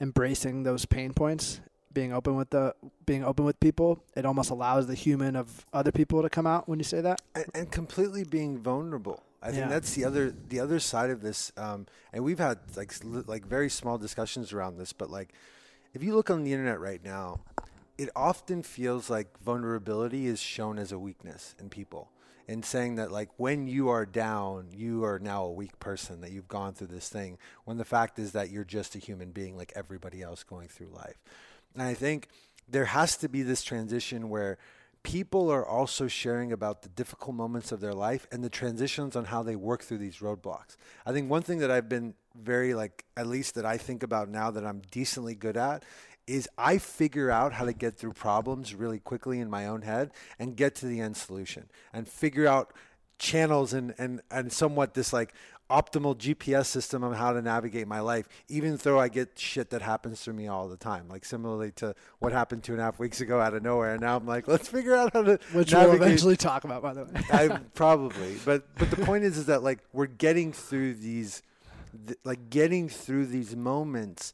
embracing 0.00 0.64
those 0.64 0.84
pain 0.84 1.12
points 1.12 1.60
being 1.92 2.12
open 2.12 2.36
with 2.36 2.50
the 2.50 2.74
being 3.06 3.24
open 3.24 3.44
with 3.44 3.58
people 3.60 4.02
it 4.16 4.24
almost 4.24 4.50
allows 4.50 4.86
the 4.86 4.94
human 4.94 5.36
of 5.36 5.66
other 5.72 5.92
people 5.92 6.22
to 6.22 6.30
come 6.30 6.46
out 6.46 6.68
when 6.68 6.78
you 6.78 6.84
say 6.84 7.00
that. 7.00 7.20
And, 7.34 7.46
and 7.54 7.70
completely 7.70 8.24
being 8.24 8.58
vulnerable. 8.58 9.22
I 9.42 9.48
yeah. 9.48 9.54
think 9.54 9.70
that's 9.70 9.94
the 9.94 10.04
other 10.04 10.32
the 10.48 10.60
other 10.60 10.78
side 10.78 11.10
of 11.10 11.20
this 11.20 11.52
um, 11.56 11.86
and 12.12 12.22
we've 12.22 12.38
had 12.38 12.58
like 12.76 12.92
like 13.04 13.44
very 13.44 13.68
small 13.68 13.98
discussions 13.98 14.52
around 14.52 14.78
this 14.78 14.92
but 14.92 15.10
like 15.10 15.32
if 15.94 16.02
you 16.02 16.14
look 16.14 16.30
on 16.30 16.44
the 16.44 16.52
internet 16.52 16.78
right 16.80 17.04
now 17.04 17.40
it 17.98 18.08
often 18.14 18.62
feels 18.62 19.10
like 19.10 19.38
vulnerability 19.40 20.26
is 20.26 20.40
shown 20.40 20.78
as 20.78 20.92
a 20.92 20.98
weakness 20.98 21.54
in 21.58 21.68
people 21.68 22.10
and 22.48 22.64
saying 22.64 22.96
that 22.96 23.10
like 23.10 23.28
when 23.36 23.66
you 23.66 23.88
are 23.88 24.06
down 24.06 24.68
you 24.72 25.04
are 25.04 25.18
now 25.18 25.44
a 25.44 25.52
weak 25.52 25.78
person 25.80 26.20
that 26.20 26.30
you've 26.30 26.48
gone 26.48 26.72
through 26.72 26.86
this 26.86 27.08
thing 27.08 27.36
when 27.64 27.78
the 27.78 27.84
fact 27.84 28.18
is 28.18 28.32
that 28.32 28.50
you're 28.50 28.64
just 28.64 28.94
a 28.94 28.98
human 28.98 29.30
being 29.30 29.56
like 29.56 29.72
everybody 29.74 30.22
else 30.22 30.44
going 30.44 30.68
through 30.68 30.88
life 30.88 31.20
and 31.74 31.82
I 31.82 31.94
think 31.94 32.28
there 32.68 32.86
has 32.86 33.16
to 33.18 33.28
be 33.28 33.42
this 33.42 33.62
transition 33.62 34.28
where 34.28 34.58
people 35.02 35.50
are 35.50 35.66
also 35.66 36.06
sharing 36.06 36.52
about 36.52 36.82
the 36.82 36.88
difficult 36.88 37.34
moments 37.34 37.72
of 37.72 37.80
their 37.80 37.92
life 37.92 38.26
and 38.30 38.42
the 38.42 38.50
transitions 38.50 39.16
on 39.16 39.26
how 39.26 39.42
they 39.42 39.56
work 39.56 39.82
through 39.82 39.98
these 39.98 40.18
roadblocks. 40.18 40.76
I 41.04 41.12
think 41.12 41.28
one 41.28 41.42
thing 41.42 41.58
that 41.58 41.70
I've 41.70 41.88
been 41.88 42.14
very 42.34 42.74
like 42.74 43.04
at 43.16 43.26
least 43.26 43.56
that 43.56 43.66
I 43.66 43.76
think 43.76 44.02
about 44.02 44.28
now 44.28 44.50
that 44.50 44.64
I'm 44.64 44.82
decently 44.90 45.34
good 45.34 45.56
at 45.56 45.84
is 46.26 46.48
I 46.56 46.78
figure 46.78 47.30
out 47.30 47.52
how 47.52 47.64
to 47.64 47.72
get 47.72 47.96
through 47.96 48.12
problems 48.12 48.74
really 48.74 49.00
quickly 49.00 49.40
in 49.40 49.50
my 49.50 49.66
own 49.66 49.82
head 49.82 50.12
and 50.38 50.56
get 50.56 50.74
to 50.76 50.86
the 50.86 51.00
end 51.00 51.16
solution 51.16 51.68
and 51.92 52.06
figure 52.06 52.46
out 52.46 52.72
channels 53.18 53.72
and 53.72 53.94
and 53.98 54.20
and 54.30 54.52
somewhat 54.52 54.94
this 54.94 55.12
like 55.12 55.32
optimal 55.70 56.16
GPS 56.16 56.66
system 56.66 57.02
on 57.02 57.14
how 57.14 57.32
to 57.32 57.40
navigate 57.40 57.88
my 57.88 58.00
life, 58.00 58.28
even 58.48 58.76
though 58.76 58.98
I 59.00 59.08
get 59.08 59.38
shit 59.38 59.70
that 59.70 59.82
happens 59.82 60.22
to 60.24 60.32
me 60.32 60.46
all 60.46 60.68
the 60.68 60.76
time. 60.76 61.08
Like 61.08 61.24
similarly 61.24 61.72
to 61.76 61.94
what 62.18 62.32
happened 62.32 62.62
two 62.62 62.72
and 62.72 62.80
a 62.80 62.84
half 62.84 62.98
weeks 62.98 63.20
ago 63.20 63.40
out 63.40 63.54
of 63.54 63.62
nowhere. 63.62 63.92
And 63.92 64.00
now 64.00 64.16
I'm 64.16 64.26
like, 64.26 64.48
let's 64.48 64.68
figure 64.68 64.94
out 64.94 65.12
how 65.12 65.22
to 65.22 65.38
Which 65.52 65.72
navigate. 65.72 65.98
we'll 66.00 66.08
eventually 66.08 66.36
talk 66.36 66.64
about, 66.64 66.82
by 66.82 66.92
the 66.94 67.04
way. 67.04 67.10
I 67.32 67.48
probably. 67.74 68.36
But 68.44 68.74
but 68.76 68.90
the 68.90 69.04
point 69.04 69.24
is 69.24 69.38
is 69.38 69.46
that 69.46 69.62
like 69.62 69.78
we're 69.92 70.06
getting 70.06 70.52
through 70.52 70.94
these 70.94 71.42
th- 72.06 72.18
like 72.24 72.50
getting 72.50 72.88
through 72.88 73.26
these 73.26 73.56
moments 73.56 74.32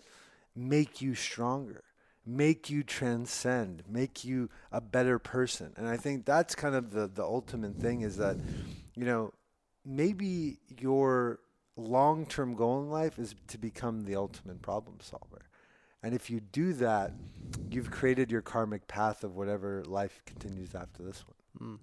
make 0.57 1.01
you 1.01 1.15
stronger 1.15 1.85
make 2.27 2.69
you 2.69 2.83
transcend, 2.83 3.83
make 3.89 4.23
you 4.23 4.51
a 4.71 4.83
better 4.83 5.19
person. 5.19 5.73
And 5.79 5.89
I 5.89 5.97
think 5.97 6.27
that's 6.27 6.55
kind 6.55 6.75
of 6.75 6.91
the 6.91 7.07
the 7.09 7.25
ultimate 7.25 7.77
thing 7.77 8.03
is 8.03 8.19
that, 8.19 8.37
you 8.95 9.07
know, 9.07 9.33
maybe 9.89 10.59
your 10.79 11.41
long 11.77 12.27
term 12.27 12.55
goal 12.55 12.81
in 12.81 12.91
life 12.91 13.19
is 13.19 13.35
to 13.49 13.59
become 13.59 14.05
the 14.05 14.15
ultimate 14.15 14.61
problem 14.63 14.99
solver. 15.01 15.47
And 16.03 16.15
if 16.15 16.31
you 16.31 16.41
do 16.41 16.75
that, 16.75 17.13
you've 17.71 17.91
created 17.91 18.31
your 18.31 18.43
karmic 18.43 18.87
path 18.87 19.25
of 19.25 19.35
whatever 19.35 19.83
life 19.85 20.23
continues 20.27 20.75
after 20.75 21.03
this 21.03 21.25
one. 21.27 21.73
Mm. 21.73 21.79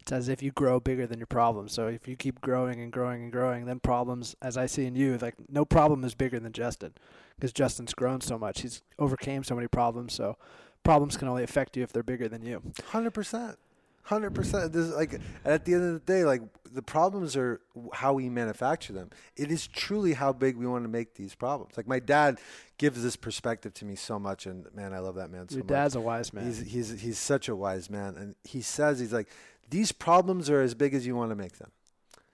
It's 0.00 0.12
as 0.12 0.28
if 0.28 0.40
you 0.40 0.52
grow 0.52 0.78
bigger 0.78 1.06
than 1.06 1.18
your 1.18 1.26
problems. 1.26 1.72
So 1.72 1.88
if 1.88 2.06
you 2.06 2.14
keep 2.14 2.40
growing 2.40 2.80
and 2.80 2.92
growing 2.92 3.24
and 3.24 3.32
growing, 3.32 3.64
then 3.64 3.80
problems, 3.80 4.36
as 4.40 4.56
I 4.56 4.66
see 4.66 4.86
in 4.86 4.94
you, 4.94 5.18
like 5.18 5.34
no 5.48 5.64
problem 5.64 6.04
is 6.04 6.14
bigger 6.14 6.38
than 6.38 6.52
Justin, 6.52 6.92
because 7.34 7.52
Justin's 7.52 7.92
grown 7.92 8.20
so 8.20 8.38
much. 8.38 8.60
He's 8.60 8.82
overcame 9.00 9.42
so 9.42 9.56
many 9.56 9.66
problems. 9.66 10.14
So 10.14 10.36
problems 10.84 11.16
can 11.16 11.26
only 11.26 11.42
affect 11.42 11.76
you 11.76 11.82
if 11.82 11.92
they're 11.92 12.04
bigger 12.04 12.28
than 12.28 12.42
you. 12.42 12.62
Hundred 12.90 13.14
percent. 13.14 13.58
Hundred 14.06 14.36
percent. 14.36 14.72
This 14.72 14.94
like 14.94 15.20
at 15.44 15.64
the 15.64 15.74
end 15.74 15.82
of 15.82 15.92
the 15.94 16.12
day, 16.12 16.24
like 16.24 16.40
the 16.72 16.80
problems 16.80 17.36
are 17.36 17.60
how 17.92 18.12
we 18.12 18.28
manufacture 18.28 18.92
them. 18.92 19.10
It 19.36 19.50
is 19.50 19.66
truly 19.66 20.12
how 20.12 20.32
big 20.32 20.56
we 20.56 20.64
want 20.64 20.84
to 20.84 20.88
make 20.88 21.14
these 21.14 21.34
problems. 21.34 21.76
Like 21.76 21.88
my 21.88 21.98
dad 21.98 22.38
gives 22.78 23.02
this 23.02 23.16
perspective 23.16 23.74
to 23.74 23.84
me 23.84 23.96
so 23.96 24.20
much, 24.20 24.46
and 24.46 24.64
man, 24.72 24.92
I 24.92 25.00
love 25.00 25.16
that 25.16 25.30
man 25.32 25.48
so 25.48 25.56
Your 25.56 25.64
much. 25.64 25.70
Your 25.70 25.78
dad's 25.78 25.96
a 25.96 26.00
wise 26.00 26.32
man. 26.32 26.44
He's 26.44 26.60
he's 26.60 27.00
he's 27.00 27.18
such 27.18 27.48
a 27.48 27.56
wise 27.56 27.90
man, 27.90 28.14
and 28.16 28.36
he 28.44 28.62
says 28.62 29.00
he's 29.00 29.12
like 29.12 29.28
these 29.70 29.90
problems 29.90 30.48
are 30.50 30.60
as 30.60 30.74
big 30.74 30.94
as 30.94 31.04
you 31.04 31.16
want 31.16 31.32
to 31.32 31.36
make 31.36 31.58
them. 31.58 31.72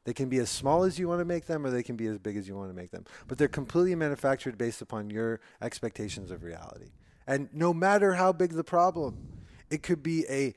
They 0.05 0.13
can 0.13 0.29
be 0.29 0.41
as 0.41 0.51
small 0.51 0.83
as 0.83 0.99
you 0.99 1.09
want 1.09 1.21
to 1.21 1.25
make 1.25 1.47
them, 1.47 1.65
or 1.65 1.71
they 1.71 1.83
can 1.83 1.97
be 1.97 2.07
as 2.07 2.19
big 2.19 2.37
as 2.37 2.47
you 2.47 2.55
want 2.55 2.69
to 2.69 2.75
make 2.75 2.91
them. 2.91 3.07
But 3.29 3.39
they're 3.39 3.49
completely 3.49 3.95
manufactured 3.95 4.59
based 4.59 4.83
upon 4.83 5.09
your 5.09 5.41
expectations 5.63 6.31
of 6.31 6.43
reality. 6.43 6.91
And 7.27 7.49
no 7.55 7.73
matter 7.73 8.13
how 8.13 8.33
big 8.33 8.53
the 8.53 8.65
problem, 8.65 9.17
it 9.71 9.83
could 9.83 10.03
be 10.03 10.27
a 10.29 10.55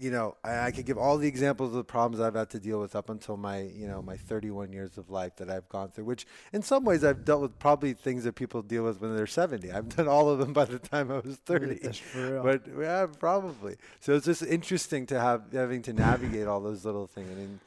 you 0.00 0.10
know, 0.10 0.36
I, 0.42 0.66
I 0.66 0.70
could 0.70 0.86
give 0.86 0.96
all 0.96 1.18
the 1.18 1.28
examples 1.28 1.68
of 1.70 1.74
the 1.76 1.84
problems 1.84 2.20
I've 2.20 2.34
had 2.34 2.48
to 2.50 2.58
deal 2.58 2.80
with 2.80 2.96
up 2.96 3.10
until 3.10 3.36
my, 3.36 3.60
you 3.62 3.86
know, 3.86 4.00
my 4.02 4.16
31 4.16 4.72
years 4.72 4.96
of 4.96 5.10
life 5.10 5.36
that 5.36 5.50
I've 5.50 5.68
gone 5.68 5.90
through. 5.90 6.04
Which, 6.04 6.26
in 6.52 6.62
some 6.62 6.84
ways, 6.84 7.04
I've 7.04 7.24
dealt 7.24 7.42
with 7.42 7.58
probably 7.58 7.92
things 7.92 8.24
that 8.24 8.34
people 8.34 8.62
deal 8.62 8.84
with 8.84 9.00
when 9.00 9.14
they're 9.14 9.26
70. 9.26 9.70
I've 9.70 9.88
done 9.94 10.08
all 10.08 10.30
of 10.30 10.38
them 10.38 10.52
by 10.52 10.64
the 10.64 10.78
time 10.78 11.10
I 11.12 11.18
was 11.18 11.36
30. 11.36 11.74
That's 11.82 11.98
for 11.98 12.32
real. 12.32 12.42
But 12.42 12.62
yeah, 12.80 13.06
probably. 13.18 13.76
So 14.00 14.14
it's 14.14 14.26
just 14.26 14.42
interesting 14.42 15.06
to 15.06 15.20
have 15.20 15.52
having 15.52 15.82
to 15.82 15.92
navigate 15.92 16.46
all 16.46 16.60
those 16.60 16.84
little 16.84 17.06
things. 17.06 17.30
I 17.30 17.34
mean, 17.34 17.60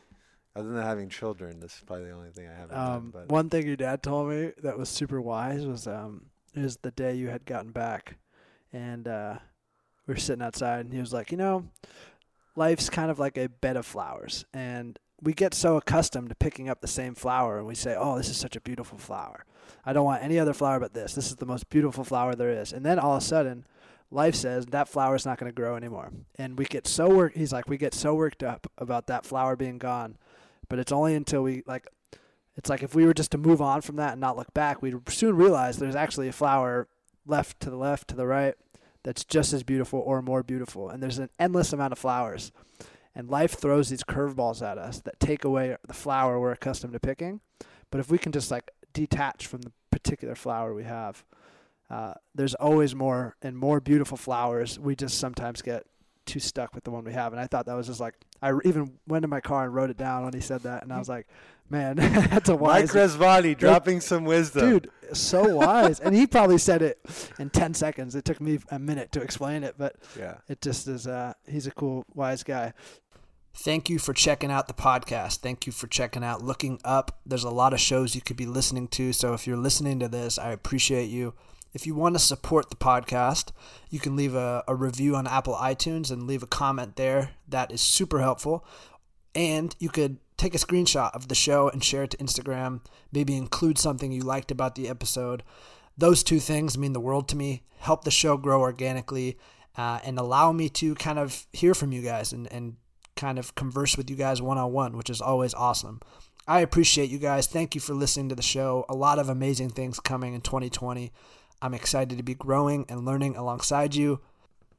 other 0.55 0.69
than 0.69 0.83
having 0.83 1.09
children, 1.09 1.59
this 1.59 1.73
is 1.75 1.81
probably 1.85 2.05
the 2.05 2.11
only 2.11 2.29
thing 2.31 2.47
I 2.47 2.53
haven't 2.59 2.77
Um, 2.77 3.11
done. 3.11 3.11
But 3.11 3.29
one 3.29 3.49
thing 3.49 3.65
your 3.67 3.75
dad 3.75 4.03
told 4.03 4.29
me 4.29 4.51
that 4.63 4.77
was 4.77 4.89
super 4.89 5.21
wise 5.21 5.65
was 5.65 5.87
um, 5.87 6.25
it 6.55 6.61
was 6.61 6.77
the 6.77 6.91
day 6.91 7.15
you 7.15 7.29
had 7.29 7.45
gotten 7.45 7.71
back, 7.71 8.17
and 8.71 9.07
uh, 9.07 9.37
we 10.05 10.13
were 10.13 10.19
sitting 10.19 10.43
outside, 10.43 10.81
and 10.85 10.93
he 10.93 10.99
was 10.99 11.11
like, 11.13 11.31
you 11.31 11.37
know, 11.37 11.65
life's 12.55 12.89
kind 12.89 13.09
of 13.09 13.19
like 13.19 13.37
a 13.37 13.49
bed 13.49 13.77
of 13.77 13.85
flowers, 13.85 14.45
and 14.53 14.99
we 15.21 15.33
get 15.33 15.53
so 15.53 15.77
accustomed 15.77 16.29
to 16.29 16.35
picking 16.35 16.69
up 16.69 16.81
the 16.81 16.87
same 16.87 17.15
flower, 17.15 17.57
and 17.57 17.67
we 17.67 17.75
say, 17.75 17.95
oh, 17.97 18.17
this 18.17 18.29
is 18.29 18.37
such 18.37 18.55
a 18.55 18.61
beautiful 18.61 18.97
flower. 18.97 19.45
I 19.85 19.93
don't 19.93 20.05
want 20.05 20.23
any 20.23 20.39
other 20.39 20.53
flower 20.53 20.79
but 20.79 20.93
this. 20.93 21.13
This 21.13 21.27
is 21.27 21.37
the 21.37 21.45
most 21.45 21.69
beautiful 21.69 22.03
flower 22.03 22.35
there 22.35 22.51
is. 22.51 22.73
And 22.73 22.85
then 22.85 22.99
all 22.99 23.15
of 23.15 23.23
a 23.23 23.25
sudden, 23.25 23.65
life 24.11 24.35
says 24.35 24.65
that 24.67 24.89
flower's 24.89 25.25
not 25.25 25.37
going 25.37 25.51
to 25.51 25.55
grow 25.55 25.75
anymore. 25.75 26.11
And 26.37 26.57
we 26.57 26.65
get 26.65 26.87
so 26.87 27.09
worked. 27.09 27.37
He's 27.37 27.53
like, 27.53 27.69
we 27.69 27.77
get 27.77 27.93
so 27.93 28.13
worked 28.13 28.43
up 28.43 28.71
about 28.77 29.07
that 29.07 29.25
flower 29.25 29.55
being 29.55 29.77
gone, 29.77 30.17
but 30.69 30.79
it's 30.79 30.91
only 30.91 31.15
until 31.15 31.43
we 31.43 31.63
like. 31.65 31.87
It's 32.55 32.69
like 32.69 32.83
if 32.83 32.93
we 32.93 33.05
were 33.05 33.15
just 33.15 33.31
to 33.31 33.39
move 33.39 33.61
on 33.61 33.81
from 33.81 33.95
that 33.95 34.11
and 34.11 34.21
not 34.21 34.37
look 34.37 34.53
back, 34.53 34.81
we'd 34.81 35.09
soon 35.09 35.35
realize 35.35 35.77
there's 35.77 35.95
actually 35.95 36.27
a 36.27 36.33
flower 36.33 36.87
left 37.25 37.59
to 37.61 37.71
the 37.71 37.77
left 37.77 38.09
to 38.09 38.15
the 38.15 38.27
right 38.27 38.53
that's 39.03 39.23
just 39.23 39.53
as 39.53 39.63
beautiful 39.63 39.99
or 39.99 40.21
more 40.21 40.43
beautiful. 40.43 40.89
And 40.89 41.01
there's 41.01 41.19
an 41.19 41.29
endless 41.39 41.73
amount 41.73 41.91
of 41.91 41.99
flowers. 41.99 42.51
And 43.15 43.29
life 43.29 43.53
throws 43.53 43.89
these 43.89 44.03
curveballs 44.03 44.65
at 44.65 44.77
us 44.77 44.99
that 45.01 45.19
take 45.19 45.43
away 45.43 45.75
the 45.87 45.93
flower 45.93 46.39
we're 46.39 46.51
accustomed 46.51 46.93
to 46.93 46.99
picking. 46.99 47.41
But 47.91 47.99
if 47.99 48.09
we 48.09 48.17
can 48.17 48.31
just 48.31 48.49
like 48.49 48.71
detach 48.91 49.45
from 49.45 49.61
the 49.61 49.71
particular 49.91 50.35
flower 50.35 50.73
we 50.73 50.83
have, 50.85 51.23
uh, 51.89 52.15
there's 52.33 52.55
always 52.55 52.95
more 52.95 53.35
and 53.41 53.55
more 53.55 53.79
beautiful 53.79 54.17
flowers. 54.17 54.79
We 54.79 54.95
just 54.95 55.19
sometimes 55.19 55.61
get 55.61 55.85
too 56.25 56.39
stuck 56.39 56.73
with 56.75 56.83
the 56.83 56.91
one 56.91 57.03
we 57.03 57.13
have. 57.13 57.33
And 57.33 57.39
I 57.41 57.47
thought 57.47 57.65
that 57.67 57.75
was 57.75 57.87
just 57.87 57.99
like, 57.99 58.15
I 58.41 58.51
even 58.65 58.93
went 59.07 59.23
in 59.23 59.29
my 59.29 59.41
car 59.41 59.65
and 59.65 59.73
wrote 59.73 59.89
it 59.89 59.97
down 59.97 60.23
when 60.23 60.33
he 60.33 60.39
said 60.41 60.61
that. 60.63 60.83
And 60.83 60.91
I 60.93 60.99
was 60.99 61.09
like, 61.09 61.27
man, 61.69 61.95
that's 61.97 62.49
a 62.49 62.55
wise. 62.55 62.93
Mike 62.93 62.95
wise 62.95 63.15
Rezvani 63.17 63.57
dropping 63.57 64.01
some 64.01 64.25
wisdom. 64.25 64.69
dude. 64.69 64.91
So 65.13 65.55
wise. 65.57 65.99
and 65.99 66.15
he 66.15 66.27
probably 66.27 66.57
said 66.57 66.81
it 66.81 66.99
in 67.39 67.49
10 67.49 67.73
seconds. 67.73 68.15
It 68.15 68.25
took 68.25 68.39
me 68.41 68.59
a 68.69 68.79
minute 68.79 69.11
to 69.13 69.21
explain 69.21 69.63
it, 69.63 69.75
but 69.77 69.95
Yeah. 70.17 70.35
it 70.47 70.61
just 70.61 70.87
is, 70.87 71.07
uh, 71.07 71.33
he's 71.47 71.67
a 71.67 71.71
cool, 71.71 72.05
wise 72.13 72.43
guy. 72.43 72.73
Thank 73.55 73.87
you 73.87 73.99
for 73.99 74.13
checking 74.13 74.49
out 74.51 74.67
the 74.67 74.73
podcast. 74.73 75.37
Thank 75.37 75.67
you 75.67 75.71
for 75.71 75.85
checking 75.85 76.23
out 76.23 76.41
Looking 76.41 76.79
Up. 76.83 77.19
There's 77.23 77.43
a 77.43 77.51
lot 77.51 77.71
of 77.71 77.79
shows 77.79 78.15
you 78.15 78.21
could 78.21 78.35
be 78.37 78.47
listening 78.47 78.87
to. 78.89 79.13
So 79.13 79.33
if 79.33 79.45
you're 79.45 79.57
listening 79.57 79.99
to 79.99 80.07
this, 80.07 80.39
I 80.39 80.51
appreciate 80.51 81.11
you. 81.11 81.35
If 81.73 81.87
you 81.87 81.95
want 81.95 82.15
to 82.15 82.19
support 82.19 82.69
the 82.69 82.75
podcast, 82.75 83.51
you 83.89 83.99
can 83.99 84.15
leave 84.15 84.35
a, 84.35 84.63
a 84.67 84.75
review 84.75 85.15
on 85.15 85.25
Apple 85.25 85.55
iTunes 85.55 86.11
and 86.11 86.27
leave 86.27 86.43
a 86.43 86.47
comment 86.47 86.95
there. 86.95 87.31
That 87.47 87.71
is 87.71 87.81
super 87.81 88.21
helpful. 88.21 88.65
And 89.33 89.75
you 89.79 89.89
could 89.89 90.17
take 90.37 90.53
a 90.53 90.59
screenshot 90.59 91.13
of 91.15 91.27
the 91.27 91.35
show 91.35 91.69
and 91.69 91.83
share 91.83 92.03
it 92.03 92.11
to 92.11 92.17
Instagram, 92.17 92.81
maybe 93.11 93.35
include 93.35 93.77
something 93.77 94.11
you 94.11 94.21
liked 94.21 94.51
about 94.51 94.75
the 94.75 94.87
episode. 94.87 95.41
Those 95.97 96.23
two 96.23 96.39
things 96.39 96.77
mean 96.77 96.93
the 96.93 96.99
world 96.99 97.27
to 97.29 97.35
me, 97.35 97.63
help 97.79 98.03
the 98.03 98.11
show 98.11 98.37
grow 98.37 98.61
organically, 98.61 99.37
uh, 99.75 99.99
and 100.03 100.19
allow 100.19 100.51
me 100.51 100.69
to 100.69 100.93
kind 100.95 101.17
of 101.17 101.47
hear 101.53 101.73
from 101.73 101.91
you 101.91 102.01
guys 102.01 102.33
and, 102.33 102.51
and 102.51 102.75
kind 103.15 103.39
of 103.39 103.55
converse 103.55 103.97
with 103.97 104.09
you 104.09 104.15
guys 104.15 104.41
one 104.41 104.57
on 104.57 104.71
one, 104.71 104.97
which 104.97 105.09
is 105.09 105.21
always 105.21 105.53
awesome. 105.53 106.01
I 106.47 106.59
appreciate 106.59 107.09
you 107.09 107.19
guys. 107.19 107.47
Thank 107.47 107.73
you 107.73 107.81
for 107.81 107.93
listening 107.93 108.29
to 108.29 108.35
the 108.35 108.41
show. 108.41 108.85
A 108.89 108.95
lot 108.95 109.17
of 109.17 109.29
amazing 109.29 109.69
things 109.69 109.99
coming 109.99 110.33
in 110.33 110.41
2020. 110.41 111.11
I'm 111.63 111.73
excited 111.73 112.17
to 112.17 112.23
be 112.23 112.35
growing 112.35 112.85
and 112.89 113.05
learning 113.05 113.37
alongside 113.37 113.95
you. 113.95 114.19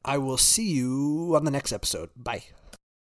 I 0.05 0.19
will 0.19 0.37
see 0.37 0.69
you 0.69 1.33
on 1.35 1.43
the 1.43 1.49
next 1.49 1.73
episode. 1.73 2.11
Bye. 2.15 2.43